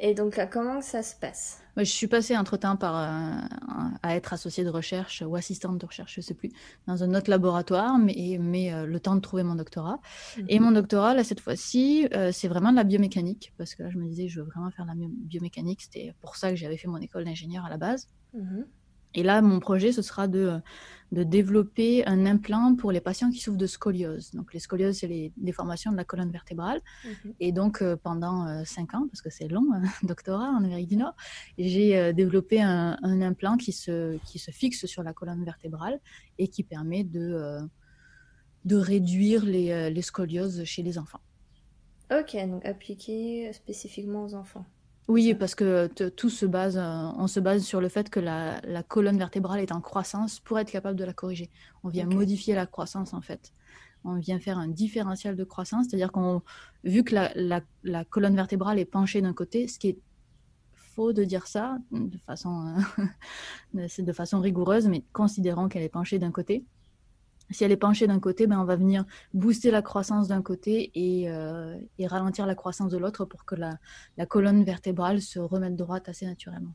Et 0.00 0.12
donc 0.12 0.36
là, 0.36 0.46
comment 0.46 0.80
ça 0.80 1.02
se 1.02 1.14
passe? 1.14 1.62
Je 1.76 1.84
suis 1.84 2.08
passée 2.08 2.36
entre-temps 2.36 2.76
par 2.76 2.96
euh, 2.96 3.96
à 4.02 4.16
être 4.16 4.32
associée 4.32 4.64
de 4.64 4.68
recherche 4.68 5.22
ou 5.26 5.36
assistante 5.36 5.78
de 5.78 5.86
recherche, 5.86 6.16
je 6.16 6.20
sais 6.20 6.34
plus, 6.34 6.50
dans 6.86 7.04
un 7.04 7.14
autre 7.14 7.30
laboratoire, 7.30 7.96
mais, 7.98 8.36
mais 8.40 8.72
euh, 8.72 8.86
le 8.86 9.00
temps 9.00 9.14
de 9.14 9.20
trouver 9.20 9.44
mon 9.44 9.54
doctorat. 9.54 10.00
Mhm. 10.36 10.46
Et 10.48 10.58
mon 10.58 10.72
doctorat, 10.72 11.14
là, 11.14 11.22
cette 11.22 11.40
fois-ci, 11.40 12.08
c'est 12.32 12.48
vraiment 12.48 12.70
de 12.70 12.76
la 12.76 12.84
biomécanique, 12.84 13.54
parce 13.56 13.74
que 13.74 13.84
là, 13.84 13.90
je 13.90 13.98
me 13.98 14.06
disais, 14.06 14.28
je 14.28 14.40
veux 14.40 14.46
vraiment 14.46 14.70
faire 14.70 14.84
de 14.84 14.90
la 14.90 14.96
biomécanique. 14.96 15.82
C'était 15.82 16.14
pour 16.20 16.36
ça 16.36 16.50
que 16.50 16.56
j'avais 16.56 16.76
fait 16.76 16.88
mon 16.88 16.98
école 16.98 17.24
d'ingénieur 17.24 17.64
à 17.64 17.70
la 17.70 17.78
base. 17.78 18.08
Mhm. 18.34 18.66
Et 19.14 19.22
là, 19.22 19.42
mon 19.42 19.60
projet, 19.60 19.92
ce 19.92 20.02
sera 20.02 20.28
de, 20.28 20.60
de 21.12 21.22
développer 21.22 22.04
un 22.06 22.26
implant 22.26 22.74
pour 22.74 22.92
les 22.92 23.00
patients 23.00 23.30
qui 23.30 23.38
souffrent 23.38 23.58
de 23.58 23.66
scoliose. 23.66 24.32
Donc, 24.32 24.52
les 24.52 24.60
scolioses, 24.60 24.98
c'est 24.98 25.06
les 25.06 25.32
déformations 25.36 25.92
de 25.92 25.96
la 25.96 26.04
colonne 26.04 26.30
vertébrale. 26.30 26.80
Mhm. 27.04 27.34
Et 27.40 27.52
donc, 27.52 27.80
euh, 27.80 27.96
pendant 27.96 28.46
euh, 28.46 28.64
cinq 28.64 28.94
ans, 28.94 29.06
parce 29.08 29.22
que 29.22 29.30
c'est 29.30 29.48
long, 29.48 29.64
un 29.72 29.82
doctorat 30.06 30.48
en 30.48 30.64
Amérique 30.64 30.88
du 30.88 30.96
Nord, 30.96 31.14
j'ai 31.56 31.96
euh, 31.96 32.12
développé 32.12 32.60
un, 32.60 32.96
implant 33.22 33.56
qui 33.56 33.72
se, 33.72 34.18
qui 34.26 34.38
se 34.38 34.50
fixe 34.50 34.86
sur 34.86 35.02
la 35.02 35.12
colonne 35.12 35.44
vertébrale 35.44 36.00
et 36.38 36.48
qui 36.48 36.64
permet 36.64 37.04
de, 37.04 37.60
de 38.64 38.76
réduire 38.76 39.44
les, 39.44 39.90
les 39.90 40.02
scolioses 40.02 40.64
chez 40.64 40.82
les 40.82 40.98
enfants. 40.98 41.20
Ok, 42.10 42.36
donc 42.48 42.64
appliqué 42.66 43.52
spécifiquement 43.52 44.24
aux 44.24 44.34
enfants. 44.34 44.66
Oui, 45.06 45.34
parce 45.34 45.54
que 45.54 45.86
tout 46.08 46.30
se 46.30 46.46
base, 46.46 46.78
euh, 46.78 47.10
on 47.18 47.26
se 47.26 47.38
base 47.38 47.62
sur 47.62 47.80
le 47.80 47.88
fait 47.88 48.08
que 48.08 48.20
la, 48.20 48.60
colonne 48.88 49.18
vertébrale 49.18 49.60
est 49.60 49.72
en 49.72 49.80
croissance 49.80 50.40
pour 50.40 50.58
être 50.58 50.70
capable 50.70 50.98
de 50.98 51.04
la 51.04 51.12
corriger. 51.12 51.50
On 51.82 51.88
vient 51.88 52.06
modifier 52.06 52.54
la 52.54 52.66
croissance 52.66 53.12
en 53.12 53.20
fait. 53.20 53.52
On 54.04 54.16
vient 54.16 54.38
faire 54.38 54.58
un 54.58 54.68
différentiel 54.68 55.36
de 55.36 55.44
croissance, 55.44 55.86
c'est-à-dire 55.88 56.12
qu'on, 56.12 56.42
vu 56.84 57.04
que 57.04 57.14
la, 57.14 58.04
colonne 58.04 58.34
vertébrale 58.34 58.78
est 58.78 58.84
penchée 58.86 59.20
d'un 59.20 59.34
côté, 59.34 59.68
ce 59.68 59.78
qui 59.78 59.88
est 59.88 59.98
faux 60.72 61.12
de 61.12 61.24
dire 61.24 61.46
ça 61.46 61.78
de 61.90 62.18
façon, 62.18 62.74
de 63.74 64.12
façon 64.12 64.40
rigoureuse, 64.40 64.88
mais 64.88 65.04
considérant 65.12 65.68
qu'elle 65.68 65.82
est 65.82 65.88
penchée 65.90 66.18
d'un 66.18 66.30
côté, 66.30 66.64
si 67.54 67.64
elle 67.64 67.72
est 67.72 67.76
penchée 67.76 68.06
d'un 68.06 68.20
côté, 68.20 68.46
ben 68.46 68.58
on 68.60 68.64
va 68.64 68.76
venir 68.76 69.04
booster 69.32 69.70
la 69.70 69.82
croissance 69.82 70.28
d'un 70.28 70.42
côté 70.42 70.90
et, 70.94 71.30
euh, 71.30 71.78
et, 71.98 72.06
ralentir 72.06 72.46
la 72.46 72.54
croissance 72.54 72.90
de 72.90 72.98
l'autre 72.98 73.24
pour 73.24 73.44
que 73.44 73.54
la, 73.54 73.78
la, 74.16 74.26
colonne 74.26 74.64
vertébrale 74.64 75.20
se 75.20 75.38
remette 75.38 75.76
droite 75.76 76.08
assez 76.08 76.26
naturellement. 76.26 76.74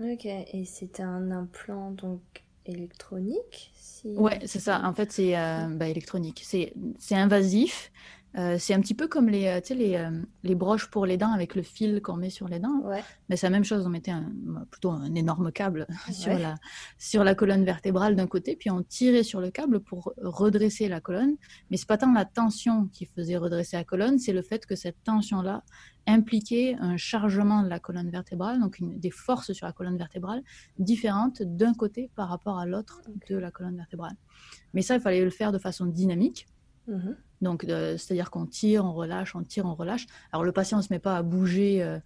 Ok, 0.00 0.26
et 0.26 0.64
c'est 0.64 1.00
un 1.00 1.30
implant 1.30 1.90
donc 1.90 2.20
électronique 2.66 3.72
si... 3.74 4.08
Ouais, 4.08 4.38
c'est 4.44 4.60
ça. 4.60 4.82
En 4.84 4.92
fait, 4.92 5.10
c'est 5.10 5.36
euh, 5.36 5.66
bah, 5.68 5.88
électronique. 5.88 6.42
C'est 6.44 7.14
invasif. 7.14 7.90
Euh, 8.36 8.56
c'est 8.58 8.74
un 8.74 8.80
petit 8.80 8.94
peu 8.94 9.08
comme 9.08 9.28
les, 9.28 9.46
euh, 9.46 9.60
les, 9.74 9.96
euh, 9.96 10.10
les, 10.42 10.54
broches 10.54 10.90
pour 10.90 11.06
les 11.06 11.16
dents 11.16 11.32
avec 11.32 11.54
le 11.54 11.62
fil 11.62 12.02
qu'on 12.02 12.16
met 12.16 12.28
sur 12.28 12.46
les 12.46 12.58
dents. 12.58 12.82
Mais 13.28 13.36
c'est 13.36 13.46
la 13.46 13.50
même 13.50 13.64
chose. 13.64 13.86
On 13.86 13.88
mettait 13.88 14.10
un, 14.10 14.30
bah, 14.30 14.66
plutôt 14.70 14.90
un 14.90 15.14
énorme 15.14 15.50
câble 15.50 15.86
sur, 16.12 16.38
la, 16.38 16.56
sur 16.98 17.24
la 17.24 17.34
colonne 17.34 17.64
vertébrale 17.64 18.16
d'un 18.16 18.26
côté, 18.26 18.54
puis 18.54 18.70
on 18.70 18.82
tirait 18.82 19.22
sur 19.22 19.40
le 19.40 19.50
câble 19.50 19.80
pour 19.80 20.12
redresser 20.18 20.88
la 20.88 21.00
colonne. 21.00 21.36
Mais 21.70 21.78
c'est 21.78 21.88
pas 21.88 21.96
tant 21.96 22.12
la 22.12 22.26
tension 22.26 22.86
qui 22.92 23.06
faisait 23.06 23.38
redresser 23.38 23.76
la 23.76 23.84
colonne, 23.84 24.18
c'est 24.18 24.32
le 24.32 24.42
fait 24.42 24.66
que 24.66 24.76
cette 24.76 25.02
tension-là 25.04 25.62
impliquait 26.06 26.76
un 26.80 26.96
chargement 26.96 27.62
de 27.62 27.68
la 27.68 27.78
colonne 27.78 28.10
vertébrale, 28.10 28.60
donc 28.60 28.78
une, 28.78 28.98
des 28.98 29.10
forces 29.10 29.52
sur 29.52 29.66
la 29.66 29.72
colonne 29.72 29.98
vertébrale 29.98 30.42
différentes 30.78 31.42
d'un 31.42 31.74
côté 31.74 32.10
par 32.14 32.28
rapport 32.28 32.58
à 32.58 32.66
l'autre 32.66 33.02
de 33.28 33.36
la 33.36 33.50
colonne 33.50 33.76
vertébrale. 33.76 34.16
Mais 34.74 34.82
ça, 34.82 34.94
il 34.94 35.00
fallait 35.00 35.24
le 35.24 35.30
faire 35.30 35.52
de 35.52 35.58
façon 35.58 35.86
dynamique. 35.86 36.46
Mm-hmm. 36.88 37.16
Donc, 37.40 37.64
c'est-à-dire 37.68 38.30
qu'on 38.30 38.46
tire, 38.46 38.84
on 38.84 38.92
relâche, 38.92 39.34
on 39.34 39.42
tire, 39.42 39.66
on 39.66 39.74
relâche. 39.74 40.06
Alors, 40.32 40.44
le 40.44 40.52
patient 40.52 40.78
ne 40.78 40.82
se 40.82 40.92
met 40.92 40.98
pas 40.98 41.16
à 41.16 41.22
bouger 41.22 41.98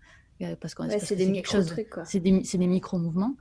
parce 0.60 0.74
qu'on 0.74 0.88
c'est 0.98 1.16
des 1.16 1.26
micro-trucs. 1.26 1.94
C'est 2.04 2.20
des, 2.20 2.40
des 2.40 2.66
micro-mouvements. 2.66 3.36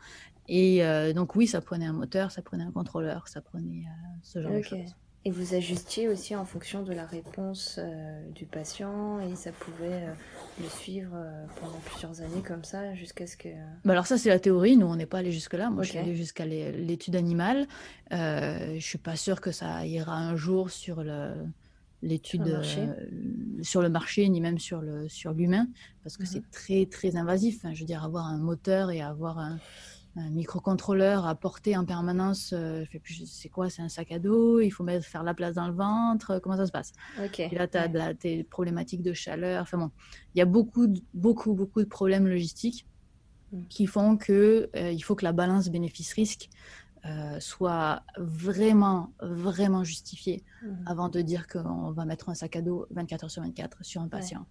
Et 0.47 0.83
donc, 1.13 1.35
oui, 1.35 1.47
ça 1.47 1.61
prenait 1.61 1.85
un 1.85 1.93
moteur, 1.93 2.31
ça 2.31 2.41
prenait 2.41 2.63
un 2.63 2.71
contrôleur, 2.71 3.27
ça 3.27 3.41
prenait 3.41 3.83
ce 4.23 4.41
genre 4.41 4.53
de 4.53 4.61
choses. 4.61 4.95
Et 5.23 5.29
vous 5.29 5.53
ajustiez 5.53 6.07
aussi 6.07 6.35
en 6.35 6.45
fonction 6.45 6.81
de 6.81 6.93
la 6.93 7.05
réponse 7.05 7.75
euh, 7.77 8.27
du 8.31 8.47
patient 8.47 9.19
et 9.19 9.35
ça 9.35 9.51
pouvait 9.51 9.85
euh, 10.07 10.13
le 10.59 10.67
suivre 10.67 11.11
euh, 11.13 11.45
pendant 11.59 11.77
plusieurs 11.85 12.21
années 12.21 12.41
comme 12.43 12.63
ça 12.63 12.95
jusqu'à 12.95 13.27
ce 13.27 13.37
que... 13.37 13.49
Bah 13.85 13.91
alors 13.91 14.07
ça 14.07 14.17
c'est 14.17 14.29
la 14.29 14.39
théorie, 14.39 14.77
nous 14.77 14.87
on 14.87 14.95
n'est 14.95 15.05
pas 15.05 15.19
allé 15.19 15.31
jusque-là, 15.31 15.69
moi 15.69 15.83
je 15.83 15.91
suis 15.91 15.99
allée 15.99 16.15
jusqu'à 16.15 16.45
l'étude 16.45 17.15
animale. 17.15 17.67
je 18.09 18.79
suis 18.79 18.97
pas 18.97 19.15
sûre 19.15 19.41
que 19.41 19.51
ça 19.51 19.85
ira 19.85 20.17
un 20.17 20.35
jour 20.35 20.71
sur 20.71 21.03
l'étude 22.01 22.61
sur, 23.61 23.81
le 23.81 23.89
marché 23.89 24.27
ni 24.27 24.41
même 24.41 24.57
sur 24.57 24.81
le 24.81 25.07
sur 25.07 25.33
l'humain 25.33 25.67
parce 26.03 26.17
que 26.17 26.23
mhm. 26.23 26.27
c'est 26.27 26.51
très 26.51 26.85
très 26.85 27.15
invasif. 27.15 27.61
je 27.73 27.79
veux 27.79 27.85
dire 27.85 28.03
avoir 28.03 28.25
un 28.25 28.37
moteur 28.37 28.91
et 28.91 29.01
avoir 29.01 29.37
un 29.37 29.59
un 30.17 30.29
microcontrôleur 30.29 31.25
à 31.25 31.35
porter 31.35 31.77
en 31.77 31.85
permanence. 31.85 32.53
Euh, 32.53 32.83
c'est 33.25 33.49
quoi 33.49 33.69
C'est 33.69 33.81
un 33.81 33.89
sac 33.89 34.11
à 34.11 34.19
dos 34.19 34.59
Il 34.59 34.69
faut 34.69 34.83
mettre, 34.83 35.05
faire 35.05 35.23
la 35.23 35.33
place 35.33 35.55
dans 35.55 35.67
le 35.67 35.73
ventre 35.73 36.39
Comment 36.39 36.57
ça 36.57 36.65
se 36.65 36.71
passe? 36.71 36.91
Et 37.37 37.55
là, 37.55 37.67
tu 37.67 37.77
as 37.77 38.13
des 38.13 38.43
problématiques 38.43 39.03
de 39.03 39.13
chaleur. 39.13 39.61
Enfin 39.61 39.77
bon, 39.77 39.91
il 40.35 40.39
y 40.39 40.41
a 40.41 40.45
beaucoup, 40.45 40.93
beaucoup, 41.13 41.53
beaucoup 41.53 41.81
de 41.81 41.87
problèmes 41.87 42.27
logistiques 42.27 42.85
mm. 43.51 43.63
qui 43.69 43.87
font 43.87 44.17
que 44.17 44.69
euh, 44.75 44.91
il 44.91 45.01
faut 45.01 45.15
que 45.15 45.23
la 45.23 45.31
balance 45.31 45.69
bénéfice-risque 45.69 46.49
euh, 47.05 47.39
soit 47.39 48.03
vraiment, 48.17 49.13
vraiment 49.21 49.83
justifiée 49.83 50.43
mm. 50.63 50.83
avant 50.85 51.09
de 51.09 51.21
dire 51.21 51.47
qu'on 51.47 51.91
va 51.91 52.05
mettre 52.05 52.29
un 52.29 52.35
sac 52.35 52.55
à 52.55 52.61
dos 52.61 52.85
24 52.91 53.23
heures 53.23 53.31
sur 53.31 53.43
24 53.43 53.83
sur 53.83 54.01
un 54.01 54.07
patient. 54.07 54.45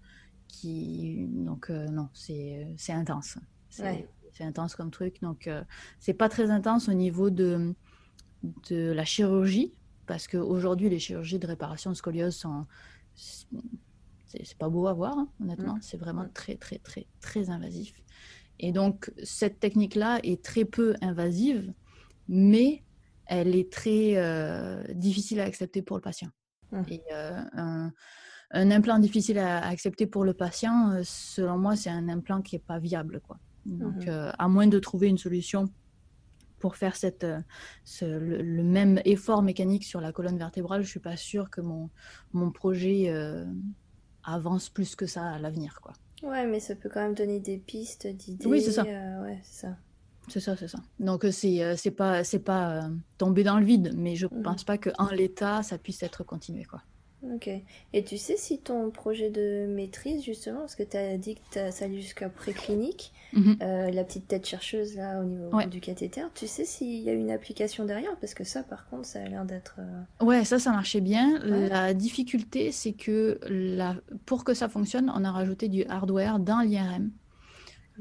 Qui, 0.49 1.27
donc, 1.29 1.71
non, 1.71 2.09
c'est 2.13 2.67
intense. 2.89 3.39
C'est 3.69 4.45
intense 4.45 4.75
comme 4.75 4.91
truc. 4.91 5.21
Donc, 5.23 5.47
euh, 5.47 5.63
c'est 5.99 6.15
pas 6.15 6.29
très 6.29 6.51
intense 6.51 6.89
au 6.89 6.93
niveau 6.93 7.31
de, 7.31 7.75
de 8.69 8.93
la 8.93 9.05
chirurgie, 9.05 9.73
parce 10.07 10.27
qu'aujourd'hui, 10.27 10.89
les 10.89 10.99
chirurgies 10.99 11.39
de 11.39 11.47
réparation 11.47 11.91
de 11.91 11.97
scoliose 11.97 12.35
sont. 12.37 12.67
C'est 13.15 14.57
pas 14.59 14.69
beau 14.69 14.87
à 14.87 14.93
voir, 14.93 15.19
hein, 15.19 15.29
honnêtement. 15.43 15.75
Mm. 15.75 15.83
C'est 15.83 15.97
vraiment 15.97 16.29
très, 16.33 16.57
très, 16.57 16.79
très, 16.79 17.07
très 17.21 17.51
invasif. 17.51 18.01
Et 18.61 18.73
donc, 18.73 19.13
cette 19.25 19.59
technique-là 19.59 20.21
est 20.23 20.43
très 20.45 20.65
peu 20.65 20.95
invasive, 21.01 21.73
mais 22.29 22.83
elle 23.27 23.55
est 23.55 23.73
très 23.73 24.17
euh, 24.17 24.83
difficile 24.95 25.41
à 25.41 25.45
accepter 25.45 25.83
pour 25.83 25.97
le 25.97 26.03
patient. 26.03 26.31
Mm. 26.73 26.83
Et 26.89 27.03
euh, 27.13 27.41
un, 27.53 27.93
un, 28.51 28.71
implant 28.71 28.99
difficile 28.99 29.39
à, 29.39 29.67
accepter 29.67 30.07
pour 30.07 30.25
le 30.25 30.35
patient, 30.35 31.01
selon 31.05 31.59
moi, 31.59 31.77
c'est 31.77 31.91
un 31.91 32.09
implant 32.09 32.43
qui 32.43 32.57
n'est 32.57 32.61
pas 32.61 32.79
viable. 32.79 33.21
Quoi. 33.21 33.39
Donc, 33.67 34.09
euh, 34.09 34.33
à 34.39 34.49
moins 34.49 34.67
de 34.67 34.79
trouver 34.79 35.09
une 35.09 35.19
solution 35.19 35.67
pour 36.59 36.77
faire 36.77 36.97
cette, 36.97 37.25
euh, 37.25 37.41
le, 38.03 38.63
même 38.63 39.01
effort 39.05 39.43
mécanique 39.43 39.85
sur 39.85 40.01
la 40.01 40.13
colonne 40.13 40.39
vertébrale, 40.39 40.83
je 40.83 40.87
ne 40.87 40.91
suis 40.91 41.01
pas 41.01 41.17
sûre 41.17 41.51
que 41.51 41.61
mon, 41.61 41.91
mon 42.33 42.51
projet 42.51 43.09
euh, 43.09 43.45
avance 44.25 44.69
plus 44.69 44.95
que 44.97 45.07
ça 45.07 45.25
à 45.25 45.39
l'avenir. 45.39 45.81
Quoi. 45.83 45.93
Ouais, 46.23 46.47
mais 46.47 46.61
ça 46.61 46.75
peut 46.75 46.91
quand 46.93 47.01
même 47.01 47.15
donner 47.15 47.41
des 47.41 47.59
pistes, 47.59 48.07
d'idées. 48.07 48.47
Oui, 48.47 48.63
c'est 48.63 48.73
ça. 48.73 48.83
ouais, 48.83 49.41
c'est 49.43 49.67
ça. 49.67 49.77
C'est 50.29 50.41
ça, 50.41 50.57
c'est 50.57 50.69
ça. 50.69 50.79
Donc, 50.99 51.27
c'est 51.31 51.77
c'est 51.77 51.91
pas, 51.91 52.25
c'est 52.25 52.39
pas 52.39 52.89
tomber 53.19 53.43
dans 53.43 53.59
le 53.59 53.65
vide, 53.65 53.93
mais 53.97 54.17
je 54.17 54.27
ne 54.31 54.37
mhm. 54.37 54.43
pense 54.43 54.65
pas 54.65 54.79
qu'en 54.79 55.09
l'état, 55.11 55.63
ça 55.63 55.79
puisse 55.79 56.03
être 56.03 56.25
continué. 56.25 56.65
Quoi. 56.65 56.83
Ok. 57.23 57.51
Et 57.93 58.03
tu 58.03 58.17
sais 58.17 58.37
si 58.37 58.59
ton 58.59 58.91
projet 58.91 59.31
de 59.31 59.67
maîtrise, 59.67 60.25
justement, 60.25 60.61
parce 60.61 60.75
que 60.75 60.83
tu 60.83 60.97
as 60.97 61.19
dit 61.19 61.35
que 61.35 61.71
ça 61.71 61.85
allé 61.85 62.01
jusqu'à 62.01 62.31
préclinique, 62.31 63.13
euh, 63.37 63.91
la 63.91 64.05
petite 64.05 64.27
tête 64.27 64.47
chercheuse 64.47 64.97
là 64.97 65.21
au 65.21 65.25
niveau 65.25 65.63
du 65.65 65.81
cathéter, 65.81 66.23
tu 66.35 66.47
sais 66.47 66.65
s'il 66.65 67.03
y 67.03 67.11
a 67.11 67.13
une 67.13 67.31
application 67.31 67.85
derrière? 67.85 68.17
Parce 68.21 68.33
que 68.33 68.45
ça, 68.45 68.63
par 68.63 68.89
contre, 68.89 69.05
ça 69.05 69.21
a 69.23 69.29
l'air 69.29 69.45
d'être. 69.45 69.77
Euh, 69.79 70.25
ouais, 70.25 70.45
ça, 70.45 70.59
ça 70.59 70.71
marchait 70.71 71.03
bien. 71.03 71.39
La 71.45 71.93
difficulté, 71.93 72.73
c'est 72.73 72.93
que 72.93 73.39
la... 73.49 73.97
pour 74.25 74.45
que 74.45 74.55
ça 74.55 74.69
fonctionne, 74.69 75.13
on 75.15 75.25
a 75.25 75.31
rajouté 75.31 75.69
du 75.69 75.85
hardware 75.85 76.39
dans 76.39 76.61
l'IRM. 76.61 77.11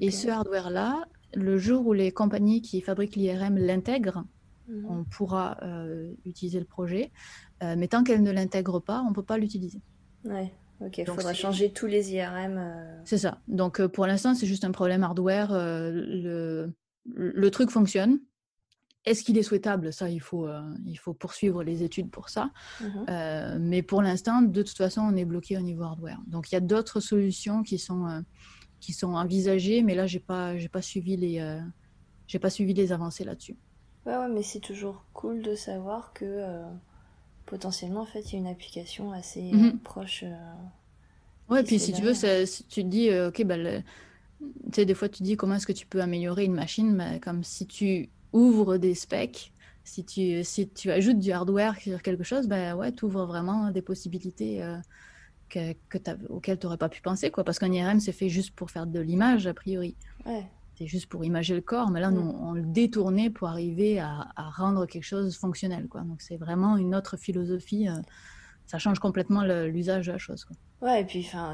Et 0.01 0.11
ce 0.11 0.29
hardware-là, 0.29 1.03
le 1.33 1.57
jour 1.57 1.85
où 1.87 1.93
les 1.93 2.11
compagnies 2.11 2.61
qui 2.61 2.81
fabriquent 2.81 3.15
l'IRM 3.15 3.57
l'intègrent, 3.57 4.25
mhm. 4.67 4.85
on 4.89 5.03
pourra 5.03 5.57
euh, 5.63 6.13
utiliser 6.25 6.59
le 6.59 6.65
projet. 6.65 7.11
Euh, 7.63 7.75
mais 7.77 7.87
tant 7.87 8.03
qu'elle 8.03 8.23
ne 8.23 8.31
l'intègre 8.31 8.79
pas, 8.79 9.01
on 9.05 9.09
ne 9.09 9.13
peut 9.13 9.23
pas 9.23 9.37
l'utiliser. 9.37 9.81
Ouais, 10.25 10.53
ok, 10.81 10.97
il 10.97 11.05
faudra 11.05 11.33
changer 11.33 11.71
tous 11.71 11.87
les 11.87 12.13
IRM. 12.13 12.57
Euh. 12.57 13.01
C'est 13.05 13.17
ça. 13.17 13.39
Donc 13.47 13.85
pour 13.87 14.05
l'instant, 14.07 14.33
c'est 14.33 14.47
juste 14.47 14.63
un 14.63 14.71
problème 14.71 15.03
hardware. 15.03 15.51
le, 15.53 16.73
le 17.05 17.51
truc 17.51 17.69
fonctionne. 17.69 18.19
Est-ce 19.05 19.23
qu'il 19.23 19.37
est 19.37 19.43
souhaitable? 19.43 19.93
Ça, 19.93 20.09
il 20.09 20.19
faut, 20.19 20.47
il 20.85 20.97
faut 20.97 21.13
poursuivre 21.13 21.63
les 21.63 21.83
études 21.83 22.11
pour 22.11 22.29
ça. 22.29 22.51
Mhm. 22.81 23.57
mais 23.59 23.81
pour 23.81 24.01
l'instant, 24.01 24.41
de 24.41 24.61
toute 24.61 24.77
façon, 24.77 25.01
on 25.01 25.15
est 25.15 25.25
bloqué 25.25 25.57
au 25.57 25.61
niveau 25.61 25.83
hardware. 25.83 26.19
Donc 26.27 26.51
il 26.51 26.55
y 26.55 26.57
a 26.57 26.61
d'autres 26.61 26.99
solutions 26.99 27.63
qui 27.63 27.79
sont, 27.79 28.23
qui 28.79 28.93
sont 28.93 29.13
envisagées, 29.13 29.81
mais 29.83 29.95
là, 29.95 30.07
je 30.07 30.17
n'ai 30.17 30.23
pas, 30.23 30.53
pas, 30.71 30.81
suivi 30.81 31.17
les, 31.17 31.59
j'ai 32.27 32.39
pas 32.39 32.49
suivi 32.49 32.73
les 32.73 32.91
avancées 32.91 33.23
là-dessus. 33.23 33.55
Ouais, 34.05 34.15
ouais, 34.17 34.29
mais 34.29 34.43
c'est 34.43 34.59
toujours 34.59 35.03
cool 35.13 35.41
de 35.41 35.55
savoir 35.55 36.13
que 36.13 36.65
potentiellement, 37.49 38.01
en 38.01 38.05
fait, 38.05 38.21
il 38.21 38.33
y 38.33 38.35
a 38.35 38.39
une 38.39 38.47
application 38.47 39.11
assez 39.11 39.41
mhm. 39.41 39.65
euh, 39.65 39.71
proche. 39.83 40.23
Euh, 40.23 40.33
ouais, 41.49 41.63
puis 41.63 41.79
si 41.79 41.91
tu 41.91 42.01
veux, 42.01 42.13
tu 42.13 42.63
te 42.63 42.81
dis, 42.81 43.09
euh, 43.09 43.29
ok, 43.29 43.43
bah, 43.43 43.55
tu 43.57 43.83
sais, 44.71 44.85
des 44.85 44.93
fois, 44.93 45.09
tu 45.09 45.19
te 45.19 45.23
dis 45.23 45.35
comment 45.35 45.55
est-ce 45.55 45.67
que 45.67 45.73
tu 45.73 45.87
peux 45.87 46.01
améliorer 46.01 46.45
une 46.45 46.53
machine, 46.53 46.95
bah, 46.95 47.19
comme 47.19 47.43
si 47.43 47.65
tu 47.65 48.09
ouvres 48.31 48.77
des 48.77 48.93
specs, 48.93 49.51
si 49.83 50.05
tu, 50.05 50.43
si 50.43 50.69
tu 50.69 50.91
ajoutes 50.91 51.17
du 51.17 51.31
hardware 51.31 51.75
sur 51.79 52.01
quelque 52.03 52.23
chose, 52.23 52.47
ben 52.47 52.75
ouais, 52.75 52.91
tu 52.91 53.05
ouvres 53.05 53.25
vraiment 53.25 53.71
des 53.71 53.81
possibilités 53.81 54.61
que, 55.49 55.73
que 55.89 55.97
auxquelles 56.29 56.59
tu 56.59 56.65
n'aurais 56.65 56.77
pas 56.77 56.89
pu 56.89 57.01
penser, 57.01 57.31
quoi, 57.31 57.43
parce 57.43 57.59
qu'un 57.59 57.71
IRM, 57.71 57.99
c'est 57.99 58.11
fait 58.11 58.29
juste 58.29 58.51
pour 58.55 58.71
faire 58.71 58.87
de 58.87 58.99
l'image, 58.99 59.47
a 59.47 59.53
priori. 59.53 59.95
Ouais 60.25 60.45
c'est 60.79 60.87
juste 60.87 61.07
pour 61.07 61.25
imager 61.25 61.55
le 61.55 61.61
corps, 61.61 61.91
mais 61.91 61.99
là, 61.99 62.09
nous, 62.09 62.23
mm. 62.23 62.41
on 62.41 62.53
le 62.53 62.61
détournait 62.61 63.29
pour 63.29 63.49
arriver 63.49 63.99
à, 63.99 64.31
rendre 64.37 64.85
quelque 64.85 65.03
chose 65.03 65.35
fonctionnel. 65.35 65.89
Quoi. 65.89 66.01
Donc, 66.01 66.21
c'est 66.21 66.37
vraiment 66.37 66.77
une 66.77 66.95
autre 66.95 67.17
philosophie. 67.17 67.89
Euh, 67.89 67.95
ça 68.65 68.77
change 68.77 68.99
complètement 68.99 69.43
l'usage 69.43 70.07
de 70.07 70.13
la 70.13 70.17
chose. 70.17 70.45
Quoi. 70.45 70.55
Ouais, 70.81 71.01
et 71.01 71.05
puis, 71.05 71.25
enfin, 71.27 71.53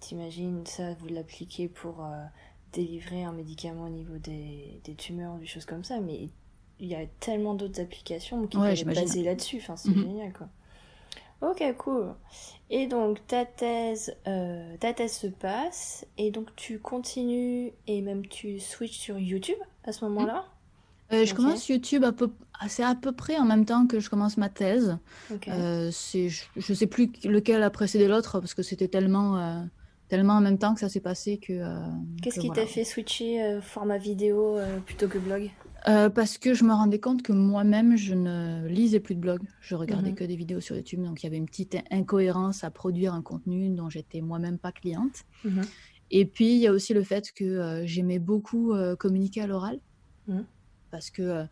t'imagines 0.00 0.66
ça, 0.66 0.94
vous 0.94 1.06
l'appliquez 1.06 1.68
pour 1.68 2.04
euh, 2.04 2.24
délivrer 2.72 3.22
un 3.22 3.32
médicament 3.32 3.84
au 3.84 3.90
niveau 3.90 4.18
des, 4.18 4.80
des 4.82 4.96
tumeurs 4.96 5.36
des 5.36 5.46
choses 5.46 5.64
comme 5.64 5.84
ça, 5.84 6.00
mais 6.00 6.28
il 6.80 6.88
y 6.88 6.96
a 6.96 7.06
tellement 7.20 7.54
d'autres 7.54 7.80
applications 7.80 8.44
qui 8.48 8.56
peuvent 8.56 8.66
être 8.66 8.84
basées 8.86 9.22
là-dessus. 9.22 9.58
Enfin, 9.58 9.76
c'est 9.76 9.90
mm-hmm. 9.90 10.02
génial, 10.02 10.32
quoi. 10.32 10.48
Ok, 11.42 11.62
cool. 11.76 12.14
Et 12.70 12.86
donc 12.86 13.26
ta 13.26 13.44
thèse, 13.44 14.14
euh, 14.28 14.76
ta 14.78 14.92
thèse 14.92 15.12
se 15.12 15.26
passe 15.26 16.06
et 16.16 16.30
donc 16.30 16.54
tu 16.54 16.78
continues 16.78 17.72
et 17.88 18.00
même 18.00 18.26
tu 18.26 18.60
switches 18.60 18.98
sur 18.98 19.18
YouTube 19.18 19.58
à 19.84 19.92
ce 19.92 20.04
moment-là? 20.04 20.44
Euh, 21.12 21.26
je 21.26 21.34
commence 21.34 21.68
YouTube 21.68 22.04
à 22.04 22.12
peu, 22.12 22.30
c'est 22.68 22.84
à 22.84 22.94
peu 22.94 23.12
près 23.12 23.36
en 23.36 23.44
même 23.44 23.66
temps 23.66 23.86
que 23.86 24.00
je 24.00 24.08
commence 24.08 24.38
ma 24.38 24.48
thèse. 24.48 24.96
Euh, 25.48 25.90
c'est, 25.92 26.28
je, 26.30 26.44
ne 26.56 26.74
sais 26.74 26.86
plus 26.86 27.12
lequel 27.24 27.62
a 27.62 27.70
précédé 27.70 28.06
l'autre 28.08 28.40
parce 28.40 28.54
que 28.54 28.62
c'était 28.62 28.88
tellement, 28.88 29.66
tellement 30.08 30.34
en 30.34 30.40
même 30.40 30.58
temps 30.58 30.74
que 30.74 30.80
ça 30.80 30.88
s'est 30.88 31.00
passé 31.00 31.38
que. 31.38 31.60
Qu'est-ce 32.22 32.40
qui 32.40 32.50
t'a 32.50 32.66
fait 32.66 32.84
switcher 32.84 33.58
format 33.60 33.98
vidéo 33.98 34.58
plutôt 34.86 35.08
que 35.08 35.18
blog? 35.18 35.50
Euh, 35.88 36.08
parce 36.10 36.38
que 36.38 36.54
je 36.54 36.64
me 36.64 36.72
rendais 36.72 37.00
compte 37.00 37.22
que 37.22 37.32
moi-même, 37.32 37.96
je 37.96 38.14
ne 38.14 38.66
lisais 38.68 39.00
plus 39.00 39.14
de 39.14 39.20
blog. 39.20 39.40
Je 39.60 39.74
regardais 39.74 40.10
mhm. 40.10 40.16
que 40.16 40.24
des 40.24 40.36
vidéos 40.36 40.60
sur 40.60 40.76
YouTube. 40.76 41.02
Donc, 41.02 41.22
il 41.22 41.26
y 41.26 41.28
avait 41.28 41.36
une 41.36 41.46
petite 41.46 41.76
incohérence 41.90 42.62
à 42.62 42.70
produire 42.70 43.14
un 43.14 43.22
contenu 43.22 43.68
dont 43.70 43.90
j'étais 43.90 44.20
moi-même 44.20 44.58
pas 44.58 44.72
cliente. 44.72 45.24
Mhm. 45.44 45.62
Et 46.10 46.26
puis, 46.26 46.54
il 46.54 46.58
y 46.58 46.66
a 46.66 46.72
aussi 46.72 46.94
le 46.94 47.02
fait 47.02 47.32
que 47.32 47.44
euh, 47.44 47.86
j'aimais 47.86 48.18
beaucoup 48.18 48.72
euh, 48.72 48.94
communiquer 48.94 49.42
à 49.42 49.46
l'oral. 49.46 49.80
Mhm. 50.28 50.44
Parce 50.90 51.10
que 51.10 51.46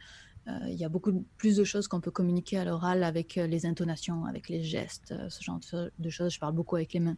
il 0.67 0.75
y 0.75 0.85
a 0.85 0.89
beaucoup 0.89 1.25
plus 1.37 1.57
de 1.57 1.63
choses 1.63 1.87
qu'on 1.87 2.01
peut 2.01 2.11
communiquer 2.11 2.59
à 2.59 2.65
l'oral 2.65 3.05
avec 3.05 3.37
les 3.37 3.67
intonations, 3.67 4.25
avec 4.25 4.49
les 4.49 4.65
gestes, 4.65 5.15
ce 5.29 5.45
genre 5.45 5.61
de 5.97 6.11
choses. 6.11 6.33
Je 6.33 6.41
parle 6.41 6.55
beaucoup 6.55 6.75
avec 6.75 6.93
les 6.93 6.99
mains. 6.99 7.17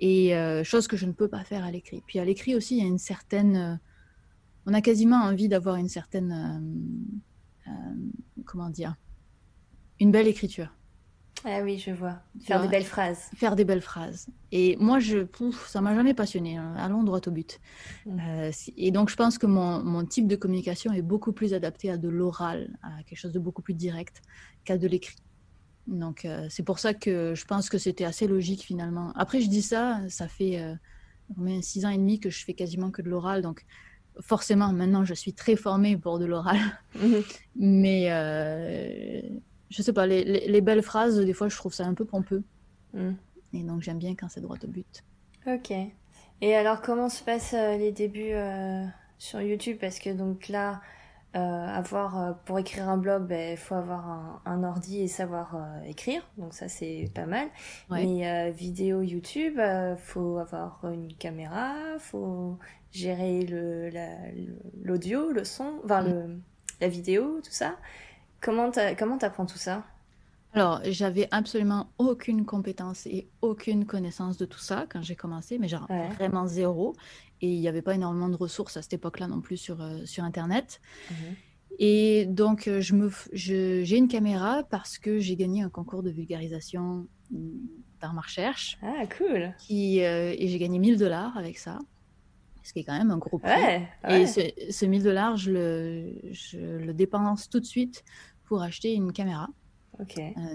Et 0.00 0.32
chose 0.64 0.88
que 0.88 0.96
je 0.96 1.06
ne 1.06 1.12
peux 1.12 1.28
pas 1.28 1.44
faire 1.44 1.64
à 1.64 1.70
l'écrit. 1.70 2.02
Puis 2.04 2.18
à 2.18 2.24
l'écrit 2.24 2.56
aussi, 2.56 2.78
il 2.78 2.82
y 2.82 2.84
a 2.84 2.88
une 2.88 2.98
certaine 2.98 3.78
on 4.66 4.74
a 4.74 4.80
quasiment 4.80 5.16
envie 5.16 5.48
d'avoir 5.48 5.76
une 5.76 5.88
certaine, 5.88 6.32
euh, 7.66 7.70
euh, 7.70 8.42
comment 8.44 8.70
dire, 8.70 8.96
une 9.98 10.10
belle 10.10 10.28
écriture. 10.28 10.74
Ah 11.44 11.60
oui, 11.62 11.78
je 11.78 11.90
vois. 11.90 12.20
Faire 12.42 12.60
des 12.60 12.68
belles 12.68 12.84
phrases. 12.84 13.30
Faire 13.34 13.56
des 13.56 13.64
belles 13.64 13.80
phrases. 13.80 14.28
Et 14.52 14.76
moi, 14.78 14.98
je, 14.98 15.20
pouf, 15.20 15.68
ça 15.68 15.80
m'a 15.80 15.94
jamais 15.94 16.12
passionné. 16.12 16.58
Hein. 16.58 16.74
Allons 16.76 17.02
droit 17.02 17.20
au 17.26 17.30
but. 17.30 17.60
Mm. 18.04 18.18
Euh, 18.20 18.50
et 18.76 18.90
donc, 18.90 19.08
je 19.08 19.16
pense 19.16 19.38
que 19.38 19.46
mon, 19.46 19.82
mon, 19.82 20.04
type 20.04 20.26
de 20.26 20.36
communication 20.36 20.92
est 20.92 21.02
beaucoup 21.02 21.32
plus 21.32 21.54
adapté 21.54 21.90
à 21.90 21.96
de 21.96 22.08
l'oral, 22.08 22.76
à 22.82 23.02
quelque 23.04 23.18
chose 23.18 23.32
de 23.32 23.38
beaucoup 23.38 23.62
plus 23.62 23.74
direct 23.74 24.20
qu'à 24.64 24.76
de 24.76 24.86
l'écrit. 24.86 25.16
Donc, 25.86 26.24
euh, 26.24 26.46
c'est 26.50 26.62
pour 26.62 26.78
ça 26.78 26.92
que 26.92 27.34
je 27.34 27.44
pense 27.46 27.70
que 27.70 27.78
c'était 27.78 28.04
assez 28.04 28.26
logique 28.26 28.62
finalement. 28.62 29.12
Après, 29.16 29.40
je 29.40 29.48
dis 29.48 29.62
ça, 29.62 30.00
ça 30.08 30.28
fait 30.28 30.60
euh, 30.60 31.60
six 31.62 31.86
ans 31.86 31.90
et 31.90 31.98
demi 31.98 32.20
que 32.20 32.28
je 32.28 32.44
fais 32.44 32.54
quasiment 32.54 32.90
que 32.90 33.00
de 33.00 33.08
l'oral. 33.08 33.40
Donc, 33.40 33.64
forcément, 34.20 34.72
maintenant, 34.72 35.04
je 35.04 35.14
suis 35.14 35.32
très 35.32 35.56
formée 35.56 35.96
pour 35.96 36.18
de 36.18 36.24
l'oral. 36.24 36.58
Mhm. 37.00 37.22
Mais 37.56 38.10
euh, 38.10 39.20
je 39.70 39.82
sais 39.82 39.92
pas, 39.92 40.06
les, 40.06 40.24
les, 40.24 40.60
belles 40.60 40.82
phrases, 40.82 41.18
des 41.18 41.32
fois, 41.32 41.48
je 41.48 41.56
trouve 41.56 41.72
ça 41.72 41.86
un 41.86 41.94
peu 41.94 42.04
pompeux. 42.04 42.42
Mhm. 42.94 43.16
Et 43.54 43.62
donc, 43.62 43.82
j'aime 43.82 43.98
bien 43.98 44.14
quand 44.14 44.28
c'est 44.28 44.40
droit 44.40 44.56
au 44.62 44.66
but. 44.66 45.04
Ok. 45.46 45.72
Et 46.42 46.54
alors, 46.54 46.80
comment 46.80 47.08
se 47.08 47.22
passent 47.22 47.54
euh, 47.54 47.76
les 47.76 47.92
débuts 47.92 48.34
sur 49.18 49.40
YouTube? 49.40 49.78
Parce 49.80 49.98
que 49.98 50.10
donc 50.10 50.48
là, 50.48 50.80
euh, 51.36 51.38
avoir 51.38 52.18
euh, 52.18 52.32
pour 52.44 52.58
écrire 52.58 52.88
un 52.88 52.96
blog, 52.96 53.22
il 53.22 53.28
ben, 53.28 53.56
faut 53.56 53.76
avoir 53.76 54.42
un, 54.44 54.64
ordi 54.64 55.02
et 55.02 55.06
savoir 55.06 55.54
euh, 55.54 55.82
écrire, 55.84 56.28
donc 56.38 56.54
ça 56.54 56.68
c'est 56.68 57.08
pas 57.14 57.26
mal. 57.26 57.46
Mais 57.88 58.50
vidéo 58.50 59.00
YouTube, 59.02 59.60
faut 59.98 60.38
avoir 60.38 60.80
une 60.84 61.14
caméra, 61.14 61.74
faut 62.00 62.58
gérer 62.90 63.42
le 63.42 63.90
l'audio, 64.82 65.30
le 65.30 65.44
son, 65.44 65.74
enfin 65.84 66.02
le, 66.02 66.40
la 66.80 66.88
vidéo, 66.88 67.40
tout 67.44 67.52
ça. 67.52 67.76
Comment 68.40 68.72
comment 68.98 69.16
t'apprends 69.16 69.46
tout 69.46 69.58
ça? 69.58 69.84
Alors, 70.52 70.80
j'avais 70.84 71.28
absolument 71.30 71.90
aucune 71.98 72.44
compétence 72.44 73.06
et 73.06 73.28
aucune 73.40 73.86
connaissance 73.86 74.36
de 74.36 74.46
tout 74.46 74.58
ça 74.58 74.86
quand 74.90 75.00
j'ai 75.00 75.14
commencé, 75.14 75.58
mais 75.58 75.68
genre 75.68 75.86
vraiment 76.16 76.48
zéro. 76.48 76.96
Et 77.40 77.52
il 77.52 77.60
n'y 77.60 77.68
avait 77.68 77.82
pas 77.82 77.94
énormément 77.94 78.28
de 78.28 78.36
ressources 78.36 78.76
à 78.76 78.82
cette 78.82 78.92
époque-là 78.92 79.26
non 79.26 79.40
plus 79.40 79.56
sur, 79.56 79.80
euh, 79.80 80.04
sur 80.04 80.24
Internet. 80.24 80.80
Mmh 81.10 81.14
et 81.82 82.26
donc, 82.26 82.68
euh, 82.68 82.82
je 82.82 82.94
me, 82.94 83.10
j'ai 83.32 83.96
une 83.96 84.08
caméra 84.08 84.62
parce 84.70 84.98
que 84.98 85.18
j'ai 85.18 85.34
gagné 85.34 85.62
un 85.62 85.70
concours 85.70 86.02
de 86.02 86.10
vulgarisation 86.10 87.06
par 88.00 88.12
ma 88.12 88.20
recherche. 88.20 88.78
Ah, 88.82 89.06
cool. 89.16 89.54
Qui, 89.58 90.04
euh, 90.04 90.34
et 90.36 90.48
j'ai 90.48 90.58
gagné 90.58 90.78
1000 90.78 90.98
dollars 90.98 91.38
avec 91.38 91.56
ça, 91.56 91.78
ce 92.62 92.74
qui 92.74 92.80
est 92.80 92.84
quand 92.84 92.98
même 92.98 93.10
un 93.10 93.16
gros 93.16 93.38
prix. 93.38 93.50
Et 94.10 94.26
ce, 94.26 94.40
ce 94.70 94.84
1000 94.84 95.02
dollars, 95.02 95.38
je 95.38 95.52
le, 95.52 96.12
je 96.32 96.58
le 96.58 96.92
dépense 96.92 97.48
tout 97.48 97.60
de 97.60 97.66
suite 97.66 98.04
pour 98.44 98.62
acheter 98.62 98.92
une 98.92 99.12
caméra. 99.12 99.48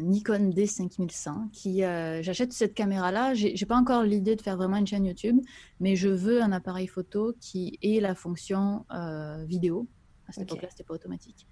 Nikon 0.01 0.49
D5100. 0.51 1.49
Qui, 1.51 1.83
euh, 1.83 2.21
j'achète 2.21 2.53
cette 2.53 2.73
caméra-là. 2.73 3.33
J'ai, 3.33 3.53
pas 3.65 3.77
encore 3.77 4.03
l'idée 4.03 4.35
de 4.35 4.41
faire 4.41 4.57
vraiment 4.57 4.77
une 4.77 4.87
chaîne 4.87 5.05
YouTube, 5.05 5.39
mais 5.79 5.95
je 5.95 6.09
veux 6.09 6.41
un 6.41 6.51
appareil 6.51 6.87
photo 6.87 7.33
qui 7.39 7.77
ait 7.81 7.99
la 7.99 8.15
fonction 8.15 8.85
euh, 8.91 9.43
vidéo. 9.45 9.87
À 10.27 10.31
cette 10.31 10.43
époque-là, 10.43 10.69
c'était 10.71 10.83
pas 10.83 10.93
automatique. 10.93 11.47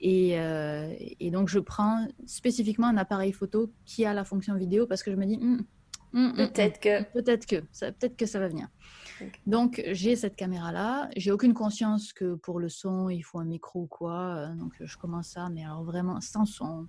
Et, 0.00 0.38
euh, 0.38 0.94
et, 0.98 1.30
donc, 1.30 1.48
je 1.48 1.58
prends 1.58 2.06
spécifiquement 2.26 2.88
un 2.88 2.96
appareil 2.96 3.32
photo 3.32 3.72
qui 3.84 4.04
a 4.04 4.14
la 4.14 4.24
fonction 4.24 4.56
vidéo 4.56 4.86
parce 4.86 5.02
que 5.02 5.10
je 5.10 5.16
me 5.16 5.26
dis, 5.26 5.36
hum, 5.36 5.64
hum, 6.12 6.30
hum, 6.30 6.34
peut-être 6.36 6.80
que, 6.80 7.02
peut-être 7.12 7.46
que, 7.46 7.64
ça, 7.70 7.92
peut-être 7.92 8.16
que 8.16 8.26
ça 8.26 8.40
va 8.40 8.48
venir. 8.48 8.68
Donc, 9.46 9.82
j'ai 9.92 10.16
cette 10.16 10.34
caméra-là. 10.34 11.08
J'ai 11.16 11.30
aucune 11.30 11.54
conscience 11.54 12.12
que 12.12 12.34
pour 12.34 12.58
le 12.58 12.68
son, 12.68 13.08
il 13.08 13.22
faut 13.22 13.38
un 13.38 13.44
micro 13.44 13.82
ou 13.82 13.86
quoi. 13.86 14.48
Donc, 14.56 14.72
je 14.80 14.96
commence 14.96 15.28
ça, 15.28 15.48
mais 15.50 15.64
alors 15.64 15.84
vraiment 15.84 16.20
sans 16.20 16.44
son 16.44 16.88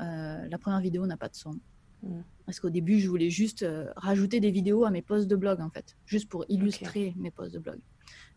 euh, 0.00 0.48
la 0.48 0.58
première 0.58 0.80
vidéo 0.80 1.06
n'a 1.06 1.16
pas 1.16 1.28
de 1.28 1.34
son. 1.34 1.58
Mm. 2.02 2.20
Parce 2.46 2.60
qu'au 2.60 2.70
début, 2.70 2.98
je 2.98 3.08
voulais 3.08 3.30
juste 3.30 3.62
euh, 3.62 3.92
rajouter 3.96 4.40
des 4.40 4.50
vidéos 4.50 4.84
à 4.84 4.90
mes 4.90 5.02
posts 5.02 5.28
de 5.28 5.36
blog, 5.36 5.60
en 5.60 5.70
fait, 5.70 5.96
juste 6.06 6.28
pour 6.28 6.44
illustrer 6.48 7.14
mes 7.16 7.30
posts 7.30 7.54
de 7.54 7.58
blog. 7.58 7.78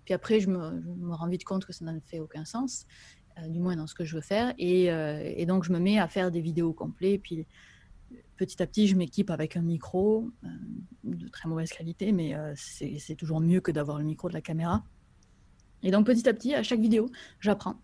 Puis 0.05 0.13
après, 0.13 0.39
je 0.39 0.49
me, 0.49 0.71
me, 0.71 1.13
rends 1.13 1.27
vite 1.27 1.43
compte 1.43 1.65
que 1.65 1.73
ça 1.73 1.83
n'a 1.83 1.99
fait 2.01 2.19
aucun 2.19 2.45
sens, 2.45 2.85
euh, 3.39 3.47
du 3.47 3.59
moins 3.59 3.75
dans 3.75 3.87
ce 3.87 3.95
que 3.95 4.05
je 4.05 4.15
veux 4.15 4.21
faire. 4.21 4.53
Et, 4.59 4.85
et, 4.85 5.45
donc, 5.45 5.63
je 5.63 5.71
me 5.71 5.79
mets 5.79 5.97
à 5.97 6.07
faire 6.07 6.29
des 6.29 6.41
vidéos 6.41 6.73
complètes. 6.73 7.21
Puis 7.21 7.47
petit 8.37 8.61
à 8.61 8.67
petit, 8.67 8.87
je 8.87 8.95
m'équipe 8.95 9.31
avec 9.31 9.57
un 9.57 9.61
micro 9.61 10.29
de 11.03 11.27
très 11.29 11.49
mauvaise 11.49 11.71
qualité, 11.71 12.11
mais 12.11 12.35
c'est 12.55 13.15
toujours 13.15 13.41
mieux 13.41 13.61
que 13.61 13.71
d'avoir 13.71 13.97
le 13.97 14.03
micro 14.03 14.29
de 14.29 14.33
la 14.33 14.41
caméra. 14.41 14.83
Et 15.81 15.91
donc, 15.91 16.05
petit 16.05 16.27
à 16.29 16.33
petit, 16.33 16.53
à 16.53 16.63
chaque 16.63 16.79
vidéo, 16.79 17.09
j'apprends. 17.39 17.81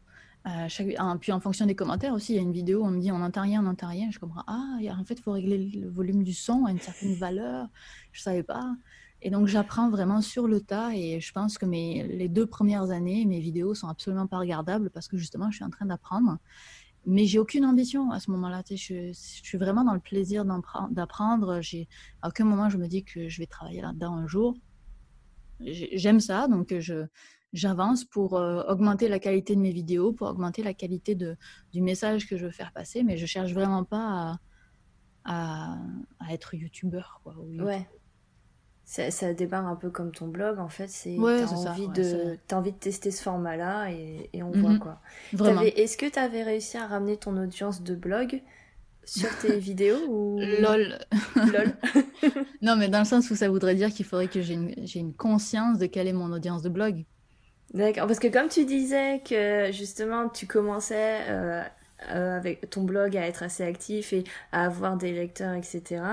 Euh, 0.47 1.17
puis 1.19 1.31
en 1.31 1.39
fonction 1.39 1.65
des 1.67 1.75
commentaires 1.75 2.13
aussi, 2.13 2.33
il 2.33 2.35
y 2.37 2.39
a 2.39 2.41
une 2.41 2.51
vidéo, 2.51 2.83
on 2.83 2.89
me 2.89 2.99
dit 2.99 3.11
on 3.11 3.19
n'entend 3.19 3.43
rien, 3.43 3.59
on 3.59 3.63
n'entend 3.63 3.89
rien. 3.89 4.09
Je 4.11 4.19
comprends, 4.19 4.43
ah, 4.47 4.77
en 4.79 5.05
fait, 5.05 5.15
il 5.15 5.21
faut 5.21 5.33
régler 5.33 5.57
le 5.57 5.89
volume 5.89 6.23
du 6.23 6.33
son 6.33 6.65
à 6.65 6.71
une 6.71 6.79
certaine 6.79 7.13
valeur. 7.13 7.67
Je 8.11 8.21
ne 8.21 8.23
savais 8.23 8.43
pas. 8.43 8.75
Et 9.21 9.29
donc, 9.29 9.47
j'apprends 9.47 9.89
vraiment 9.91 10.21
sur 10.21 10.47
le 10.47 10.61
tas. 10.61 10.95
Et 10.95 11.19
je 11.19 11.31
pense 11.31 11.57
que 11.57 11.65
mes, 11.65 12.07
les 12.07 12.27
deux 12.27 12.47
premières 12.47 12.89
années, 12.89 13.25
mes 13.25 13.39
vidéos 13.39 13.75
sont 13.75 13.87
absolument 13.87 14.25
pas 14.25 14.39
regardables 14.39 14.89
parce 14.89 15.07
que 15.07 15.17
justement, 15.17 15.51
je 15.51 15.57
suis 15.57 15.65
en 15.65 15.69
train 15.69 15.85
d'apprendre. 15.85 16.39
Mais 17.05 17.25
j'ai 17.25 17.39
aucune 17.39 17.65
ambition 17.65 18.11
à 18.11 18.19
ce 18.19 18.31
moment-là. 18.31 18.63
Je, 18.69 18.75
je, 18.75 19.11
suis 19.13 19.57
vraiment 19.57 19.83
dans 19.83 19.93
le 19.93 19.99
plaisir 19.99 20.43
d'apprendre. 20.45 21.61
À 22.21 22.27
aucun 22.27 22.45
moment, 22.45 22.69
je 22.69 22.77
me 22.77 22.87
dis 22.87 23.03
que 23.03 23.29
je 23.29 23.39
vais 23.39 23.47
travailler 23.47 23.81
là-dedans 23.81 24.13
un 24.15 24.27
jour. 24.27 24.55
J'aime 25.59 26.19
ça, 26.19 26.47
donc 26.47 26.73
je, 26.79 27.05
j'avance 27.53 28.05
pour 28.05 28.37
euh, 28.37 28.63
augmenter 28.67 29.07
la 29.07 29.19
qualité 29.19 29.55
de 29.55 29.61
mes 29.61 29.71
vidéos, 29.71 30.13
pour 30.13 30.27
augmenter 30.27 30.63
la 30.63 30.73
qualité 30.73 31.15
de, 31.15 31.35
du 31.73 31.81
message 31.81 32.27
que 32.27 32.37
je 32.37 32.45
veux 32.45 32.51
faire 32.51 32.71
passer, 32.71 33.03
mais 33.03 33.17
je 33.17 33.25
cherche 33.25 33.53
vraiment 33.53 33.83
pas 33.83 34.39
à, 35.25 35.77
à, 36.19 36.33
être 36.33 36.55
youtubeur. 36.55 37.21
Ouais. 37.59 37.87
Ça, 38.83 39.11
ça, 39.11 39.33
débarre 39.33 39.67
un 39.67 39.75
peu 39.75 39.89
comme 39.89 40.11
ton 40.11 40.27
blog, 40.27 40.59
en 40.59 40.69
fait. 40.69 40.89
C'est 40.89 41.17
ouais, 41.17 41.45
t'as 41.45 41.71
envie, 41.71 41.87
de, 41.89 42.37
as 42.49 42.55
envie 42.55 42.71
de 42.71 42.77
tester 42.77 43.11
ce 43.11 43.21
format-là 43.21 43.91
et, 43.91 44.29
et 44.33 44.43
on 44.43 44.51
voit 44.51 44.71
mhm. 44.71 44.79
quoi. 44.79 45.01
Est-ce 45.75 45.97
que 45.97 46.09
tu 46.09 46.19
avais 46.19 46.43
réussi 46.43 46.77
à 46.77 46.87
ramener 46.87 47.17
ton 47.17 47.37
audience 47.37 47.83
de 47.83 47.95
blog 47.95 48.41
sur 49.05 49.29
tes 49.39 49.57
vidéos 49.59 49.99
ou 50.07 50.39
lol 50.39 50.99
lol 51.35 51.75
non 52.61 52.75
mais 52.75 52.87
dans 52.87 52.99
le 52.99 53.05
sens 53.05 53.31
où 53.31 53.35
ça 53.35 53.49
voudrait 53.49 53.73
dire 53.73 53.89
qu'il 53.89 54.05
faudrait 54.05 54.27
que 54.27 54.41
j'ai 54.41 54.53
une, 54.53 54.75
une, 54.93 55.13
conscience 55.13 55.79
de 55.79 55.87
quelle 55.87 56.07
est 56.07 56.13
mon 56.13 56.31
audience 56.31 56.61
de 56.61 56.69
blog 56.69 57.05
D'accord, 57.73 58.07
parce 58.07 58.19
que 58.19 58.27
comme 58.27 58.49
tu 58.49 58.65
disais 58.65 59.21
que 59.23 59.71
justement 59.71 60.27
tu 60.27 60.45
commençais 60.45 61.21
euh, 61.29 61.63
euh, 62.09 62.37
avec 62.37 62.69
ton 62.69 62.83
blog 62.83 63.15
à 63.15 63.25
être 63.25 63.43
assez 63.43 63.63
actif 63.63 64.11
et 64.11 64.25
à 64.51 64.65
avoir 64.65 64.97
des 64.97 65.13
lecteurs, 65.13 65.53
etc. 65.53 66.03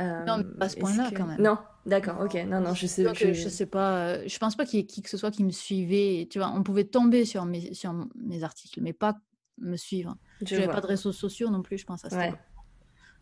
Euh, 0.00 0.24
non, 0.24 0.44
pas 0.58 0.66
à 0.66 0.68
ce 0.68 0.76
point-là 0.76 1.10
quand 1.16 1.26
même. 1.26 1.40
Non, 1.40 1.58
d'accord, 1.86 2.20
ok. 2.20 2.34
Non, 2.46 2.60
non, 2.60 2.74
je 2.74 2.86
sais. 2.86 3.06
Je... 3.14 3.32
je 3.32 3.48
sais 3.48 3.66
pas. 3.66 4.26
Je 4.26 4.38
pense 4.38 4.56
pas 4.56 4.66
qu'il 4.66 4.80
y 4.80 4.82
ait 4.82 4.86
qui 4.86 5.02
que 5.02 5.08
ce 5.08 5.16
soit 5.16 5.30
qui 5.30 5.42
me 5.42 5.50
suivait. 5.50 6.28
Tu 6.30 6.38
vois, 6.38 6.52
on 6.54 6.62
pouvait 6.62 6.84
tomber 6.84 7.24
sur 7.24 7.46
mes 7.46 7.72
sur 7.72 7.94
mes 8.14 8.44
articles, 8.44 8.80
mais 8.82 8.92
pas 8.92 9.16
me 9.56 9.76
suivre. 9.76 10.16
Je 10.44 10.54
n'avais 10.54 10.68
pas 10.68 10.80
de 10.80 10.86
réseaux 10.86 11.12
sociaux 11.12 11.50
non 11.50 11.62
plus, 11.62 11.78
je 11.78 11.86
pense 11.86 12.04
à 12.04 12.10
ça. 12.10 12.28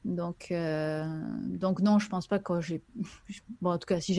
Donc, 0.07 0.52
euh, 0.52 1.04
donc 1.46 1.80
non, 1.80 1.98
je 1.98 2.09
pense 2.09 2.28
pas 2.28 2.38
que 2.38 2.61
j'ai. 2.61 2.80
Bon, 3.61 3.72
en 3.72 3.78
tout 3.78 3.86
cas, 3.86 4.00
si 4.00 4.18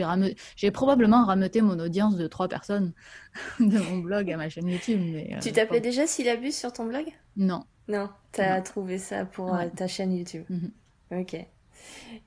j'ai 0.56 0.72
probablement 0.72 1.26
rameuté 1.26 1.62
mon 1.62 1.80
audience 1.80 2.18
de 2.18 2.28
trois 2.28 2.50
personnes 2.50 2.94
de 3.60 3.80
mon 3.80 4.00
blog 4.00 4.30
à 4.30 4.38
ma 4.38 4.50
chaîne 4.50 4.68
YouTube. 4.68 5.00
Mais, 5.02 5.34
euh, 5.34 5.40
tu 5.40 5.54
t'appelais 5.54 5.80
déjà 5.80 6.06
Syllabus 6.06 6.52
sur 6.52 6.74
ton 6.74 6.86
blog? 6.86 7.06
Non. 7.38 7.64
Non, 7.88 8.10
tu 8.34 8.42
as 8.42 8.62
trouvé 8.62 8.98
ça 8.98 9.24
pour 9.24 9.56
euh, 9.56 9.68
ta 9.74 9.88
chaîne 9.88 10.14
YouTube. 10.14 10.44
Mhm. 10.50 10.72
Ok. 11.12 11.38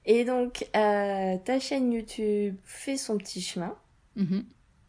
Et 0.07 0.25
donc, 0.25 0.67
ta 0.73 1.61
chaîne 1.61 1.93
YouTube 1.93 2.57
fait 2.65 2.97
son 2.97 3.19
petit 3.19 3.43
chemin. 3.43 3.75
Mhm. 4.17 4.45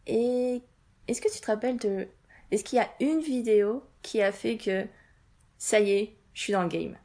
Et 0.06 0.62
est-ce 1.08 1.20
que 1.20 1.30
tu 1.30 1.40
te 1.40 1.46
rappelles 1.46 1.78
de. 1.78 2.08
Est-ce 2.50 2.64
qu'il 2.64 2.78
y 2.78 2.80
a 2.80 2.88
une 3.00 3.20
vidéo 3.20 3.82
qui 4.00 4.22
a 4.22 4.32
fait 4.32 4.56
que 4.56 4.86
ça 5.58 5.80
y 5.80 5.90
est, 5.90 6.16
je 6.32 6.40
suis 6.40 6.52
dans 6.54 6.62
le 6.62 6.68
game? 6.68 6.96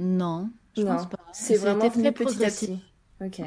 Non, 0.00 0.50
je 0.76 0.82
pense 0.82 1.08
pas. 1.08 1.18
C'est 1.32 1.56
vraiment 1.56 1.88
très 1.88 2.12
petit 2.12 2.44
à 2.44 2.48
petit. 2.48 2.82
Ok. 3.20 3.42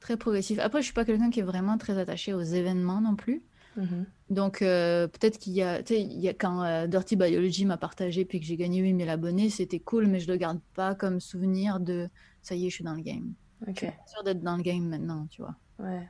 Très 0.00 0.16
progressif. 0.16 0.58
Après, 0.58 0.80
je 0.80 0.86
suis 0.86 0.94
pas 0.94 1.04
quelqu'un 1.04 1.30
qui 1.30 1.40
est 1.40 1.44
vraiment 1.44 1.78
très 1.78 1.96
attaché 1.98 2.34
aux 2.34 2.42
événements 2.42 3.00
non 3.00 3.14
plus. 3.14 3.42
Mhm. 3.76 4.04
Donc, 4.30 4.62
euh, 4.62 5.08
peut-être 5.08 5.38
qu'il 5.38 5.52
y 5.52 5.62
a, 5.62 5.80
il 5.90 6.20
y 6.20 6.28
a 6.28 6.34
quand 6.34 6.62
euh, 6.62 6.86
Dirty 6.86 7.16
Biology 7.16 7.64
m'a 7.64 7.76
partagé 7.76 8.24
puis 8.24 8.40
que 8.40 8.46
j'ai 8.46 8.56
gagné 8.56 8.80
8000 8.80 9.08
abonnés, 9.08 9.50
c'était 9.50 9.78
cool, 9.78 10.06
mais 10.06 10.20
je 10.20 10.30
le 10.30 10.36
garde 10.36 10.60
pas 10.74 10.94
comme 10.94 11.20
souvenir 11.20 11.80
de 11.80 12.08
ça 12.42 12.54
y 12.54 12.66
est, 12.66 12.70
je 12.70 12.74
suis 12.74 12.84
dans 12.84 12.94
le 12.94 13.02
game. 13.02 13.32
Ok. 13.66 13.80
Je 13.80 13.86
suis 13.86 13.92
sûre 14.06 14.24
d'être 14.24 14.42
dans 14.42 14.56
le 14.56 14.62
game 14.62 14.88
maintenant, 14.88 15.26
tu 15.30 15.42
vois. 15.42 15.54
Ouais. 15.78 16.08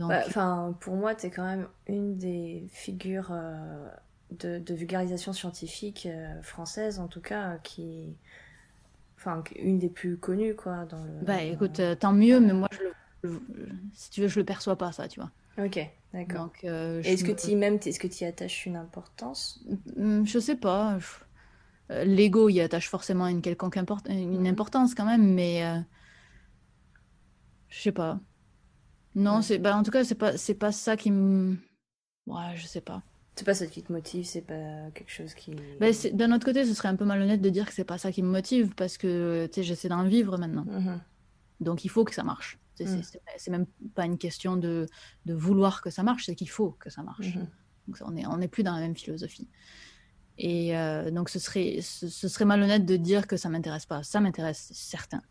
Bah, 0.00 0.22
enfin, 0.26 0.74
pour 0.80 0.96
moi, 0.96 1.14
tu 1.14 1.26
es 1.26 1.30
quand 1.30 1.44
même 1.44 1.68
une 1.86 2.16
des 2.16 2.66
figures 2.70 3.28
euh, 3.30 3.86
de, 4.30 4.58
de, 4.58 4.74
vulgarisation 4.74 5.34
scientifique 5.34 6.08
française, 6.40 6.98
en 6.98 7.06
tout 7.06 7.20
cas, 7.20 7.58
qui 7.58 8.16
enfin 9.24 9.42
une 9.56 9.78
des 9.78 9.88
plus 9.88 10.16
connues 10.16 10.54
quoi 10.54 10.84
dans 10.84 11.02
le. 11.02 11.24
Bah 11.24 11.42
écoute, 11.42 11.80
euh, 11.80 11.94
tant 11.94 12.12
mieux, 12.12 12.40
mais 12.40 12.52
moi 12.52 12.68
je 12.72 13.28
le, 13.28 13.40
si 13.92 14.10
tu 14.10 14.20
veux, 14.20 14.28
je 14.28 14.38
le 14.38 14.44
perçois 14.44 14.76
pas 14.76 14.92
ça, 14.92 15.08
tu 15.08 15.20
vois. 15.20 15.30
Ok, 15.64 15.78
d'accord. 16.12 16.50
Euh, 16.64 17.02
est-ce 17.02 17.24
que 17.24 17.32
tu 17.32 17.54
même, 17.56 17.78
est-ce 17.84 17.98
que 17.98 18.06
tu 18.06 18.24
y 18.24 18.26
attaches 18.26 18.66
une 18.66 18.76
importance? 18.76 19.64
Mm, 19.96 20.24
Je 20.24 20.38
sais 20.38 20.56
pas. 20.56 20.98
Euh, 21.90 22.04
l'ego 22.04 22.48
y 22.48 22.60
attache 22.60 22.88
forcément 22.88 23.26
une 23.26 23.42
quelconque 23.42 23.76
une 24.08 24.40
mhm. 24.40 24.46
importance 24.46 24.94
quand 24.94 25.04
même, 25.04 25.34
mais 25.34 25.62
je 27.68 27.80
sais 27.80 27.92
pas. 27.92 28.20
Non, 29.14 29.42
c'est 29.42 29.58
bah 29.58 29.76
en 29.76 29.84
tout 29.84 29.92
cas 29.92 30.02
c'est 30.02 30.16
pas 30.16 30.36
c'est 30.36 30.54
pas 30.54 30.72
ça 30.72 30.96
qui 30.96 31.10
me. 31.10 31.56
Ouais, 32.26 32.56
je 32.56 32.66
sais 32.66 32.80
pas. 32.80 33.02
C'est 33.36 33.44
pas 33.44 33.54
ça 33.54 33.66
qui 33.66 33.82
te 33.82 33.92
motive, 33.92 34.24
c'est 34.24 34.42
pas 34.42 34.90
quelque 34.94 35.10
chose 35.10 35.34
qui. 35.34 35.56
Ben, 35.80 35.92
D'un 36.12 36.30
autre 36.32 36.44
côté, 36.44 36.64
ce 36.64 36.72
serait 36.72 36.88
un 36.88 36.94
peu 36.94 37.04
malhonnête 37.04 37.40
de 37.40 37.50
dire 37.50 37.66
que 37.66 37.72
c'est 37.72 37.84
pas 37.84 37.98
ça 37.98 38.12
qui 38.12 38.22
me 38.22 38.30
motive 38.30 38.74
parce 38.76 38.96
que 38.96 39.48
j'essaie 39.56 39.88
d'en 39.88 40.04
vivre 40.04 40.38
maintenant. 40.38 40.64
Mhm. 40.64 41.00
Donc 41.60 41.84
il 41.84 41.88
faut 41.88 42.04
que 42.04 42.14
ça 42.14 42.22
marche. 42.22 42.58
Mm. 42.80 43.00
C'est 43.36 43.50
même 43.50 43.66
pas 43.94 44.04
une 44.04 44.18
question 44.18 44.56
de, 44.56 44.86
de 45.26 45.34
vouloir 45.34 45.80
que 45.82 45.90
ça 45.90 46.02
marche, 46.02 46.26
c'est 46.26 46.34
qu'il 46.34 46.50
faut 46.50 46.72
que 46.72 46.90
ça 46.90 47.02
marche. 47.02 47.34
Mhm. 47.34 47.48
Donc 47.88 47.98
on 48.02 48.10
n'est 48.12 48.26
on 48.26 48.40
est 48.40 48.48
plus 48.48 48.62
dans 48.62 48.74
la 48.74 48.80
même 48.80 48.96
philosophie. 48.96 49.48
Et 50.38 50.76
euh, 50.76 51.10
donc 51.10 51.28
ce 51.28 51.38
serait, 51.38 51.78
ce, 51.80 52.08
serait 52.08 52.44
malhonnête 52.44 52.84
de 52.84 52.96
dire 52.96 53.26
que 53.26 53.36
ça 53.36 53.48
m'intéresse 53.48 53.86
pas. 53.86 54.02
Ça 54.02 54.20
m'intéresse, 54.20 54.70
certain. 54.72 55.22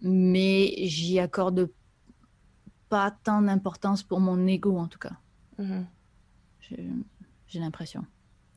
Mais 0.00 0.74
j'y 0.86 1.18
accorde 1.18 1.70
pas 2.88 3.10
tant 3.10 3.42
d'importance 3.42 4.02
pour 4.02 4.20
mon 4.20 4.46
ego 4.46 4.78
en 4.78 4.88
tout 4.88 4.98
cas. 4.98 5.16
Mhm. 5.58 5.86
J'ai 7.48 7.58
l'impression. 7.58 8.04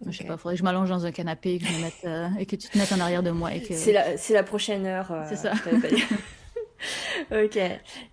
Je 0.05 0.17
sais 0.17 0.23
pas, 0.23 0.37
faudrait 0.37 0.55
que 0.55 0.59
je 0.59 0.63
m'allonge 0.63 0.89
dans 0.89 1.05
un 1.05 1.11
canapé 1.11 1.53
et 1.53 1.59
que, 1.59 1.65
je 1.65 1.73
me 1.73 1.81
mette, 1.81 2.05
euh, 2.05 2.27
et 2.39 2.45
que 2.45 2.55
tu 2.55 2.67
te 2.67 2.77
mettes 2.77 2.91
en 2.91 2.99
arrière 2.99 3.23
de 3.23 3.31
moi. 3.31 3.51
Que... 3.51 3.75
C'est 3.75 3.91
la, 3.91 4.15
la, 4.29 4.43
prochaine 4.43 4.85
heure. 4.85 5.11
Euh, 5.11 5.23
c'est 5.29 5.35
ça. 5.35 5.53
ok. 7.31 7.57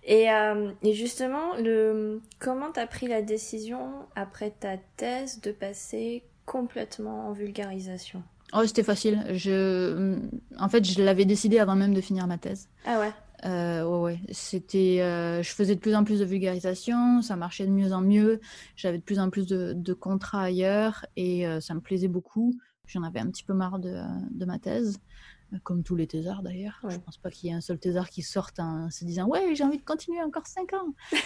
Et, 0.03 0.31
euh, 0.31 0.71
et, 0.83 0.93
justement, 0.93 1.55
le, 1.57 2.21
comment 2.37 2.71
tu 2.71 2.79
as 2.79 2.85
pris 2.85 3.07
la 3.07 3.21
décision 3.21 4.05
après 4.15 4.51
ta 4.51 4.77
thèse 4.97 5.41
de 5.41 5.51
passer 5.51 6.23
complètement 6.45 7.29
en 7.29 7.31
vulgarisation? 7.31 8.21
Oh, 8.53 8.65
c'était 8.65 8.83
facile. 8.83 9.25
Je... 9.31 10.19
En 10.59 10.69
fait, 10.69 10.85
je 10.85 11.01
l'avais 11.01 11.25
décidé 11.25 11.59
avant 11.59 11.75
même 11.75 11.93
de 11.93 12.01
finir 12.01 12.27
ma 12.27 12.37
thèse. 12.37 12.67
Ah 12.85 12.99
ouais? 12.99 13.11
Euh, 13.45 13.83
ouais, 13.83 13.99
ouais. 13.99 14.19
C'était, 14.31 15.01
euh, 15.01 15.41
je 15.41 15.51
faisais 15.51 15.75
de 15.75 15.79
plus 15.79 15.95
en 15.95 16.03
plus 16.03 16.19
de 16.19 16.25
vulgarisation, 16.25 17.21
ça 17.21 17.35
marchait 17.35 17.65
de 17.65 17.71
mieux 17.71 17.93
en 17.93 18.01
mieux. 18.01 18.39
J'avais 18.75 18.97
de 18.97 19.03
plus 19.03 19.19
en 19.19 19.29
plus 19.29 19.47
de, 19.47 19.93
contrats 19.93 20.43
ailleurs 20.43 21.05
et 21.15 21.47
euh, 21.47 21.59
ça 21.59 21.73
me 21.73 21.81
plaisait 21.81 22.07
beaucoup. 22.07 22.53
J'en 22.87 23.03
avais 23.03 23.19
un 23.19 23.27
petit 23.27 23.43
peu 23.43 23.53
marre 23.53 23.79
de, 23.79 24.01
de 24.31 24.45
ma 24.45 24.57
thèse, 24.57 24.99
comme 25.63 25.83
tous 25.83 25.95
les 25.95 26.07
thésards 26.07 26.41
d'ailleurs. 26.41 26.79
Je 26.87 26.97
pense 26.97 27.17
pas 27.17 27.29
qu'il 27.29 27.49
y 27.49 27.53
ait 27.53 27.55
un 27.55 27.61
seul 27.61 27.77
thésard 27.77 28.09
qui 28.09 28.23
sorte 28.23 28.59
en 28.59 28.89
se 28.89 29.05
disant 29.05 29.27
Ouais, 29.27 29.53
j'ai 29.53 29.63
envie 29.63 29.77
de 29.77 29.83
continuer 29.83 30.21
encore 30.23 30.47
5 30.47 30.73
ans. 30.73 30.93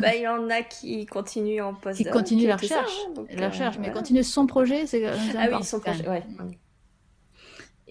bah, 0.00 0.14
il 0.14 0.22
y 0.22 0.28
en 0.28 0.48
a 0.48 0.62
qui 0.62 1.06
continuent 1.06 1.62
en 1.62 1.74
post 1.74 1.96
Qui 1.96 2.04
continuent 2.04 2.46
la 2.46 2.56
recherche. 2.56 2.98
Hein, 3.16 3.24
la 3.36 3.48
recherche, 3.48 3.78
mais 3.78 3.90
continuer 3.92 4.22
son 4.22 4.46
projet, 4.46 4.86
c'est. 4.86 5.04
Ah 5.06 5.48
oui, 5.52 5.64
son 5.64 5.80
projet, 5.80 6.08
ouais. 6.08 6.24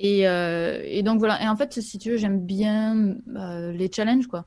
Euh, 0.04 0.82
et, 0.84 1.04
donc 1.04 1.20
voilà. 1.20 1.42
Et 1.44 1.48
en 1.48 1.56
fait, 1.56 1.80
si 1.82 1.98
tu 1.98 2.12
veux, 2.12 2.18
j'aime 2.18 2.46
bien 2.46 3.16
euh, 3.36 3.72
les 3.72 3.92
challenges, 3.92 4.28
quoi. 4.28 4.46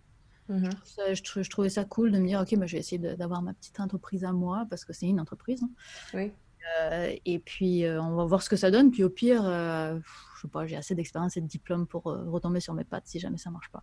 Mhm. 0.48 0.70
je, 1.14 1.50
trouvais 1.50 1.70
ça 1.70 1.84
cool 1.84 2.10
de 2.10 2.18
me 2.18 2.26
dire, 2.26 2.40
ok, 2.40 2.56
bah, 2.58 2.66
je 2.66 2.72
vais 2.72 2.80
essayer 2.80 2.98
d'avoir 2.98 3.42
ma 3.42 3.54
petite 3.54 3.78
entreprise 3.80 4.24
à 4.24 4.32
moi 4.32 4.66
parce 4.68 4.84
que 4.84 4.92
c'est 4.92 5.06
une 5.06 5.20
entreprise. 5.20 5.62
Hein. 5.62 5.70
Oui. 6.14 6.32
Euh, 6.80 7.14
et 7.24 7.38
puis, 7.38 7.84
on 7.86 8.14
va 8.14 8.24
voir 8.24 8.42
ce 8.42 8.48
que 8.48 8.56
ça 8.56 8.70
donne. 8.70 8.90
Puis 8.90 9.02
au 9.04 9.10
pire, 9.10 9.42
je 9.44 10.40
sais 10.40 10.48
pas, 10.48 10.66
j'ai 10.66 10.76
assez 10.76 10.94
d'expérience 10.94 11.36
et 11.36 11.40
de 11.40 11.46
diplôme 11.46 11.86
pour 11.86 12.04
retomber 12.04 12.60
sur 12.60 12.74
mes 12.74 12.84
pattes 12.84 13.06
si 13.06 13.18
jamais 13.18 13.38
ça 13.38 13.50
marche 13.50 13.70
pas. 13.70 13.82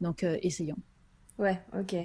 Donc, 0.00 0.22
essayons. 0.22 0.78
Ouais, 1.38 1.60
ok. 1.78 1.96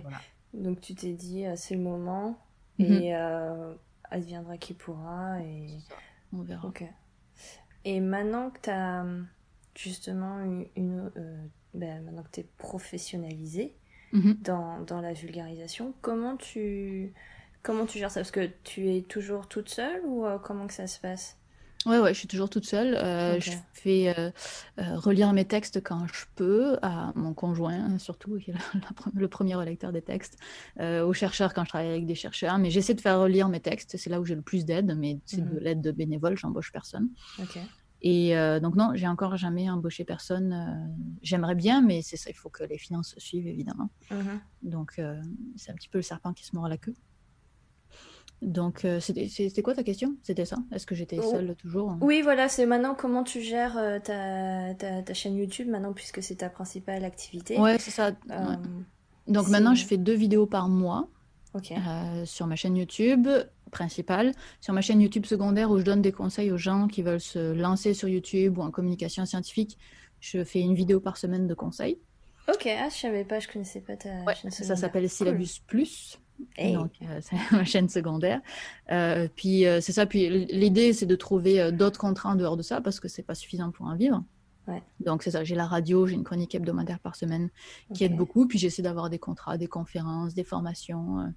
Donc 0.53 0.79
tu 0.79 0.95
t'es 0.95 1.11
dit, 1.11 1.43
c'est 1.55 1.75
le 1.75 1.81
moment 1.81 2.39
mhm. 2.79 2.91
et 2.91 3.13
adviendra 4.09 4.57
qui 4.57 4.73
pourra. 4.73 5.41
Et... 5.41 5.79
On 6.31 6.41
verra. 6.41 6.67
Ok. 6.67 6.85
Et 7.85 7.99
maintenant 8.01 8.49
que 8.49 8.59
tu 8.63 8.69
as 8.71 9.05
justement 9.75 10.39
une. 10.75 11.11
Euh, 11.17 11.37
ben, 11.73 12.03
maintenant 12.03 12.23
que 12.23 12.31
tu 12.31 12.39
es 12.39 12.47
professionnalisé 12.57 13.75
mhm. 14.11 14.37
dans, 14.41 14.79
dans, 14.81 15.01
la 15.01 15.13
vulgarisation, 15.13 15.93
comment 16.01 16.37
tu, 16.37 17.13
comment 17.63 17.85
tu 17.85 17.99
gères 17.99 18.11
ça? 18.11 18.21
Parce 18.21 18.31
que 18.31 18.49
tu 18.63 18.89
es 18.95 19.01
toujours 19.01 19.47
toute 19.47 19.69
seule 19.69 20.01
ou 20.05 20.25
euh, 20.25 20.39
comment 20.39 20.67
que 20.67 20.73
ça 20.73 20.87
se 20.87 20.99
passe? 20.99 21.37
Ouais, 21.85 21.99
ouais, 21.99 22.13
je 22.13 22.19
suis 22.19 22.27
toujours 22.27 22.49
toute 22.49 22.65
seule. 22.65 22.95
Euh, 22.95 23.39
je 23.39 23.51
fais 23.73 24.15
relire 24.77 25.33
mes 25.33 25.45
textes 25.45 25.83
quand 25.83 26.07
je 26.07 26.25
peux, 26.35 26.77
à 26.81 27.11
mon 27.15 27.33
conjoint 27.33 27.97
surtout, 27.99 28.37
qui 28.39 28.51
est 28.51 28.55
le 29.13 29.27
premier 29.27 29.55
relecteur 29.55 29.91
des 29.91 30.01
textes, 30.01 30.37
aux 30.79 31.13
chercheurs 31.13 31.53
quand 31.53 31.63
je 31.63 31.69
travaille 31.69 31.89
avec 31.89 32.05
des 32.05 32.15
chercheurs. 32.15 32.57
Mais 32.57 32.71
j'essaie 32.71 32.93
de 32.93 33.01
faire 33.01 33.19
relire 33.19 33.49
mes 33.49 33.59
textes, 33.59 33.97
c'est 33.97 34.09
là 34.09 34.19
où 34.19 34.25
j'ai 34.25 34.35
le 34.35 34.41
plus 34.41 34.65
d'aide, 34.65 34.95
mais 34.97 35.19
c'est 35.25 35.41
de 35.41 35.55
mhm. 35.55 35.59
l'aide 35.59 35.81
de 35.81 35.91
bénévole, 35.91 36.37
j'embauche 36.37 36.71
personne. 36.71 37.09
Ok. 37.39 37.59
Et 38.01 38.37
euh, 38.37 38.59
donc 38.59 38.75
non, 38.75 38.91
j'ai 38.93 39.07
encore 39.07 39.35
jamais 39.35 39.67
embauché 39.67 40.03
personne. 40.03 40.53
Euh, 40.53 41.03
j'aimerais 41.23 41.55
bien, 41.55 41.81
mais 41.81 42.03
c'est 42.03 42.17
ça, 42.17 42.29
il 42.29 42.35
faut 42.35 42.49
que 42.49 42.63
les 42.63 42.77
finances 42.77 43.15
suivent 43.17 43.47
évidemment. 43.47 43.89
Mhm. 44.11 44.41
Donc 44.61 44.99
euh, 44.99 45.19
c'est 45.55 45.71
un 45.71 45.73
petit 45.73 45.89
peu 45.89 45.97
le 45.97 46.03
serpent 46.03 46.31
qui 46.31 46.45
se 46.45 46.55
mord 46.55 46.67
la 46.67 46.77
queue. 46.77 46.93
Donc 48.41 48.85
c'était 48.99 49.61
quoi 49.61 49.73
ta 49.73 49.83
question? 49.83 50.15
C'était 50.21 50.45
ça? 50.45 50.57
Est-ce 50.71 50.85
que 50.85 50.93
j'étais 50.93 51.19
oh. 51.19 51.31
seule 51.31 51.55
toujours? 51.55 51.91
Hein? 51.91 51.99
Oui, 52.01 52.21
voilà, 52.21 52.47
c'est 52.47 52.65
maintenant 52.65 52.93
comment 52.93 53.23
tu 53.23 53.41
gères 53.41 53.79
ta, 54.03 54.73
ta, 54.75 55.13
chaîne 55.13 55.35
YouTube 55.35 55.67
maintenant 55.67 55.93
puisque 55.93 56.21
c'est 56.21 56.35
ta 56.35 56.49
principale 56.49 57.05
activité. 57.05 57.59
Ouais, 57.59 57.77
c'est 57.79 57.91
ça. 57.91 58.11
Donc 59.27 59.47
maintenant 59.47 59.73
je 59.73 59.85
fais 59.85 59.97
deux 59.97 60.13
vidéos 60.13 60.45
par 60.45 60.69
mois. 60.69 61.07
Euh, 61.71 62.25
sur 62.25 62.47
ma 62.47 62.55
chaîne 62.55 62.75
YouTube 62.75 63.27
principale, 63.71 64.33
sur 64.61 64.73
ma 64.73 64.81
chaîne 64.81 65.01
YouTube 65.01 65.25
secondaire 65.25 65.71
où 65.71 65.77
je 65.77 65.83
donne 65.83 66.01
des 66.01 66.11
conseils 66.11 66.51
aux 66.51 66.57
gens 66.57 66.87
qui 66.87 67.01
veulent 67.01 67.21
se 67.21 67.53
lancer 67.53 67.93
sur 67.93 68.07
YouTube 68.07 68.57
ou 68.57 68.61
en 68.61 68.71
communication 68.71 69.25
scientifique. 69.25 69.77
Je 70.19 70.43
fais 70.43 70.59
une 70.59 70.75
vidéo 70.75 70.99
par 70.99 71.17
semaine 71.17 71.47
de 71.47 71.53
conseils. 71.53 71.99
Ok, 72.47 72.67
ah, 72.67 72.89
je 72.89 72.95
savais 72.95 73.23
pas, 73.23 73.39
je 73.39 73.47
connaissais 73.47 73.81
pas 73.81 73.95
ta 73.95 74.33
chaîne 74.33 74.51
Ça 74.51 74.75
s'appelle 74.75 75.09
Syllabus 75.09 75.61
Plus. 75.65 76.19
Donc, 76.57 76.91
euh, 77.01 77.19
c'est 77.21 77.37
ma 77.51 77.65
chaîne 77.65 77.89
secondaire. 77.89 78.41
Euh, 78.91 79.27
puis, 79.35 79.65
c'est 79.81 79.91
ça. 79.91 80.05
Puis, 80.05 80.29
l'idée, 80.47 80.93
c'est 80.93 81.05
de 81.05 81.15
trouver 81.15 81.71
d'autres 81.71 81.99
contrats 81.99 82.29
en 82.29 82.35
dehors 82.35 82.57
de 82.57 82.63
ça 82.63 82.81
parce 82.81 82.99
que 82.99 83.07
c'est 83.07 83.23
pas 83.23 83.35
suffisant 83.35 83.71
pour 83.71 83.87
en 83.87 83.95
vivre. 83.95 84.23
Donc 84.99 85.23
c'est 85.23 85.31
ça, 85.31 85.43
j'ai 85.43 85.55
la 85.55 85.67
radio, 85.67 86.07
j'ai 86.07 86.15
une 86.15 86.23
chronique 86.23 86.55
hebdomadaire 86.55 86.99
par 86.99 87.15
semaine 87.15 87.49
qui 87.93 88.03
aide 88.03 88.15
beaucoup, 88.15 88.47
puis 88.47 88.57
j'essaie 88.57 88.81
d'avoir 88.81 89.09
des 89.09 89.19
contrats, 89.19 89.57
des 89.57 89.67
conférences, 89.67 90.33
des 90.33 90.43
formations 90.43 91.19
euh, 91.19 91.27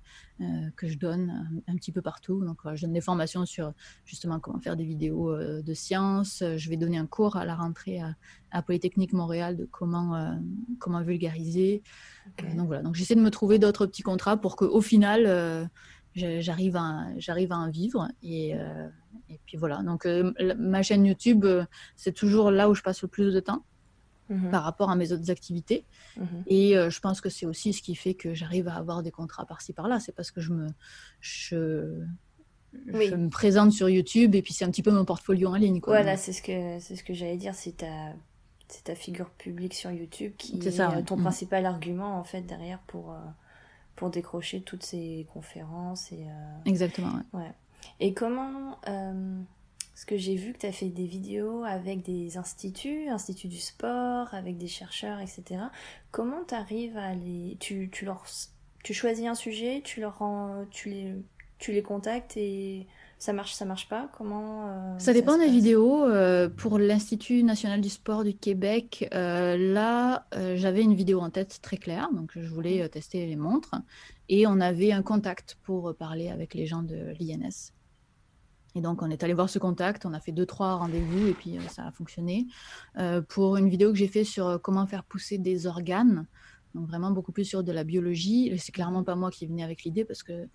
euh, 0.40 0.70
que 0.76 0.88
je 0.88 0.96
donne 0.96 1.30
euh, 1.30 1.72
un, 1.72 1.76
petit 1.76 1.92
peu 1.92 2.00
partout. 2.00 2.44
Donc 2.44 2.58
je 2.74 2.82
donne 2.82 2.92
des 2.92 3.00
formations 3.00 3.44
sur 3.44 3.72
justement 4.04 4.40
comment 4.40 4.60
faire 4.60 4.76
des 4.76 4.84
vidéos 4.84 5.36
de 5.36 5.74
science. 5.74 6.42
Je 6.56 6.70
vais 6.70 6.76
donner 6.76 6.98
un 6.98 7.06
cours 7.06 7.36
à 7.36 7.44
la 7.44 7.54
rentrée 7.54 8.00
à, 8.50 8.62
Polytechnique 8.62 9.12
Montréal 9.12 9.56
de 9.56 9.68
comment, 9.70 10.38
comment 10.78 11.02
vulgariser. 11.02 11.82
donc 12.56 12.68
voilà, 12.68 12.82
donc 12.82 12.94
j'essaie 12.94 13.14
de 13.14 13.20
me 13.20 13.30
trouver 13.30 13.58
d'autres 13.58 13.86
petits 13.86 14.02
contrats 14.02 14.38
pour 14.38 14.56
qu'au 14.56 14.80
final 14.80 15.68
j'arrive 16.18 16.76
à, 16.76 17.06
j'arrive 17.16 17.52
à 17.52 17.56
en 17.56 17.70
vivre. 17.70 18.08
Et, 18.22 18.54
euh, 18.54 18.88
et 19.28 19.38
puis 19.46 19.56
voilà. 19.56 19.82
Donc, 19.82 20.06
euh, 20.06 20.32
ma 20.58 20.82
chaîne 20.82 21.06
YouTube, 21.06 21.44
euh, 21.44 21.64
c'est 21.96 22.12
toujours 22.12 22.50
là 22.50 22.68
où 22.68 22.74
je 22.74 22.82
passe 22.82 23.02
le 23.02 23.08
plus 23.08 23.32
de 23.32 23.40
temps 23.40 23.64
mhm. 24.28 24.50
par 24.50 24.64
rapport 24.64 24.90
à 24.90 24.96
mes 24.96 25.12
autres 25.12 25.30
activités. 25.30 25.84
Mhm. 26.16 26.44
Et 26.46 26.74
je 26.74 27.00
pense 27.00 27.20
que 27.20 27.28
c'est 27.28 27.46
aussi 27.46 27.72
ce 27.72 27.82
qui 27.82 27.94
fait 27.94 28.14
que 28.14 28.34
j'arrive 28.34 28.68
à 28.68 28.74
avoir 28.74 29.02
des 29.02 29.10
contrats 29.10 29.46
par-ci 29.46 29.72
par-là. 29.72 30.00
C'est 30.00 30.12
parce 30.12 30.30
que 30.30 30.40
je 30.40 30.52
me, 30.52 30.66
je, 31.20 32.02
je 32.86 33.14
me 33.14 33.28
présente 33.28 33.72
sur 33.72 33.88
YouTube 33.88 34.34
et 34.34 34.42
puis 34.42 34.52
c'est 34.52 34.64
un 34.64 34.70
petit 34.70 34.82
peu 34.82 34.92
mon 34.92 35.04
portfolio 35.04 35.48
en 35.48 35.56
ligne. 35.56 35.80
Quoi. 35.80 35.96
Voilà, 35.96 36.16
c'est 36.16 36.32
ce 36.32 36.42
que, 36.42 36.78
c'est 36.80 36.96
ce 36.96 37.04
que 37.04 37.14
j'allais 37.14 37.36
dire. 37.36 37.54
C'est 37.54 37.78
ta, 37.78 38.12
c'est 38.68 38.84
ta 38.84 38.94
figure 38.94 39.30
publique 39.30 39.74
sur 39.74 39.90
YouTube 39.90 40.32
qui 40.36 40.58
est, 40.58 40.70
ça, 40.70 41.02
ton 41.02 41.16
mm. 41.16 41.22
principal 41.22 41.66
argument 41.66 42.18
en 42.18 42.24
fait 42.24 42.42
derrière 42.42 42.80
pour 42.86 43.16
pour 43.98 44.10
décrocher 44.10 44.60
toutes 44.60 44.84
ces 44.84 45.26
conférences. 45.32 46.12
Et, 46.12 46.22
euh, 46.22 46.58
Exactement. 46.64 47.20
Ouais. 47.32 47.50
Et 47.98 48.14
comment. 48.14 48.78
Euh, 48.88 49.40
parce 49.92 50.04
que 50.04 50.16
j'ai 50.16 50.36
vu 50.36 50.52
que 50.52 50.58
tu 50.58 50.66
as 50.66 50.72
fait 50.72 50.88
des 50.88 51.06
vidéos 51.06 51.64
avec 51.64 52.02
des 52.02 52.36
instituts, 52.36 53.08
instituts 53.08 53.48
du 53.48 53.58
sport, 53.58 54.32
avec 54.32 54.56
des 54.56 54.68
chercheurs, 54.68 55.18
etc. 55.18 55.62
Comment 56.12 56.44
tu 56.46 56.54
arrives 56.54 56.96
à 56.96 57.14
les. 57.14 57.56
Tu, 57.58 57.90
tu, 57.90 58.04
leur... 58.04 58.24
tu 58.84 58.94
choisis 58.94 59.26
un 59.26 59.34
sujet, 59.34 59.82
tu, 59.84 60.00
leur 60.00 60.18
rends... 60.18 60.64
tu, 60.70 60.90
les... 60.90 61.14
tu 61.58 61.72
les 61.72 61.82
contactes 61.82 62.36
et 62.36 62.86
ça 63.18 63.32
marche, 63.32 63.54
ça 63.54 63.64
marche 63.64 63.88
pas? 63.88 64.08
Comment 64.16 64.68
euh, 64.68 64.98
Ça 64.98 65.12
dépend 65.12 65.36
des 65.38 65.48
vidéos. 65.48 66.04
Euh, 66.04 66.48
pour 66.48 66.78
l'Institut 66.78 67.42
national 67.42 67.80
du 67.80 67.88
sport 67.88 68.22
du 68.22 68.34
Québec, 68.34 69.08
euh, 69.12 69.56
là, 69.56 70.26
j'avais 70.54 70.82
une 70.82 70.94
vidéo 70.94 71.20
en 71.20 71.30
tête 71.30 71.58
très 71.60 71.76
claire, 71.76 72.10
donc 72.12 72.30
je 72.36 72.48
voulais 72.48 72.84
mmh. 72.84 72.88
tester 72.90 73.26
les 73.26 73.36
montres, 73.36 73.74
et 74.28 74.46
on 74.46 74.60
avait 74.60 74.92
un 74.92 75.02
contact 75.02 75.58
pour 75.64 75.94
parler 75.96 76.28
avec 76.28 76.54
les 76.54 76.66
gens 76.66 76.82
de 76.82 77.12
l'INS. 77.18 77.72
Et 78.74 78.80
donc, 78.80 79.02
on 79.02 79.10
est 79.10 79.24
allé 79.24 79.34
voir 79.34 79.50
ce 79.50 79.58
contact, 79.58 80.06
on 80.06 80.12
a 80.12 80.20
fait 80.20 80.30
deux, 80.30 80.46
trois 80.46 80.76
rendez-vous 80.76 81.26
et 81.26 81.32
puis 81.32 81.58
ça 81.68 81.86
a 81.86 81.90
fonctionné. 81.90 82.46
pour 83.28 83.56
une 83.56 83.68
vidéo 83.68 83.90
que 83.90 83.98
j'ai 83.98 84.08
fait 84.08 84.24
sur 84.24 84.60
comment 84.62 84.86
faire 84.86 85.02
pousser 85.02 85.38
des 85.38 85.66
organes, 85.66 86.26
donc 86.74 86.86
vraiment 86.86 87.10
beaucoup 87.10 87.32
plus 87.32 87.44
sur 87.44 87.64
de 87.64 87.72
la 87.72 87.82
biologie, 87.82 88.52
c'est 88.58 88.72
clairement 88.72 89.02
pas 89.02 89.16
moi 89.16 89.30
qui 89.30 89.46
venais 89.46 89.64
avec 89.64 89.82
l'idée 89.82 90.04
parce 90.04 90.22
que 90.22 90.48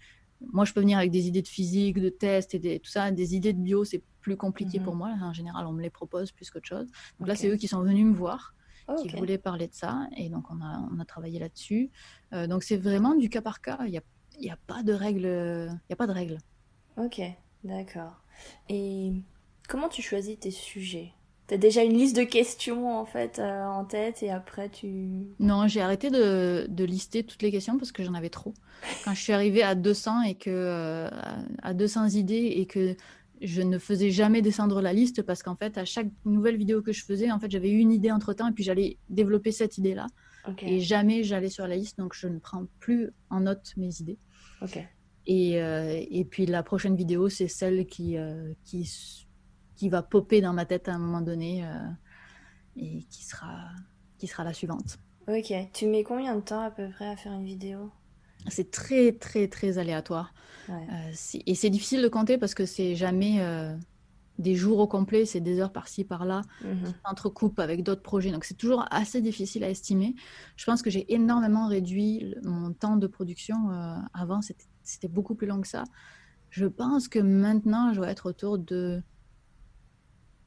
moi, 0.52 0.66
je 0.66 0.74
peux 0.74 0.82
venir 0.82 0.98
avec 0.98 1.12
des 1.12 1.28
idées 1.28 1.42
de 1.42 1.48
physique, 1.48 2.00
de 2.00 2.10
tests 2.10 2.54
et 2.56 2.80
tout 2.80 2.90
ça. 2.90 3.12
Des 3.12 3.36
idées 3.36 3.54
de 3.54 3.60
bio, 3.60 3.84
c'est 3.84 4.02
plus 4.22 4.38
compliqué 4.38 4.80
pour 4.80 4.94
mhm. 4.94 5.00
moi. 5.00 5.10
En 5.22 5.34
général, 5.34 5.66
on 5.68 5.74
me 5.74 5.82
les 5.82 5.90
propose 5.90 6.32
plus 6.32 6.50
qu'autre 6.50 6.68
chose. 6.68 6.88
Donc 7.20 7.28
là, 7.28 7.36
c'est 7.36 7.48
eux 7.50 7.56
qui 7.56 7.68
sont 7.68 7.82
venus 7.82 8.06
me 8.06 8.14
voir, 8.14 8.56
qui 9.02 9.10
voulaient 9.10 9.38
parler 9.38 9.68
de 9.68 9.74
ça. 9.74 10.08
Et 10.18 10.30
donc, 10.30 10.46
on 10.50 10.62
a, 10.62 10.88
on 10.92 11.00
a 11.00 11.06
travaillé 11.06 11.40
là-dessus. 11.40 11.92
donc, 12.32 12.64
c'est 12.64 12.78
vraiment 12.78 13.16
du 13.16 13.30
cas 13.30 13.42
par 13.42 13.62
cas. 13.62 13.80
Il 13.86 13.92
n'y 13.92 13.98
a, 13.98 14.04
y 14.40 14.50
a, 14.50 14.58
pas 14.68 14.84
de 14.84 14.94
règles. 14.94 15.26
Il 15.26 15.92
y 15.92 15.94
a 15.94 15.96
pas 15.96 16.08
de 16.08 16.14
règles. 16.14 16.38
Ok. 16.98 17.22
D'accord. 17.64 18.22
Et 18.70 19.14
comment 19.70 19.90
tu 19.90 20.02
choisis 20.02 20.38
tes 20.40 20.52
sujets? 20.52 21.14
T'as 21.48 21.58
déjà 21.58 21.84
une 21.84 21.98
liste 21.98 22.16
de 22.16 22.24
questions 22.24 22.98
en 22.98 23.04
fait 23.04 23.38
euh, 23.38 23.66
en 23.66 23.84
tête 23.84 24.24
et 24.24 24.32
après 24.32 24.70
tu... 24.70 25.10
Non, 25.40 25.68
j'ai 25.68 25.82
arrêté 25.82 26.10
de, 26.10 26.68
de, 26.70 26.84
lister 26.86 27.24
toutes 27.24 27.42
les 27.42 27.52
questions 27.52 27.78
parce 27.78 27.92
que 27.92 28.02
j'en 28.02 28.14
avais 28.14 28.30
trop. 28.30 28.54
Quand 29.04 29.14
je 29.14 29.22
suis 29.22 29.34
arrivée 29.34 29.62
à 29.62 29.76
200 29.76 30.22
et 30.24 30.36
que 30.36 30.50
euh, 30.50 31.10
à 31.62 31.74
200 31.74 32.10
idées 32.10 32.54
et 32.56 32.66
que 32.66 32.96
je 33.42 33.62
ne 33.62 33.78
faisais 33.78 34.10
jamais 34.10 34.42
descendre 34.42 34.82
la 34.82 34.94
liste 34.94 35.22
parce 35.22 35.44
qu'en 35.44 35.58
fait 35.58 35.78
à 35.78 35.84
chaque 35.84 36.08
nouvelle 36.24 36.56
vidéo 36.56 36.82
que 36.82 36.94
je 36.94 37.04
faisais, 37.04 37.30
en 37.30 37.40
fait 37.40 37.52
j'avais 37.52 37.72
une 37.72 37.92
idée 37.92 38.12
entre 38.12 38.32
temps 38.32 38.48
et 38.48 38.54
puis 38.54 38.64
j'allais 38.64 38.98
développer 39.10 39.52
cette 39.52 39.78
idée 39.78 39.96
là. 39.96 40.08
Et 40.62 40.80
jamais 40.80 41.24
j'allais 41.24 41.50
sur 41.50 41.68
la 41.68 41.76
liste 41.76 41.98
donc 41.98 42.14
je 42.16 42.28
ne 42.28 42.40
prends 42.40 42.68
plus 42.80 43.12
en 43.30 43.42
note 43.42 43.74
mes 43.76 44.00
idées. 44.00 44.18
Ok. 44.62 44.80
Et, 45.26 45.62
euh, 45.62 46.02
et 46.10 46.26
puis 46.26 46.46
la 46.46 46.64
prochaine 46.64 46.96
vidéo 46.96 47.28
c'est 47.28 47.50
celle 47.50 47.86
qui 47.86 48.16
qui 48.64 49.23
qui 49.84 49.90
va 49.90 50.02
popper 50.02 50.40
dans 50.40 50.54
ma 50.54 50.64
tête 50.64 50.88
à 50.88 50.94
un 50.94 50.98
moment 50.98 51.20
donné 51.20 51.66
euh, 51.66 51.68
et 52.78 53.04
qui 53.10 53.26
sera, 53.26 53.68
qui 54.18 54.28
sera 54.28 54.46
la 54.46 54.54
suivante. 54.54 54.98
Ok, 55.28 55.54
tu 55.74 55.88
mets 55.88 56.06
combien 56.06 56.38
de 56.38 56.40
temps 56.40 56.62
à 56.62 56.72
peu 56.72 56.88
près 56.90 57.10
à 57.10 57.18
faire 57.18 57.34
une 57.34 57.44
vidéo? 57.44 57.92
C'est 58.48 58.72
très 58.72 59.12
très 59.12 59.50
très 59.50 59.78
aléatoire. 59.80 60.34
Euh, 60.70 60.74
et 61.46 61.54
c'est 61.54 61.70
difficile 61.70 62.02
de 62.02 62.08
compter 62.08 62.38
parce 62.38 62.54
que 62.54 62.66
c'est 62.66 62.96
jamais 62.96 63.42
euh, 63.42 63.76
des 64.40 64.56
jours 64.56 64.80
au 64.80 64.88
complet, 64.88 65.26
c'est 65.26 65.42
des 65.42 65.60
heures 65.60 65.74
par-ci 65.74 66.06
par-là, 66.06 66.44
mmh. 66.62 66.84
qui 66.86 66.94
s'entrecoupent 67.06 67.60
avec 67.60 67.84
d'autres 67.84 68.02
projets. 68.02 68.32
Donc 68.32 68.46
c'est 68.46 68.58
toujours 68.58 68.86
assez 68.90 69.20
difficile 69.20 69.66
à 69.66 69.70
estimer. 69.70 70.16
Je 70.56 70.64
pense 70.64 70.82
que 70.82 70.90
j'ai 70.90 71.14
énormément 71.14 71.68
réduit 71.68 72.36
mon 72.44 72.72
temps 72.72 72.96
de 72.96 73.08
production. 73.08 73.70
avant, 74.14 74.40
c'était 74.82 75.10
beaucoup 75.10 75.36
plus 75.36 75.48
long 75.48 75.60
que 75.60 75.68
ça. 75.68 75.84
Je 76.52 76.68
pense 76.68 77.10
que 77.10 77.20
maintenant, 77.20 77.92
je 77.92 77.98
dois 77.98 78.10
être 78.10 78.30
autour 78.30 78.58
de 78.58 79.04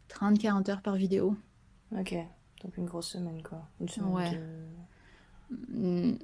30-40 0.08 0.70
heures 0.70 0.82
par 0.82 0.96
vidéo. 0.96 1.36
Ok, 1.96 2.14
donc 2.62 2.76
une 2.76 2.86
grosse 2.86 3.08
semaine 3.08 3.42
quoi. 3.42 3.62
Une 3.80 3.88
semaine 3.88 4.12
ouais. 4.12 4.40
Mm, 5.68 6.16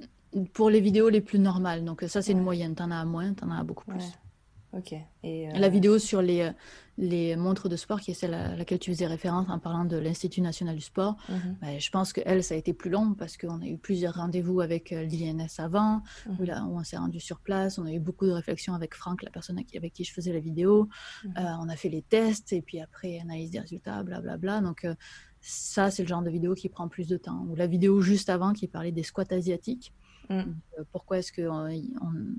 pour 0.53 0.71
les 0.71 0.81
vidéos 0.81 1.09
les 1.09 1.21
plus 1.21 1.39
normales, 1.39 1.85
donc 1.85 2.05
ça 2.09 2.23
c'est 2.23 2.33
une 2.33 2.43
moyenne. 2.43 2.75
T'en 2.75 2.91
as 2.91 3.05
moins, 3.05 3.35
t'en 3.35 3.51
as 3.51 3.63
beaucoup 3.63 3.85
plus. 3.85 4.19
Ok. 4.73 4.95
Et 5.23 5.49
euh, 5.49 5.53
La 5.53 5.69
vidéo 5.69 5.99
sur 5.99 6.23
les, 6.23 6.51
les 6.97 7.37
montres 7.37 7.69
de 7.69 7.77
sport, 7.77 8.01
qui 8.01 8.11
est 8.11 8.15
celle 8.15 8.33
à 8.33 8.57
laquelle 8.57 8.79
tu 8.79 8.91
faisais 8.91 9.07
référence 9.07 9.49
en 9.51 9.59
parlant 9.59 9.85
de 9.85 9.97
l'Institut 9.99 10.41
national 10.41 10.75
du 10.75 10.81
sport, 10.81 11.17
mhm. 11.29 11.57
bah, 11.61 11.79
je 11.79 11.91
pense 11.91 12.13
que 12.13 12.23
elle, 12.25 12.43
ça 12.43 12.55
a 12.55 12.57
été 12.57 12.73
plus 12.73 12.89
long 12.89 13.15
parce 13.15 13.37
qu'on 13.37 13.61
a 13.61 13.67
eu 13.67 13.77
plusieurs 13.77 14.15
rendez-vous 14.15 14.61
avec 14.61 14.93
euh, 14.93 15.05
l'INS 15.05 15.59
avant, 15.59 16.03
mhm. 16.27 16.37
où, 16.39 16.45
là, 16.45 16.67
on 16.67 16.83
s'est 16.85 16.97
rendu 16.97 17.21
sur 17.21 17.41
place, 17.41 17.79
on 17.79 17.85
a 17.85 17.93
eu 17.93 18.01
beaucoup 18.01 18.27
de 18.27 18.33
réflexions 18.33 18.73
avec 18.73 18.95
Franck, 18.95 19.23
la 19.23 19.31
personne 19.31 19.59
avec 19.59 19.93
qui 19.93 20.05
je 20.05 20.13
faisais 20.13 20.33
la 20.33 20.41
vidéo, 20.41 20.89
mhm. 21.25 21.35
euh, 21.37 21.43
on 21.61 21.69
a 21.69 21.77
fait 21.77 21.91
les 21.91 22.03
tests 22.03 22.53
et 22.53 22.63
puis 22.63 22.81
après 22.81 23.19
analyse 23.21 23.51
des 23.51 23.61
résultats, 23.61 24.03
blablabla. 24.03 24.39
Bla, 24.39 24.61
bla. 24.61 24.67
Donc 24.67 24.87
ça, 25.43 25.91
c'est 25.91 26.03
le 26.03 26.09
genre 26.09 26.23
de 26.23 26.31
vidéo 26.31 26.55
qui 26.55 26.69
prend 26.69 26.89
plus 26.89 27.09
de 27.09 27.17
temps. 27.17 27.45
Ou 27.51 27.57
la 27.57 27.67
vidéo 27.67 28.01
juste 28.01 28.31
avant 28.31 28.53
qui 28.53 28.69
parlait 28.69 28.93
des 28.93 29.03
squats 29.03 29.25
asiatiques. 29.31 29.93
Mm. 30.29 30.41
Euh, 30.79 30.85
pourquoi 30.93 31.19
est-ce 31.19 31.33
que 31.33 31.49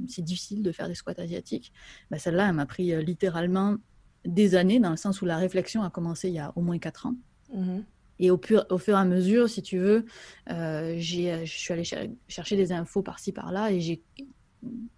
c'est 0.07 0.21
difficile 0.21 0.63
de 0.63 0.71
faire 0.71 0.87
des 0.87 0.95
squats 0.95 1.13
asiatiques? 1.17 1.71
Bah, 2.11 2.19
Celle-là, 2.19 2.49
elle 2.49 2.55
m'a 2.55 2.65
pris 2.65 2.93
euh, 2.93 3.01
littéralement 3.01 3.77
des 4.25 4.55
années, 4.55 4.79
dans 4.79 4.91
le 4.91 4.97
sens 4.97 5.21
où 5.21 5.25
la 5.25 5.37
réflexion 5.37 5.83
a 5.83 5.89
commencé 5.89 6.29
il 6.29 6.35
y 6.35 6.39
a 6.39 6.53
au 6.55 6.61
moins 6.61 6.79
4 6.79 7.07
ans. 7.07 7.15
Mm-hmm. 7.53 7.83
Et 8.19 8.31
au, 8.31 8.39
au, 8.69 8.77
fur 8.77 8.95
et 8.95 8.99
à 8.99 9.05
mesure, 9.05 9.49
si 9.49 9.61
tu 9.61 9.79
veux, 9.79 10.05
euh, 10.49 10.95
je 10.97 11.45
suis 11.45 11.73
allée 11.73 11.83
chercher 12.27 12.55
des 12.55 12.71
infos 12.71 13.01
par-ci, 13.01 13.31
par-là, 13.31 13.71
et 13.71 13.81
j'ai 13.81 14.01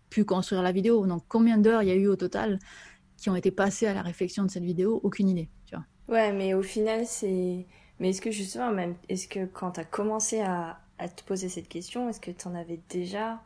pu 0.10 0.26
construire 0.26 0.62
la 0.62 0.72
vidéo. 0.72 1.08
Donc, 1.08 1.24
combien 1.28 1.58
d'heures 1.58 1.82
il 1.82 1.88
y 1.88 1.92
a 1.92 1.96
eu 1.96 2.08
au 2.08 2.16
total 2.16 2.60
qui 3.18 3.30
ont 3.30 3.36
été 3.36 3.52
passées 3.52 3.88
à 3.88 3.94
la 3.94 4.02
réflexion 4.02 4.44
de 4.44 4.52
cette 4.52 4.64
vidéo? 4.64 5.00
Aucune 5.04 5.30
idée, 5.30 5.50
tu 5.66 5.76
vois. 5.76 5.86
Ouais, 6.08 6.32
mais 6.34 6.54
au 6.54 6.62
final, 6.62 7.06
c'est... 7.06 7.66
Mais 8.00 8.10
est-ce 8.10 8.22
que 8.22 8.32
justement, 8.32 8.72
même, 8.72 8.96
est-ce 9.08 9.28
que 9.30 9.46
quand 9.46 9.72
tu 9.72 9.80
as 9.80 9.86
commencé 9.86 10.42
à, 10.42 10.85
à 10.98 11.08
te 11.08 11.24
poser 11.24 11.50
cette 11.50 11.68
question, 11.68 12.10
est-ce 12.10 12.20
que 12.20 12.32
tu 12.32 12.48
en 12.48 12.56
avais 12.56 12.80
déjà 12.89 13.41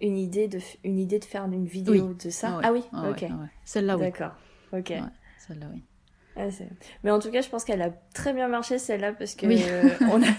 une 0.00 0.16
idée 0.16 0.48
de, 0.48 0.60
une 0.84 0.98
idée 0.98 1.18
de 1.18 1.24
faire 1.24 1.44
une 1.44 1.66
vidéo 1.66 2.14
de 2.14 2.30
ça? 2.30 2.60
Ah 2.62 2.72
oui, 2.72 2.84
ok. 2.92 3.26
Celle-là, 3.64 3.96
oui. 3.96 4.02
D'accord, 4.02 4.32
ok. 4.72 4.92
Celle-là, 5.38 5.66
oui. 5.72 5.82
mais 7.02 7.10
en 7.10 7.18
tout 7.18 7.30
cas, 7.30 7.42
je 7.42 7.48
pense 7.48 7.64
qu'elle 7.64 7.82
a 7.82 7.90
très 8.14 8.32
bien 8.32 8.48
marché 8.48 8.78
celle-là 8.78 9.12
parce 9.12 9.34
que 9.34 9.46
on 10.10 10.22
a 10.22 10.32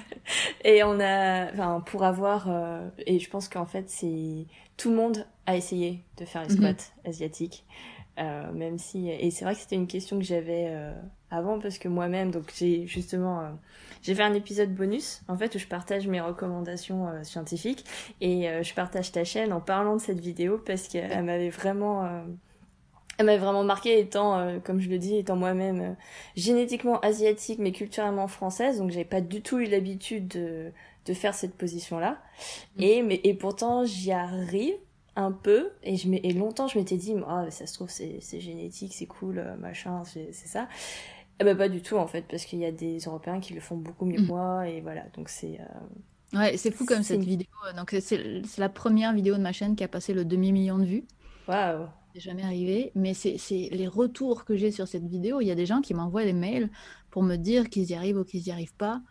et 0.64 0.84
on 0.84 1.00
a, 1.00 1.52
enfin, 1.52 1.82
pour 1.86 2.04
avoir 2.04 2.50
euh, 2.50 2.88
et 3.06 3.20
je 3.20 3.30
pense 3.30 3.50
qu'en 3.50 3.66
fait 3.66 3.90
c'est 3.90 4.46
tout 4.78 4.90
le 4.90 4.96
monde 4.96 5.26
a 5.46 5.56
essayé 5.58 6.04
de 6.18 6.26
faire 6.26 6.44
les 6.44 6.56
mhm. 6.56 6.58
squats 6.58 6.94
asiatiques, 7.06 7.66
euh, 8.20 8.52
même 8.54 8.78
si 8.78 9.10
et 9.10 9.32
c'est 9.32 9.46
vrai 9.46 9.56
que 9.56 9.62
c'était 9.62 9.76
une 9.76 9.88
question 9.88 10.18
que 10.18 10.26
j'avais 10.26 10.68
euh, 10.70 10.94
avant 11.32 11.60
parce 11.60 11.78
que 11.78 11.88
moi-même 11.88 12.32
donc 12.32 12.52
j'ai 12.56 12.88
justement 12.88 13.52
j'ai 14.02 14.16
fait 14.16 14.24
un 14.24 14.34
épisode 14.34 14.74
bonus, 14.74 15.22
en 15.28 15.38
fait, 15.38 15.54
où 15.56 15.60
je 15.60 15.68
partage 15.68 16.08
mes 16.08 16.22
recommandations 16.22 17.08
euh, 17.08 17.24
scientifiques 17.24 17.86
et 18.22 18.50
euh, 18.50 18.64
je 18.64 18.74
partage 18.74 19.12
ta 19.12 19.24
chaîne 19.24 19.52
en 19.52 19.60
parlant 19.60 19.96
de 19.96 20.02
cette 20.02 20.20
vidéo 20.20 20.58
parce 20.58 20.88
qu'elle 20.88 21.24
m'avait 21.24 21.50
vraiment, 21.50 22.06
euh, 22.06 22.22
elle 23.18 23.26
m'avait 23.26 23.40
vraiment 23.40 23.64
marqué 23.64 24.00
étant, 24.00 24.60
comme 24.64 24.80
je 24.80 24.90
le 24.90 24.98
dis, 24.98 25.18
étant 25.18 25.36
moi-même 25.36 25.98
génétiquement 26.38 27.00
asiatique 27.02 27.60
mais 27.60 27.74
culturellement 27.74 28.28
française, 28.28 28.78
donc 28.78 28.92
j'avais 28.92 29.04
pas 29.04 29.22
du 29.22 29.42
tout 29.42 29.60
eu 29.60 29.66
l'habitude 29.66 30.30
de, 30.30 30.72
de 31.06 31.14
faire 31.14 31.34
cette 31.34 31.56
position-là. 31.56 32.18
Mm. 32.78 32.82
Et 32.82 33.02
mais 33.04 33.20
et 33.26 33.34
pourtant 33.34 33.84
j'y 33.84 34.14
arrive 34.14 34.76
un 35.18 35.34
peu 35.34 35.72
et 35.84 35.98
je 35.98 36.08
et 36.10 36.32
longtemps 36.32 36.68
je 36.68 36.78
m'étais 36.78 36.96
dit 36.96 37.14
ah 37.28 37.46
ça 37.50 37.68
se 37.68 37.74
trouve 37.74 37.90
c'est 37.90 38.40
génétique 38.40 38.94
c'est 38.94 39.08
cool 39.08 39.44
machin 39.60 40.04
c'est 40.06 40.32
ça 40.32 40.70
eh 41.40 41.44
ben 41.46 41.58
pas 41.58 41.70
du 41.70 41.82
tout 41.82 41.96
en 41.96 42.08
fait, 42.08 42.26
parce 42.30 42.46
qu'il 42.46 42.60
y 42.60 42.66
a 42.66 42.72
des 42.72 43.00
Européens 43.00 43.40
qui 43.40 43.54
le 43.54 43.62
font 43.62 43.78
beaucoup 43.78 44.06
mieux 44.06 44.18
que 44.18 44.24
mm. 44.24 44.28
moi 44.28 44.68
et 44.68 44.82
voilà, 44.82 45.06
donc 45.16 45.30
c'est. 45.30 45.60
Euh, 45.60 46.38
ouais, 46.38 46.58
c'est 46.58 46.72
fou 46.72 46.86
comme 46.86 47.04
cette 47.04 47.24
vidéo. 47.24 47.48
Donc 47.78 47.96
c'est 48.02 48.42
la 48.58 48.70
première 48.70 49.14
vidéo 49.14 49.36
de 49.36 49.42
ma 49.42 49.54
chaîne 49.54 49.76
qui 49.76 49.84
a 49.84 49.88
passé 49.88 50.14
le 50.14 50.26
demi 50.26 50.52
million 50.52 50.78
de 50.78 50.86
vues. 50.86 51.06
Waouh. 51.48 51.88
C'est 52.14 52.22
jamais 52.22 52.44
arrivé, 52.44 52.92
mais 52.96 53.14
c'est 53.14 53.38
les 53.72 53.88
retours 53.88 54.44
que 54.44 54.58
j'ai 54.58 54.72
sur 54.72 54.88
cette 54.88 55.06
vidéo. 55.06 55.42
Il 55.42 55.48
y 55.48 55.52
a 55.52 55.56
des 55.56 55.68
gens 55.68 55.80
qui 55.80 55.94
m'envoient 55.94 56.26
des 56.26 56.34
mails 56.34 56.70
pour 57.12 57.22
me 57.22 57.36
dire 57.36 57.70
qu'ils 57.70 57.90
y 57.92 57.94
arrivent 57.94 58.18
ou 58.18 58.24
qu'ils 58.24 58.48
y 58.48 58.52
arrivent 58.52 58.76
pas, 58.76 59.02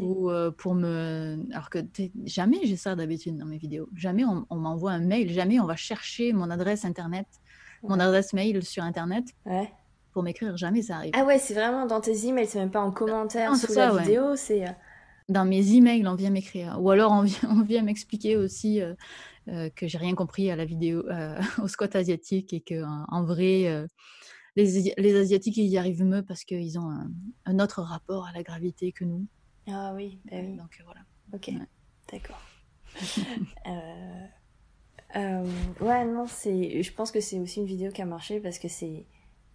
ou 0.00 0.28
euh, 0.28 0.50
pour 0.50 0.74
me. 0.74 1.38
Alors 1.52 1.70
que 1.70 1.78
jamais 2.24 2.58
j'ai 2.64 2.76
ça 2.76 2.96
d'habitude 2.96 3.36
dans 3.36 3.46
mes 3.46 3.58
vidéos. 3.58 3.88
Jamais 3.94 4.24
on, 4.24 4.56
m'envoie 4.56 4.90
un 4.90 5.00
mail, 5.00 5.32
jamais 5.32 5.60
on 5.60 5.66
va 5.66 5.76
chercher 5.76 6.32
mon 6.32 6.50
adresse 6.50 6.84
internet, 6.84 7.26
mon 7.82 7.98
adresse 7.98 8.32
mail 8.32 8.62
sur 8.64 8.82
internet. 8.82 9.24
Ouais 9.46 9.72
pour 10.18 10.24
m'écrire, 10.24 10.56
jamais 10.56 10.82
ça 10.82 10.96
arrive. 10.96 11.12
Ah 11.14 11.24
ouais, 11.24 11.38
c'est 11.38 11.54
vraiment 11.54 11.86
dans 11.86 12.00
tes 12.00 12.26
emails, 12.26 12.48
c'est 12.48 12.58
même 12.58 12.72
pas 12.72 12.80
en 12.80 12.90
commentaire 12.90 13.54
sous 13.54 13.72
la 13.72 13.96
vidéo, 13.98 14.34
c'est... 14.34 14.66
Euh, 14.66 14.70
dans 15.28 15.44
mes 15.44 15.74
emails, 15.74 16.04
on 16.08 16.16
vient 16.16 16.30
m'écrire. 16.30 16.76
Ou 16.82 16.90
alors 16.90 17.12
on 17.12 17.22
vient, 17.22 17.38
on 17.50 17.62
vient 17.62 17.82
m'expliquer 17.82 18.36
aussi 18.36 18.80
euh, 18.80 18.94
euh, 19.46 19.70
que 19.70 19.86
j'ai 19.86 19.98
rien 19.98 20.16
compris 20.16 20.50
à 20.50 20.56
la 20.56 20.64
vidéo, 20.64 21.04
au 21.62 21.68
squat 21.68 21.94
asiatique 21.94 22.52
et 22.52 22.60
que 22.60 22.82
en, 22.82 23.22
vrai, 23.22 23.86
les, 24.56 24.92
les, 24.96 25.16
Asiatiques, 25.16 25.56
ils 25.56 25.68
y 25.68 25.78
arrivent 25.78 26.02
mieux 26.02 26.24
parce 26.24 26.42
qu'ils 26.42 26.80
ont 26.80 26.92
un, 27.46 27.58
autre 27.60 27.82
rapport 27.82 28.26
à 28.26 28.32
la 28.32 28.42
gravité 28.42 28.90
que 28.90 29.04
nous. 29.04 29.24
Ah 29.68 29.92
oui, 29.94 30.18
bah 30.24 30.38
oui. 30.40 30.56
Donc 30.56 30.82
voilà. 30.84 31.02
Ok, 31.32 31.52
d'accord. 32.10 32.42
ouais, 35.80 36.04
non, 36.06 36.26
c'est. 36.26 36.82
Je 36.82 36.92
pense 36.92 37.12
que 37.12 37.20
c'est 37.20 37.38
aussi 37.38 37.60
une 37.60 37.66
vidéo 37.66 37.92
qui 37.92 38.02
a 38.02 38.04
marché 38.04 38.40
parce 38.40 38.58
que 38.58 38.66
c'est 38.66 39.06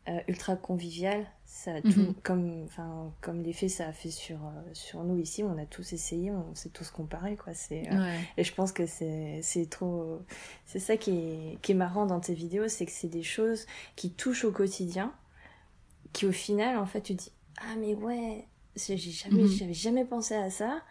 euh, 0.09 0.19
ultra 0.27 0.57
convivial. 0.57 1.25
Ça 1.45 1.81
tout, 1.81 1.87
mhm. 1.87 2.13
comme, 2.23 2.63
enfin, 2.65 3.13
comme 3.21 3.41
l'effet 3.41 3.69
ça 3.69 3.87
a 3.87 3.93
fait 3.93 4.09
sur, 4.09 4.37
euh, 4.37 4.61
sur 4.73 5.03
nous 5.03 5.17
ici, 5.17 5.43
on 5.43 5.57
a 5.57 5.65
tous 5.65 5.93
essayé, 5.93 6.31
on 6.31 6.53
s'est 6.55 6.69
tous 6.69 6.89
comparés, 6.89 7.37
quoi. 7.37 7.53
C'est, 7.53 7.89
euh, 7.89 8.17
Et 8.35 8.43
je 8.43 8.53
pense 8.53 8.73
que 8.73 8.85
c'est, 8.85 9.39
c'est 9.43 9.69
trop. 9.69 10.19
C'est 10.65 10.79
ça 10.79 10.97
qui 10.97 11.11
est, 11.11 11.61
qui 11.61 11.71
est 11.71 11.75
marrant 11.75 12.05
dans 12.05 12.19
tes 12.19 12.33
vidéos, 12.33 12.67
c'est 12.67 12.85
que 12.85 12.91
c'est 12.91 13.07
des 13.07 13.23
choses 13.23 13.65
qui 13.95 14.11
touchent 14.11 14.45
au 14.45 14.51
quotidien, 14.51 15.13
qui 16.11 16.25
au 16.25 16.31
final, 16.33 16.77
en 16.77 16.85
fait, 16.85 17.01
tu 17.01 17.13
dis 17.13 17.31
Ah, 17.57 17.75
mais 17.79 17.93
ouais, 17.95 18.45
j'ai 18.75 18.97
jamais, 18.97 19.43
mhm. 19.43 19.47
j'avais 19.47 19.73
jamais 19.73 20.05
pensé 20.05 20.33
à 20.35 20.49
ça. 20.49 20.81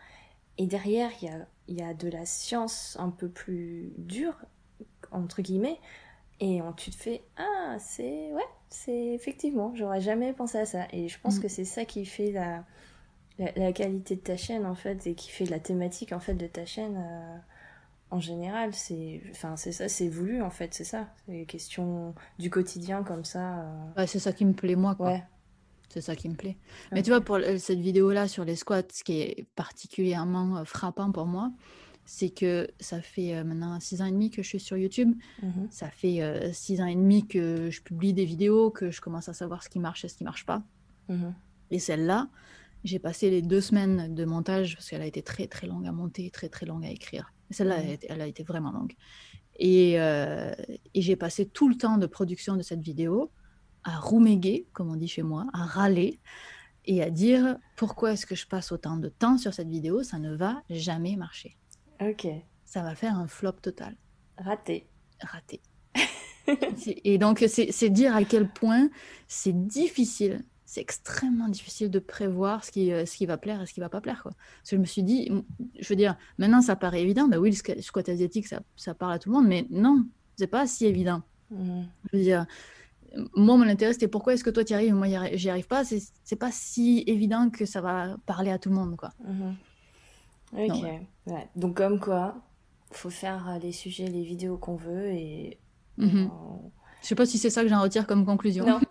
Et 0.56 0.66
derrière, 0.66 1.10
il 1.20 1.28
y 1.28 1.30
a, 1.30 1.46
y 1.68 1.82
a 1.82 1.92
de 1.92 2.08
la 2.08 2.24
science 2.24 2.96
un 2.98 3.10
peu 3.10 3.28
plus 3.28 3.92
dure, 3.98 4.36
entre 5.10 5.42
guillemets, 5.42 5.80
et 6.42 6.60
on, 6.60 6.72
tu 6.72 6.90
te 6.90 6.96
fais 6.96 7.22
Ah, 7.36 7.76
c'est. 7.78 8.32
Ouais, 8.32 8.42
c'est 8.68 9.14
effectivement, 9.14 9.72
j'aurais 9.76 10.00
jamais 10.00 10.32
pensé 10.32 10.58
à 10.58 10.66
ça. 10.66 10.88
Et 10.92 11.08
je 11.08 11.20
pense 11.20 11.38
mm. 11.38 11.42
que 11.42 11.48
c'est 11.48 11.64
ça 11.64 11.84
qui 11.84 12.04
fait 12.04 12.32
la, 12.32 12.64
la, 13.38 13.72
qualité 13.72 14.16
de 14.16 14.22
ta 14.22 14.36
chaîne, 14.36 14.66
en 14.66 14.74
fait, 14.74 15.06
et 15.06 15.14
qui 15.14 15.30
fait 15.30 15.44
la 15.44 15.60
thématique, 15.60 16.12
en 16.12 16.18
fait, 16.18 16.34
de 16.34 16.48
ta 16.48 16.66
chaîne 16.66 16.96
euh, 16.96 17.36
en 18.10 18.18
général. 18.18 18.74
C'est 18.74 19.22
enfin, 19.30 19.56
c'est 19.56 19.70
ça, 19.70 19.88
c'est 19.88 20.08
voulu, 20.08 20.42
en 20.42 20.50
fait, 20.50 20.74
c'est 20.74 20.82
ça. 20.82 21.06
C'est 21.26 21.32
une 21.32 21.46
question 21.46 22.12
du 22.40 22.50
quotidien, 22.50 23.04
comme 23.04 23.24
ça. 23.24 23.60
Euh. 23.96 24.06
c'est 24.08 24.18
ça 24.18 24.32
qui 24.32 24.44
me 24.44 24.52
plaît, 24.52 24.74
moi, 24.74 24.96
quoi. 24.96 25.18
C'est 25.90 26.00
ça 26.00 26.16
qui 26.16 26.28
me 26.28 26.34
plaît. 26.34 26.56
Mais 26.90 27.02
tu 27.02 27.10
vois, 27.10 27.20
pour 27.20 27.38
cette 27.58 27.78
vidéo-là 27.78 28.26
sur 28.26 28.44
les 28.44 28.56
squats, 28.56 28.82
ce 28.92 29.04
qui 29.04 29.20
est 29.20 29.46
particulièrement 29.54 30.56
euh, 30.56 30.64
frappant 30.64 31.12
pour 31.12 31.26
moi, 31.26 31.52
c'est 32.04 32.30
que 32.30 32.68
ça 32.80 33.00
fait 33.00 33.34
euh, 33.34 33.44
maintenant 33.44 33.78
six 33.80 34.02
ans 34.02 34.06
et 34.06 34.10
demi 34.12 34.30
que 34.30 34.42
je 34.42 34.48
suis 34.48 34.60
sur 34.60 34.76
YouTube. 34.76 35.14
Mhm. 35.42 35.68
Ça 35.70 35.88
fait 35.90 36.20
euh, 36.22 36.52
six 36.52 36.80
ans 36.80 36.86
et 36.86 36.94
demi 36.96 37.26
que 37.26 37.70
je 37.70 37.80
publie 37.82 38.12
des 38.12 38.24
vidéos, 38.24 38.70
que 38.70 38.90
je 38.90 39.00
commence 39.00 39.28
à 39.28 39.32
savoir 39.34 39.62
ce 39.62 39.68
qui 39.68 39.78
marche 39.78 40.04
et 40.04 40.08
ce 40.08 40.16
qui 40.16 40.24
marche 40.24 40.44
pas. 40.46 40.62
Mhm. 41.08 41.34
Et 41.70 41.78
celle-là, 41.78 42.28
j'ai 42.84 42.98
passé 42.98 43.30
les 43.30 43.42
deux 43.42 43.60
semaines 43.60 44.14
de 44.14 44.24
montage 44.24 44.74
parce 44.76 44.90
qu'elle 44.90 45.02
a 45.02 45.06
été 45.06 45.22
très 45.22 45.46
très 45.46 45.66
longue 45.66 45.86
à 45.86 45.92
monter, 45.92 46.30
très 46.30 46.48
très 46.48 46.66
longue 46.66 46.84
à 46.84 46.90
écrire. 46.90 47.32
Celle-là, 47.50 47.78
Mhm. 47.78 47.82
elle, 47.84 47.90
a 47.90 47.92
été- 47.94 48.06
elle 48.10 48.20
a 48.20 48.26
été 48.26 48.42
vraiment 48.42 48.72
longue. 48.72 48.94
Et, 49.58 50.00
euh, 50.00 50.52
et 50.94 51.02
j'ai 51.02 51.14
passé 51.16 51.46
tout 51.46 51.68
le 51.68 51.76
temps 51.76 51.98
de 51.98 52.06
production 52.06 52.56
de 52.56 52.62
cette 52.62 52.80
vidéo 52.80 53.30
à 53.84 53.98
rouméguer, 53.98 54.66
comme 54.72 54.90
on 54.90 54.96
dit 54.96 55.08
chez 55.08 55.22
moi, 55.22 55.46
à 55.52 55.64
râler 55.64 56.18
et 56.84 57.02
à 57.02 57.10
dire 57.10 57.56
pourquoi 57.76 58.12
est-ce 58.12 58.26
que 58.26 58.34
je 58.34 58.46
passe 58.46 58.72
autant 58.72 58.96
de 58.96 59.08
temps 59.08 59.38
sur 59.38 59.54
cette 59.54 59.68
vidéo, 59.68 60.02
ça 60.02 60.18
ne 60.18 60.34
va 60.34 60.62
jamais 60.70 61.14
marcher. 61.16 61.56
Ok, 62.00 62.26
Ça 62.64 62.82
va 62.82 62.94
faire 62.94 63.16
un 63.16 63.26
flop 63.26 63.52
total, 63.52 63.96
raté. 64.38 64.86
raté. 65.20 65.60
Et 67.04 67.18
donc, 67.18 67.44
c'est 67.48 67.90
dire 67.90 68.16
à 68.16 68.24
quel 68.24 68.48
point 68.48 68.88
c'est 69.28 69.66
difficile, 69.66 70.42
c'est 70.64 70.80
extrêmement 70.80 71.48
difficile 71.48 71.90
de 71.90 71.98
prévoir 71.98 72.64
ce 72.64 72.72
qui, 72.72 72.92
euh, 72.92 73.04
ce 73.06 73.16
qui 73.16 73.26
va 73.26 73.36
plaire 73.36 73.60
et 73.62 73.66
ce 73.66 73.74
qui 73.74 73.80
va 73.80 73.88
pas 73.88 74.00
plaire. 74.00 74.22
Quoi. 74.22 74.32
Parce 74.32 74.70
que 74.70 74.76
je 74.76 74.80
me 74.80 74.86
suis 74.86 75.02
dit, 75.02 75.30
je 75.78 75.88
veux 75.88 75.96
dire, 75.96 76.16
maintenant 76.38 76.62
ça 76.62 76.74
paraît 76.76 77.02
évident, 77.02 77.28
bah 77.28 77.38
oui, 77.38 77.50
le 77.50 77.56
squa- 77.56 77.80
squat 77.82 78.08
asiatique, 78.08 78.46
ça, 78.48 78.62
ça 78.76 78.94
parle 78.94 79.12
à 79.12 79.18
tout 79.18 79.28
le 79.30 79.36
monde, 79.36 79.46
mais 79.46 79.66
non, 79.70 80.04
c'est 80.36 80.46
pas 80.46 80.66
si 80.66 80.86
évident. 80.86 81.22
Mhm. 81.50 81.86
Je 82.10 82.16
veux 82.16 82.22
dire, 82.22 82.46
moi, 83.36 83.58
mon 83.58 83.68
intérêt, 83.68 83.92
c'était 83.92 84.08
pourquoi 84.08 84.32
est-ce 84.34 84.42
que 84.42 84.50
toi, 84.50 84.64
tu 84.64 84.72
y 84.72 84.74
arrives, 84.74 84.94
moi, 84.94 85.06
y 85.06 85.12
arri- 85.12 85.36
j'y 85.36 85.50
arrive 85.50 85.66
pas. 85.66 85.84
C'est 85.84 86.36
pas 86.36 86.50
si 86.50 87.04
évident 87.06 87.50
que 87.50 87.66
ça 87.66 87.82
va 87.82 88.16
parler 88.26 88.50
à 88.50 88.58
tout 88.58 88.70
le 88.70 88.74
monde, 88.74 88.96
quoi. 88.96 89.10
Mhm. 89.24 89.54
Ok, 90.52 90.82
ouais. 91.26 91.48
Donc 91.56 91.76
comme 91.76 91.98
quoi, 92.00 92.34
faut 92.90 93.10
faire 93.10 93.48
euh, 93.48 93.58
les 93.58 93.72
sujets, 93.72 94.06
les 94.06 94.22
vidéos 94.22 94.58
qu'on 94.58 94.76
veut 94.76 95.06
et... 95.12 95.58
Mhm. 95.96 96.30
on- 96.30 96.70
Je 97.02 97.06
sais 97.08 97.14
pas 97.14 97.26
si 97.26 97.38
c'est 97.38 97.50
ça 97.50 97.62
que 97.62 97.68
j'en 97.68 97.80
retire 97.82 98.06
comme 98.06 98.24
conclusion. 98.26 98.64
Non. 98.66 98.80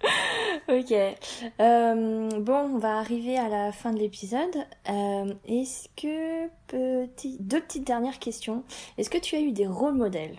ok. 0.68 0.92
Euh, 1.60 2.28
bon, 2.40 2.54
on 2.74 2.78
va 2.78 2.98
arriver 2.98 3.38
à 3.38 3.48
la 3.48 3.72
fin 3.72 3.92
de 3.92 3.98
l'épisode. 3.98 4.54
Euh, 4.90 5.34
Est-ce 5.46 5.88
que 5.96 6.48
petit... 6.68 7.38
deux 7.40 7.60
petites 7.60 7.86
dernières 7.86 8.18
questions. 8.18 8.64
Est-ce 8.98 9.10
que 9.10 9.18
tu 9.18 9.36
as 9.36 9.40
eu 9.40 9.52
des 9.52 9.66
rôles 9.66 9.94
modèles 9.96 10.36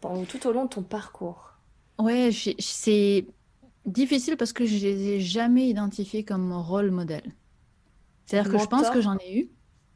pendant 0.00 0.24
tout 0.24 0.46
au 0.46 0.52
long 0.52 0.64
de 0.64 0.70
ton 0.70 0.82
parcours? 0.82 1.52
Ouais, 1.98 2.30
c'est 2.58 3.26
difficile 3.86 4.36
parce 4.36 4.52
que 4.52 4.66
je 4.66 4.74
les 4.86 5.08
ai 5.08 5.20
jamais 5.20 5.68
identifiés 5.68 6.24
comme 6.24 6.52
rôle 6.52 6.90
modèle. 6.90 7.32
C'est-à-dire 8.28 8.52
que 8.52 8.58
je 8.58 8.66
pense 8.66 8.90
que 8.90 9.00
j'en 9.00 9.16
ai 9.18 9.38
eu. 9.38 9.50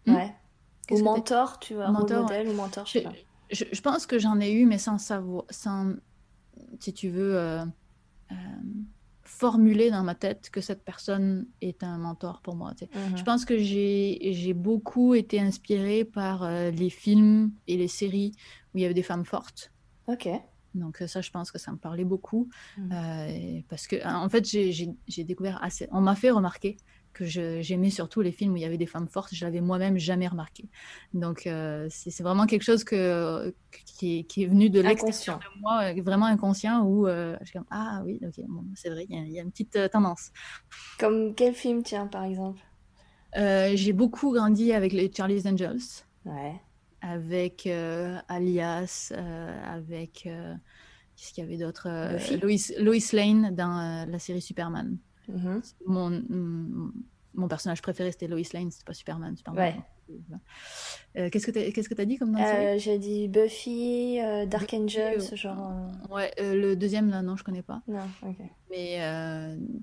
Hmm? 0.07 0.15
Ouais. 0.15 0.35
Ou 0.91 0.99
mentor, 1.03 1.59
tu 1.61 1.75
vois, 1.75 1.91
Mentor, 1.91 2.23
modèle 2.23 2.49
ou 2.49 2.53
mentor, 2.55 2.87
je 2.87 2.93
sais 2.93 2.99
Je, 3.01 3.05
pas. 3.05 3.13
je- 3.51 3.65
je 3.73 3.81
pense 3.81 4.07
que 4.07 4.19
j'en 4.19 4.41
ai 4.41 4.53
eu, 4.53 4.67
mais 4.67 4.79
sans 4.79 4.99
savoir, 4.99 5.45
sans, 5.51 5.93
si 6.81 6.93
tu 6.93 7.09
veux, 7.09 7.37
euh, 7.37 7.65
euh, 8.33 8.35
formuler 9.23 9.91
dans 9.91 10.03
ma 10.03 10.15
tête 10.15 10.51
que 10.51 10.61
cette 10.61 10.85
personne 10.85 11.47
est 11.61 11.83
un 11.85 11.99
mentor 11.99 12.41
pour 12.43 12.57
moi. 12.57 12.75
tu 12.75 12.87
sais. 12.87 12.91
Mhm. 12.99 13.17
Je 13.17 13.23
pense 13.23 13.45
que 13.45 13.59
j'ai 13.59 14.55
beaucoup 14.55 15.15
été 15.15 15.39
inspirée 15.41 16.05
par 16.05 16.43
euh, 16.43 16.71
les 16.71 16.91
films 16.91 17.53
et 17.67 17.77
les 17.77 17.89
séries 17.89 18.33
où 18.75 18.79
il 18.79 18.83
y 18.83 18.85
avait 18.85 18.95
des 18.95 19.03
femmes 19.03 19.25
fortes. 19.25 19.73
Ok. 20.09 20.29
Donc 20.75 21.03
ça, 21.07 21.21
je 21.21 21.31
pense 21.31 21.53
que 21.53 21.59
ça 21.59 21.71
me 21.71 21.77
parlait 21.77 22.05
beaucoup. 22.05 22.49
Euh, 22.79 23.27
et 23.29 23.65
parce 23.69 23.87
que, 23.87 23.97
en 24.07 24.29
fait, 24.29 24.45
j'ai 24.47 25.25
découvert 25.25 25.63
assez... 25.63 25.87
On 25.93 26.01
m'a 26.01 26.17
fait 26.17 26.31
remarquer 26.31 26.77
que 27.13 27.25
j'aimais 27.25 27.91
surtout 27.91 28.21
les 28.23 28.33
films 28.33 28.53
où 28.55 28.57
il 28.57 28.63
y 28.63 28.65
avait 28.65 28.79
des 28.79 28.87
femmes 28.87 29.09
fortes. 29.09 29.35
Je 29.35 29.45
l'avais 29.45 29.61
moi-même 29.61 29.99
jamais 29.99 30.29
remarqué. 30.29 30.69
Donc 31.15 31.47
euh, 31.47 31.87
c'est 31.91 32.23
vraiment 32.23 32.47
quelque 32.47 32.63
chose 32.63 32.85
que, 32.85 33.55
qui, 33.87 34.19
est, 34.21 34.25
qui 34.25 34.45
est 34.45 34.47
venu 34.47 34.71
de 34.71 34.81
l'extérieur 34.81 35.37
Inconscient. 35.37 35.55
de 35.57 35.61
moi, 35.61 35.83
euh, 35.85 36.03
vraiment 36.03 36.27
inconscient, 36.27 36.83
où 36.85 37.07
euh, 37.07 37.37
je 37.41 37.47
suis 37.47 37.59
comme, 37.59 37.67
ah 37.71 38.03
oui, 38.05 38.21
ok, 38.27 38.45
bon, 38.49 38.65
c'est 38.75 38.91
vrai, 38.91 39.07
il 39.09 39.17
y, 39.17 39.19
a- 39.21 39.25
il 39.25 39.33
y 39.33 39.39
a 39.39 39.43
une 39.43 39.51
petite 39.51 39.77
euh, 39.77 39.89
tendance. 39.89 40.31
Comme 40.99 41.35
quel 41.35 41.55
film, 41.55 41.83
tiens, 41.83 42.07
par 42.07 42.25
exemple? 42.25 42.61
J'ai 43.35 43.93
beaucoup 43.93 44.33
grandi 44.33 44.73
avec 44.73 44.93
les 44.93 45.11
Charlie's 45.15 45.47
Angels. 45.47 45.81
Ouais. 46.25 46.55
avec 47.01 47.67
Alias, 48.29 49.13
avec 49.67 50.29
qu'est-ce 51.17 51.33
qu'il 51.33 51.43
y 51.45 51.47
avait 51.47 51.57
d'autre. 51.59 51.89
Lois, 52.43 52.57
Lois 52.79 53.13
Lane 53.13 53.55
dans 53.55 54.07
la 54.09 54.19
série 54.19 54.41
Superman. 54.43 54.99
Mhm. 55.29 55.63
Mon, 55.87 56.11
mm, 56.11 56.93
mon 57.35 57.49
personnage 57.49 57.81
préféré 57.83 58.13
c'était 58.13 58.29
Lois 58.29 58.41
Lane, 58.53 58.71
c'était 58.71 58.85
pas 58.85 58.95
Superman. 58.95 59.37
Superman. 59.37 59.83
Euh, 61.17 61.31
qu'est-ce 61.31 61.47
que 61.47 61.51
t'as 61.53 61.71
qu'est-ce 61.71 61.89
que 61.89 61.95
t'as 61.95 62.05
dit 62.05 62.19
comme 62.19 62.33
nom 62.33 62.41
Euh, 62.43 62.77
J'ai 62.79 62.99
dit 62.99 63.29
Buffy, 63.29 64.21
euh, 64.21 64.45
Dark 64.45 64.75
Angel, 64.75 65.23
ce 65.23 65.37
genre. 65.37 65.73
Ouais, 66.11 66.31
le 66.39 66.75
deuxième 66.75 67.09
là 67.09 67.23
non 67.23 67.37
je 67.37 67.45
connais 67.45 67.63
pas. 67.63 67.83
Non, 67.89 68.07
ok. 68.23 68.37
Mais 68.71 68.99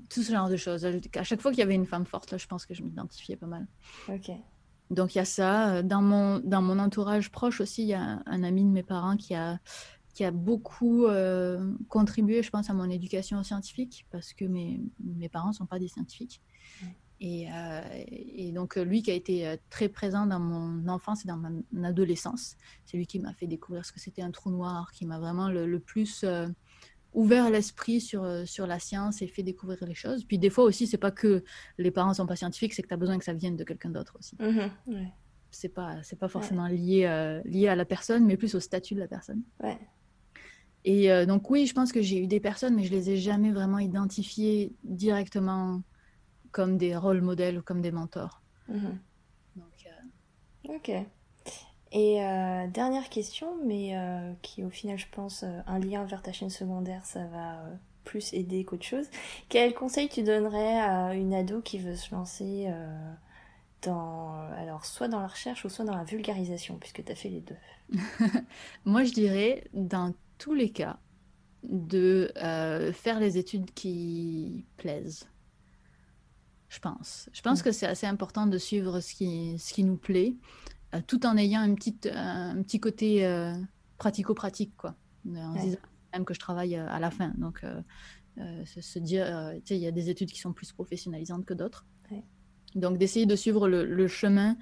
tout 0.09 0.21
ce 0.21 0.31
genre 0.31 0.49
de 0.49 0.57
choses. 0.57 0.85
À 0.85 1.23
chaque 1.23 1.41
fois 1.41 1.51
qu'il 1.51 1.59
y 1.59 1.63
avait 1.63 1.75
une 1.75 1.87
femme 1.87 2.05
forte 2.05 2.31
là, 2.31 2.37
je 2.37 2.47
pense 2.47 2.65
que 2.65 2.73
je 2.73 2.83
m'identifiais 2.83 3.37
pas 3.37 3.47
mal. 3.47 3.65
Ok. 4.07 4.31
Donc 4.91 5.15
il 5.15 5.19
y 5.19 5.21
a 5.21 5.25
ça. 5.25 5.81
Dans 5.83 6.01
mon, 6.01 6.39
dans 6.39 6.61
mon 6.61 6.79
entourage 6.79 7.31
proche 7.31 7.61
aussi, 7.61 7.83
il 7.83 7.89
y 7.89 7.93
a 7.93 8.01
un, 8.01 8.23
un 8.25 8.43
ami 8.43 8.63
de 8.63 8.69
mes 8.69 8.83
parents 8.83 9.17
qui 9.17 9.35
a, 9.35 9.59
qui 10.19 10.25
a 10.25 10.31
beaucoup 10.31 11.05
euh, 11.05 11.71
contribué, 11.87 12.43
je 12.43 12.49
pense, 12.49 12.69
à 12.69 12.73
mon 12.73 12.89
éducation 12.89 13.41
scientifique, 13.41 14.05
parce 14.11 14.33
que 14.33 14.43
mes, 14.43 14.81
mes 15.01 15.29
parents 15.29 15.47
ne 15.49 15.53
sont 15.53 15.65
pas 15.65 15.79
des 15.79 15.87
scientifiques. 15.87 16.41
Ouais. 16.83 16.89
Et, 17.21 17.47
euh, 17.49 17.81
et 18.07 18.51
donc 18.51 18.75
lui 18.75 19.01
qui 19.01 19.11
a 19.11 19.13
été 19.13 19.47
euh, 19.47 19.55
très 19.69 19.87
présent 19.87 20.25
dans 20.25 20.41
mon 20.41 20.89
enfance 20.89 21.23
et 21.23 21.27
dans 21.29 21.37
mon 21.37 21.63
adolescence, 21.85 22.57
c'est 22.85 22.97
lui 22.97 23.07
qui 23.07 23.19
m'a 23.19 23.33
fait 23.33 23.47
découvrir 23.47 23.85
ce 23.85 23.93
que 23.93 23.99
c'était 24.01 24.21
un 24.21 24.31
trou 24.31 24.49
noir, 24.51 24.91
qui 24.91 25.05
m'a 25.05 25.19
vraiment 25.19 25.47
le, 25.47 25.65
le 25.65 25.79
plus 25.79 26.25
euh, 26.25 26.47
ouvert 27.13 27.49
l'esprit 27.49 28.01
sur, 28.01 28.21
sur 28.45 28.67
la 28.67 28.79
science 28.79 29.21
et 29.21 29.27
fait 29.27 29.43
découvrir 29.43 29.77
les 29.85 29.93
choses. 29.95 30.25
Puis 30.25 30.37
des 30.37 30.49
fois 30.49 30.65
aussi, 30.65 30.85
c'est 30.85 30.97
pas 30.97 31.11
que 31.11 31.45
les 31.77 31.91
parents 31.91 32.13
sont 32.13 32.27
pas 32.27 32.35
scientifiques, 32.35 32.73
c'est 32.73 32.81
que 32.83 32.89
tu 32.89 32.93
as 32.93 32.97
besoin 32.97 33.17
que 33.17 33.23
ça 33.25 33.33
vienne 33.33 33.55
de 33.55 33.63
quelqu'un 33.63 33.89
d'autre 33.89 34.17
aussi 34.19 34.35
Mhm, 34.41 34.69
Ouais. 34.87 35.07
c'est 35.51 35.69
pas 35.69 36.27
forcément 36.27 36.67
lié 36.67 37.05
euh, 37.05 37.41
lié 37.45 37.67
à 37.69 37.75
la 37.75 37.85
personne 37.85 38.25
mais 38.25 38.37
plus 38.37 38.53
au 38.55 38.59
statut 38.59 38.93
de 38.95 38.99
la 38.99 39.07
personne 39.07 39.41
Ouais. 39.63 39.79
Et 40.89 41.11
euh, 41.11 41.25
donc 41.25 41.49
oui 41.51 41.67
je 41.67 41.73
pense 41.73 41.91
que 41.93 42.01
j'ai 42.01 42.19
eu 42.19 42.27
des 42.27 42.39
personnes 42.41 42.75
mais 42.75 42.83
je 42.85 42.91
les 42.91 43.11
ai 43.11 43.17
jamais 43.17 43.51
vraiment 43.51 43.79
identifiées 43.79 44.75
directement 44.83 45.83
comme 46.51 46.77
des 46.77 46.95
rôles 46.97 47.21
modèles 47.21 47.59
ou 47.59 47.63
comme 47.63 47.81
des 47.81 47.91
mentors 47.91 48.43
Mhm. 48.67 48.99
donc 49.55 49.85
euh, 49.85 49.89
Ok. 50.67 50.89
Et 51.91 52.23
euh, 52.23 52.67
dernière 52.67 53.09
question, 53.09 53.57
mais 53.65 53.95
qui 54.41 54.63
au 54.63 54.69
final, 54.69 54.97
je 54.99 55.07
pense, 55.11 55.43
un 55.43 55.79
lien 55.79 56.05
vers 56.05 56.21
ta 56.21 56.31
chaîne 56.33 56.49
secondaire, 56.49 57.05
ça 57.05 57.25
va 57.27 57.63
plus 58.05 58.33
aider 58.33 58.65
qu'autre 58.65 58.85
chose. 58.85 59.07
Quel 59.49 59.73
conseil 59.73 60.09
tu 60.09 60.23
donnerais 60.23 60.79
à 60.79 61.15
une 61.15 61.33
ado 61.33 61.61
qui 61.61 61.79
veut 61.79 61.95
se 61.95 62.13
lancer 62.13 62.67
dans, 63.81 64.33
alors 64.57 64.85
soit 64.85 65.07
dans 65.07 65.19
la 65.21 65.27
recherche 65.27 65.65
ou 65.65 65.69
soit 65.69 65.85
dans 65.85 65.95
la 65.95 66.03
vulgarisation, 66.03 66.77
puisque 66.77 67.03
tu 67.03 67.11
as 67.11 67.15
fait 67.15 67.29
les 67.29 67.41
deux? 67.41 67.55
moi 68.85 69.03
je 69.03 69.11
dirais 69.13 69.63
dans 69.73 70.13
tous 70.39 70.55
les 70.55 70.71
cas 70.71 70.99
de 71.63 72.31
euh, 72.37 72.91
faire 72.93 73.19
les 73.19 73.37
études 73.37 73.71
qui 73.73 74.65
plaisent 74.77 75.29
je 76.69 76.79
pense 76.79 77.29
je 77.33 77.41
pense 77.41 77.59
Mm. 77.59 77.63
que 77.63 77.71
c'est 77.71 77.85
assez 77.87 78.07
important 78.07 78.47
de 78.47 78.57
suivre 78.57 78.99
ce 79.01 79.13
qui 79.13 79.57
ce 79.59 79.73
qui 79.73 79.83
nous 79.83 79.97
plaît 79.97 80.35
euh, 80.95 81.01
tout 81.05 81.25
en 81.27 81.37
ayant 81.37 81.63
une 81.63 81.75
petite, 81.75 82.07
un 82.11 82.63
petit 82.63 82.79
côté 82.79 83.23
euh, 83.23 83.53
pratico-pratique, 83.99 84.75
quoi. 84.75 84.95
En 85.27 85.53
Ouais. 85.53 85.61
disant 85.61 85.77
même 86.13 86.25
que 86.25 86.33
je 86.33 86.39
travaille 86.39 86.75
à 86.75 86.99
la 86.99 87.11
fin. 87.11 87.31
Donc, 87.37 87.63
se, 88.65 88.97
dire, 88.97 89.27
tu 89.57 89.61
sais, 89.67 89.75
il 89.77 89.81
y 89.83 89.85
a 89.85 89.91
des 89.91 90.09
études 90.09 90.31
qui 90.31 90.39
sont 90.39 90.51
plus 90.53 90.71
professionnalisantes 90.71 91.45
que 91.45 91.53
d'autres. 91.53 91.85
Donc, 92.75 92.97
d'essayer 92.97 93.25
de 93.25 93.35
suivre 93.35 93.67
le, 93.67 93.83
le 93.83 94.07
chemin 94.07 94.55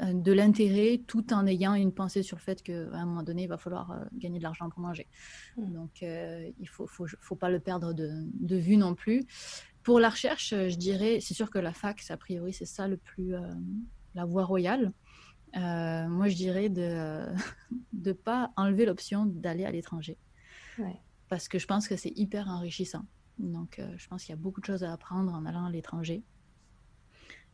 euh, 0.00 0.12
de 0.12 0.32
l'intérêt 0.32 1.00
tout 1.06 1.32
en 1.32 1.46
ayant 1.46 1.74
une 1.74 1.92
pensée 1.92 2.22
sur 2.22 2.36
le 2.36 2.42
fait 2.42 2.62
qu'à 2.62 2.92
un 2.92 3.06
moment 3.06 3.22
donné, 3.22 3.44
il 3.44 3.48
va 3.48 3.56
falloir 3.56 3.92
euh, 3.92 4.04
gagner 4.14 4.38
de 4.38 4.42
l'argent 4.42 4.68
pour 4.68 4.80
manger. 4.80 5.06
Mm. 5.56 5.72
Donc, 5.72 6.02
euh, 6.02 6.50
il 6.58 6.62
ne 6.62 6.68
faut, 6.68 6.86
faut, 6.86 7.06
faut 7.20 7.36
pas 7.36 7.50
le 7.50 7.60
perdre 7.60 7.92
de, 7.92 8.10
de 8.34 8.56
vue 8.56 8.76
non 8.76 8.94
plus. 8.94 9.24
Pour 9.82 10.00
la 10.00 10.10
recherche, 10.10 10.50
je 10.50 10.76
dirais, 10.76 11.18
c'est 11.20 11.34
sûr 11.34 11.50
que 11.50 11.58
la 11.58 11.72
fac, 11.72 12.02
a 12.08 12.16
priori, 12.16 12.52
c'est 12.52 12.66
ça 12.66 12.88
le 12.88 12.96
plus, 12.96 13.34
euh, 13.34 13.40
la 14.14 14.24
voie 14.24 14.44
royale. 14.44 14.92
Euh, 15.56 16.08
moi, 16.08 16.28
je 16.28 16.36
dirais 16.36 16.68
de 16.68 17.26
ne 17.92 18.12
pas 18.12 18.52
enlever 18.56 18.86
l'option 18.86 19.26
d'aller 19.26 19.64
à 19.64 19.70
l'étranger. 19.70 20.16
Ouais. 20.78 21.00
Parce 21.28 21.48
que 21.48 21.58
je 21.58 21.66
pense 21.66 21.88
que 21.88 21.96
c'est 21.96 22.12
hyper 22.16 22.48
enrichissant. 22.48 23.04
Donc, 23.38 23.80
je 23.96 24.08
pense 24.08 24.24
qu'il 24.24 24.30
y 24.30 24.38
a 24.38 24.40
beaucoup 24.40 24.60
de 24.60 24.66
choses 24.66 24.84
à 24.84 24.92
apprendre 24.92 25.32
en 25.32 25.46
allant 25.46 25.64
à 25.64 25.70
l'étranger. 25.70 26.22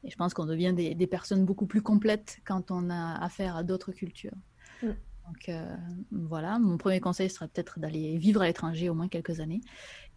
Et 0.05 0.11
je 0.11 0.16
pense 0.16 0.34
qu'on 0.34 0.46
devient 0.46 0.72
des, 0.74 0.94
des, 0.94 1.07
personnes 1.07 1.44
beaucoup 1.44 1.66
plus 1.66 1.82
complètes 1.82 2.38
quand 2.44 2.70
on 2.70 2.88
a 2.90 3.16
affaire 3.22 3.57
à 3.57 3.62
d'autres 3.62 3.92
cultures. 3.92 4.36
Mm. 4.82 4.90
Donc, 5.28 5.49
euh, 5.51 5.76
voilà, 6.11 6.59
mon 6.59 6.78
premier 6.78 7.01
conseil 7.01 7.28
serait 7.28 7.49
peut-être 7.49 7.78
d'aller 7.78 8.16
vivre 8.16 8.40
à 8.40 8.46
l'étranger 8.46 8.88
au 8.88 8.94
moins 8.94 9.09
quelques 9.09 9.40
années. 9.40 9.61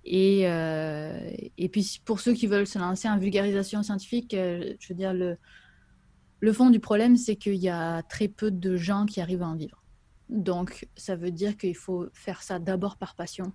Et, 0.06 0.48
euh, 0.48 1.30
et 1.58 1.68
puis, 1.68 2.02
pour 2.06 2.22
ceux 2.22 2.34
qui 2.34 2.48
veulent 2.48 2.68
se 2.68 2.80
lancer 2.80 3.10
en 3.10 3.18
vulgarisation 3.18 3.84
scientifique, 3.84 4.34
euh, 4.34 4.74
je 4.80 4.88
veux 4.88 4.96
dire, 4.96 5.14
le, 5.14 5.38
le 6.40 6.54
fond 6.54 6.70
du 6.70 6.80
problème, 6.80 7.18
c'est 7.18 7.36
qu'il 7.36 7.56
y 7.56 7.68
a 7.68 8.04
très 8.04 8.30
peu 8.30 8.52
de 8.52 8.78
gens 8.78 9.06
qui 9.06 9.20
arrivent 9.20 9.44
à 9.44 9.48
en 9.48 9.56
vivre. 9.56 9.84
Donc, 10.30 10.88
ça 10.96 11.18
veut 11.18 11.32
dire 11.32 11.58
qu'il 11.58 11.76
faut 11.76 12.08
faire 12.14 12.42
ça 12.42 12.58
d'abord 12.58 12.96
par 12.96 13.16
passion 13.16 13.52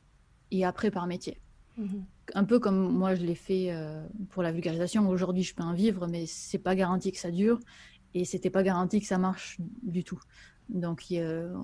et 0.50 0.64
après 0.64 0.90
par 0.90 1.06
métier. 1.06 1.40
Mhm. 1.76 2.04
Un 2.34 2.44
peu 2.44 2.58
comme 2.58 2.92
moi, 2.92 3.14
je 3.14 3.24
l'ai 3.24 3.34
fait 3.34 3.70
euh, 3.70 4.04
pour 4.30 4.42
la 4.42 4.52
vulgarisation. 4.52 5.08
Aujourd'hui, 5.08 5.42
je 5.42 5.54
peux 5.54 5.62
en 5.62 5.74
vivre, 5.74 6.06
mais 6.06 6.26
c'est 6.26 6.58
pas 6.58 6.74
garanti 6.74 7.12
que 7.12 7.18
ça 7.18 7.30
dure 7.30 7.60
et 8.14 8.24
c'était 8.24 8.50
pas 8.50 8.62
garanti 8.62 9.00
que 9.00 9.06
ça 9.06 9.18
marche 9.18 9.58
du 9.82 10.02
tout. 10.02 10.20
Donc, 10.68 11.04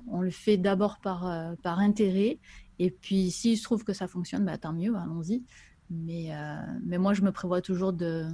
on 0.07 0.21
le 0.21 0.29
fait 0.29 0.55
d'abord 0.55 0.99
par, 0.99 1.27
euh, 1.27 1.55
par 1.61 1.79
intérêt 1.79 2.39
et 2.79 2.91
puis, 2.91 3.31
s'il 3.31 3.57
se 3.57 3.63
trouve 3.63 3.83
que 3.83 3.93
ça 3.93 4.07
fonctionne, 4.07 4.45
bah, 4.45 4.57
tant 4.57 4.73
mieux, 4.73 4.95
allons-y. 4.95 5.43
Mais, 5.89 6.35
euh, 6.35 6.55
mais 6.83 6.97
moi, 6.97 7.13
je 7.13 7.21
me 7.21 7.31
prévois 7.31 7.61
toujours 7.61 7.93
de, 7.93 8.27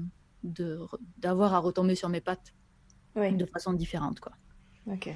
d'avoir 1.18 1.54
à 1.54 1.60
retomber 1.60 1.96
sur 1.96 2.10
mes 2.10 2.22
pattes 2.22 2.54
de 3.16 3.46
façon 3.46 3.74
différente. 3.74 4.20
Quoi. 4.20 4.34
Ok. 4.88 5.10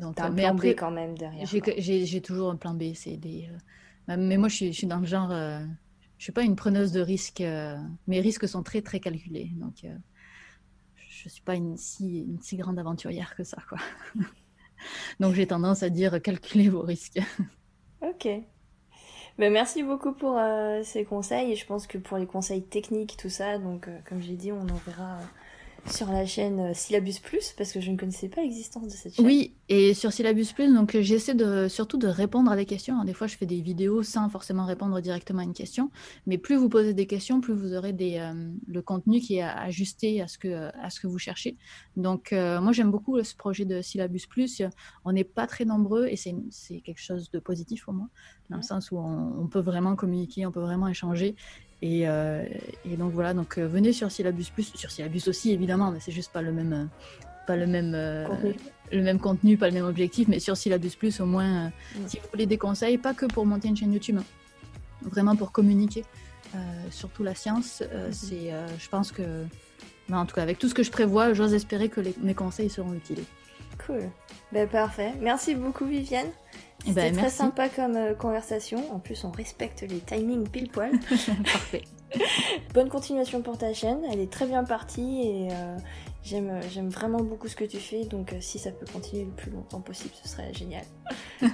Donc, 0.00 0.18
un 0.18 0.30
mais 0.30 0.42
plan 0.42 0.54
après, 0.54 0.74
B 0.74 0.76
quand 0.76 0.90
même 0.90 1.16
derrière. 1.16 1.46
J'ai 1.46 2.20
toujours 2.20 2.50
un 2.50 2.56
plan 2.56 2.74
B. 2.74 2.94
C'est 2.94 3.16
des, 3.16 3.48
euh, 4.10 4.16
mais 4.18 4.36
moi, 4.36 4.48
je 4.48 4.56
suis, 4.56 4.72
je 4.72 4.78
suis, 4.78 4.86
dans 4.86 4.98
le 4.98 5.06
genre. 5.06 5.30
Euh, 5.30 5.64
je 6.24 6.28
suis 6.28 6.32
pas 6.32 6.42
une 6.42 6.56
preneuse 6.56 6.90
de 6.90 7.02
risques. 7.02 7.42
Euh, 7.42 7.76
mes 8.06 8.18
risques 8.18 8.48
sont 8.48 8.62
très, 8.62 8.80
très 8.80 8.98
calculés. 8.98 9.50
Donc, 9.56 9.74
je 9.82 11.24
ne 11.26 11.30
suis 11.30 11.42
pas 11.42 11.54
une 11.54 11.76
si, 11.76 12.20
une 12.20 12.40
si 12.40 12.56
grande 12.56 12.78
aventurière 12.78 13.36
que 13.36 13.44
ça. 13.44 13.58
Quoi. 13.68 13.76
donc, 15.20 15.34
j'ai 15.34 15.46
tendance 15.46 15.82
à 15.82 15.90
dire 15.90 16.22
calculez 16.22 16.70
vos 16.70 16.80
risques. 16.80 17.20
ok. 18.00 18.26
Ben, 19.36 19.52
merci 19.52 19.82
beaucoup 19.82 20.14
pour 20.14 20.40
ces 20.82 21.04
conseils 21.04 21.56
je 21.56 21.66
pense 21.66 21.86
que 21.86 21.98
pour 21.98 22.16
les 22.16 22.26
conseils 22.26 22.64
techniques, 22.64 23.18
tout 23.18 23.28
ça, 23.28 23.58
donc 23.58 23.86
comme 24.08 24.22
j'ai 24.22 24.36
dit, 24.36 24.50
on 24.50 24.62
en 24.62 24.80
verra 24.86 25.18
sur 25.90 26.10
la 26.10 26.24
chaîne 26.26 26.60
euh, 26.60 26.74
Syllabus 26.74 27.14
Plus 27.22 27.54
parce 27.56 27.72
que 27.72 27.80
je 27.80 27.90
ne 27.90 27.96
connaissais 27.96 28.28
pas 28.28 28.42
l'existence 28.42 28.84
de 28.84 28.90
cette 28.90 29.14
chaîne. 29.14 29.24
Oui, 29.24 29.54
et 29.68 29.94
sur 29.94 30.12
Syllabus 30.12 30.46
Plus, 30.54 30.72
donc 30.72 30.96
j'essaie 30.98 31.34
de 31.34 31.68
surtout 31.68 31.98
de 31.98 32.06
répondre 32.06 32.50
à 32.50 32.56
des 32.56 32.64
questions. 32.64 33.02
Des 33.04 33.12
fois, 33.12 33.26
je 33.26 33.36
fais 33.36 33.46
des 33.46 33.60
vidéos 33.60 34.02
sans 34.02 34.28
forcément 34.28 34.64
répondre 34.64 35.00
directement 35.00 35.40
à 35.40 35.44
une 35.44 35.52
question, 35.52 35.90
mais 36.26 36.38
plus 36.38 36.56
vous 36.56 36.68
posez 36.68 36.94
des 36.94 37.06
questions, 37.06 37.40
plus 37.40 37.54
vous 37.54 37.74
aurez 37.74 37.92
des, 37.92 38.18
euh, 38.18 38.50
le 38.66 38.82
contenu 38.82 39.20
qui 39.20 39.36
est 39.36 39.42
ajusté 39.42 40.20
à 40.20 40.28
ce 40.28 40.38
que 40.38 40.70
à 40.78 40.90
ce 40.90 41.00
que 41.00 41.06
vous 41.06 41.18
cherchez. 41.18 41.56
Donc 41.96 42.32
euh, 42.32 42.60
moi, 42.60 42.72
j'aime 42.72 42.90
beaucoup 42.90 43.22
ce 43.22 43.34
projet 43.34 43.64
de 43.64 43.82
Syllabus 43.82 44.26
Plus. 44.28 44.62
On 45.04 45.12
n'est 45.12 45.24
pas 45.24 45.46
très 45.46 45.64
nombreux 45.64 46.06
et 46.06 46.16
c'est 46.16 46.80
quelque 46.80 47.00
chose 47.00 47.30
de 47.30 47.38
positif 47.38 47.84
pour 47.84 47.94
moi, 47.94 48.08
dans 48.50 48.56
le 48.56 48.62
sens 48.62 48.90
où 48.90 48.98
on, 48.98 49.42
on 49.42 49.46
peut 49.48 49.60
vraiment 49.60 49.96
communiquer, 49.96 50.46
on 50.46 50.52
peut 50.52 50.60
vraiment 50.60 50.88
échanger 50.88 51.36
euh, 51.84 52.44
et, 52.90 52.96
donc 52.96 53.12
voilà, 53.12 53.34
donc 53.34 53.58
euh, 53.58 53.66
venez 53.66 53.92
sur 53.92 54.10
Syllabus 54.10 54.46
Plus, 54.52 54.72
sur 54.74 54.90
Syllabus 54.90 55.22
aussi 55.26 55.52
évidemment, 55.52 55.90
mais 55.90 56.00
c'est 56.00 56.12
juste 56.12 56.32
pas 56.32 56.42
le 56.42 56.52
même, 56.52 56.72
euh, 56.72 56.84
pas 57.46 57.56
le 57.56 57.66
même, 57.66 58.26
contenu. 58.26 58.54
le 58.92 59.02
même 59.02 59.18
contenu, 59.18 59.56
pas 59.56 59.68
le 59.68 59.74
même 59.74 59.84
objectif, 59.84 60.28
mais 60.28 60.38
sur 60.40 60.56
Syllabus 60.56 60.96
Plus 60.98 61.20
au 61.20 61.26
moins, 61.26 61.68
mm. 61.68 61.72
si 62.06 62.18
vous 62.18 62.26
voulez 62.32 62.46
des 62.46 62.58
conseils, 62.58 62.98
pas 62.98 63.14
que 63.14 63.26
pour 63.26 63.44
monter 63.44 63.68
une 63.68 63.76
chaîne 63.76 63.92
YouTube, 63.92 64.18
hein. 64.18 64.24
vraiment 65.02 65.36
pour 65.36 65.52
communiquer, 65.52 66.04
surtout 66.90 67.24
la 67.24 67.34
science, 67.34 67.82
mm-hmm. 67.82 68.12
c'est, 68.12 68.52
je 68.78 68.88
pense 68.88 69.10
que, 69.10 69.44
en 70.12 70.24
tout 70.24 70.34
cas 70.34 70.42
avec 70.42 70.58
tout 70.58 70.68
ce 70.68 70.74
que 70.74 70.84
je 70.84 70.90
prévois, 70.90 71.34
j'ose 71.34 71.52
espérer 71.52 71.88
que 71.88 72.00
mes 72.22 72.34
conseils 72.34 72.70
seront 72.70 72.94
utiles. 72.94 73.24
Cool, 73.86 74.10
ben 74.52 74.68
parfait, 74.68 75.12
merci 75.20 75.54
beaucoup 75.54 75.84
Viviane. 75.84 76.30
Eh 76.86 76.92
ben, 76.92 77.08
C'était 77.08 77.20
très 77.20 77.30
sympa 77.30 77.68
comme 77.68 77.96
euh, 77.96 78.14
conversation. 78.14 78.92
En 78.94 78.98
plus, 78.98 79.24
on 79.24 79.30
respecte 79.30 79.82
les 79.82 80.00
timings 80.00 80.48
pile 80.48 80.68
poil. 80.68 80.92
Parfait. 81.08 81.82
Bonne 82.74 82.88
continuation 82.88 83.40
pour 83.40 83.56
ta 83.56 83.72
chaîne. 83.72 84.00
Elle 84.10 84.20
est 84.20 84.30
très 84.30 84.46
bien 84.46 84.64
partie 84.64 85.22
et 85.22 85.48
euh, 85.50 85.76
j'aime, 86.22 86.60
j'aime 86.70 86.90
vraiment 86.90 87.22
beaucoup 87.22 87.48
ce 87.48 87.56
que 87.56 87.64
tu 87.64 87.78
fais. 87.78 88.04
Donc, 88.04 88.32
euh, 88.32 88.36
si 88.40 88.58
ça 88.58 88.70
peut 88.70 88.86
continuer 88.92 89.24
le 89.24 89.30
plus 89.30 89.50
longtemps 89.50 89.80
possible, 89.80 90.14
ce 90.22 90.28
serait 90.28 90.52
génial. 90.52 90.84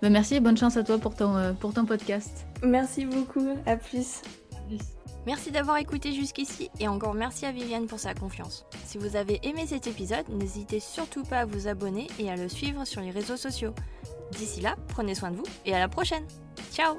Ben, 0.00 0.10
merci 0.10 0.36
et 0.36 0.40
bonne 0.40 0.56
chance 0.56 0.76
à 0.78 0.84
toi 0.84 0.96
pour 0.96 1.14
ton, 1.14 1.54
pour 1.56 1.74
ton 1.74 1.84
podcast. 1.84 2.46
Merci 2.62 3.04
beaucoup. 3.04 3.56
À 3.66 3.76
plus. 3.76 4.22
Merci 5.26 5.50
d'avoir 5.50 5.78
écouté 5.78 6.12
jusqu'ici 6.12 6.70
et 6.78 6.86
encore 6.86 7.14
merci 7.14 7.46
à 7.46 7.52
Viviane 7.52 7.86
pour 7.86 7.98
sa 7.98 8.14
confiance. 8.14 8.64
Si 8.84 8.96
vous 8.96 9.16
avez 9.16 9.40
aimé 9.42 9.64
cet 9.66 9.88
épisode, 9.88 10.28
n'hésitez 10.28 10.78
surtout 10.78 11.24
pas 11.24 11.40
à 11.40 11.44
vous 11.44 11.66
abonner 11.66 12.06
et 12.20 12.30
à 12.30 12.36
le 12.36 12.48
suivre 12.48 12.84
sur 12.84 13.00
les 13.00 13.10
réseaux 13.10 13.36
sociaux. 13.36 13.74
D'ici 14.32 14.60
là, 14.60 14.76
prenez 14.88 15.16
soin 15.16 15.32
de 15.32 15.36
vous 15.36 15.46
et 15.64 15.74
à 15.74 15.80
la 15.80 15.88
prochaine. 15.88 16.24
Ciao 16.72 16.96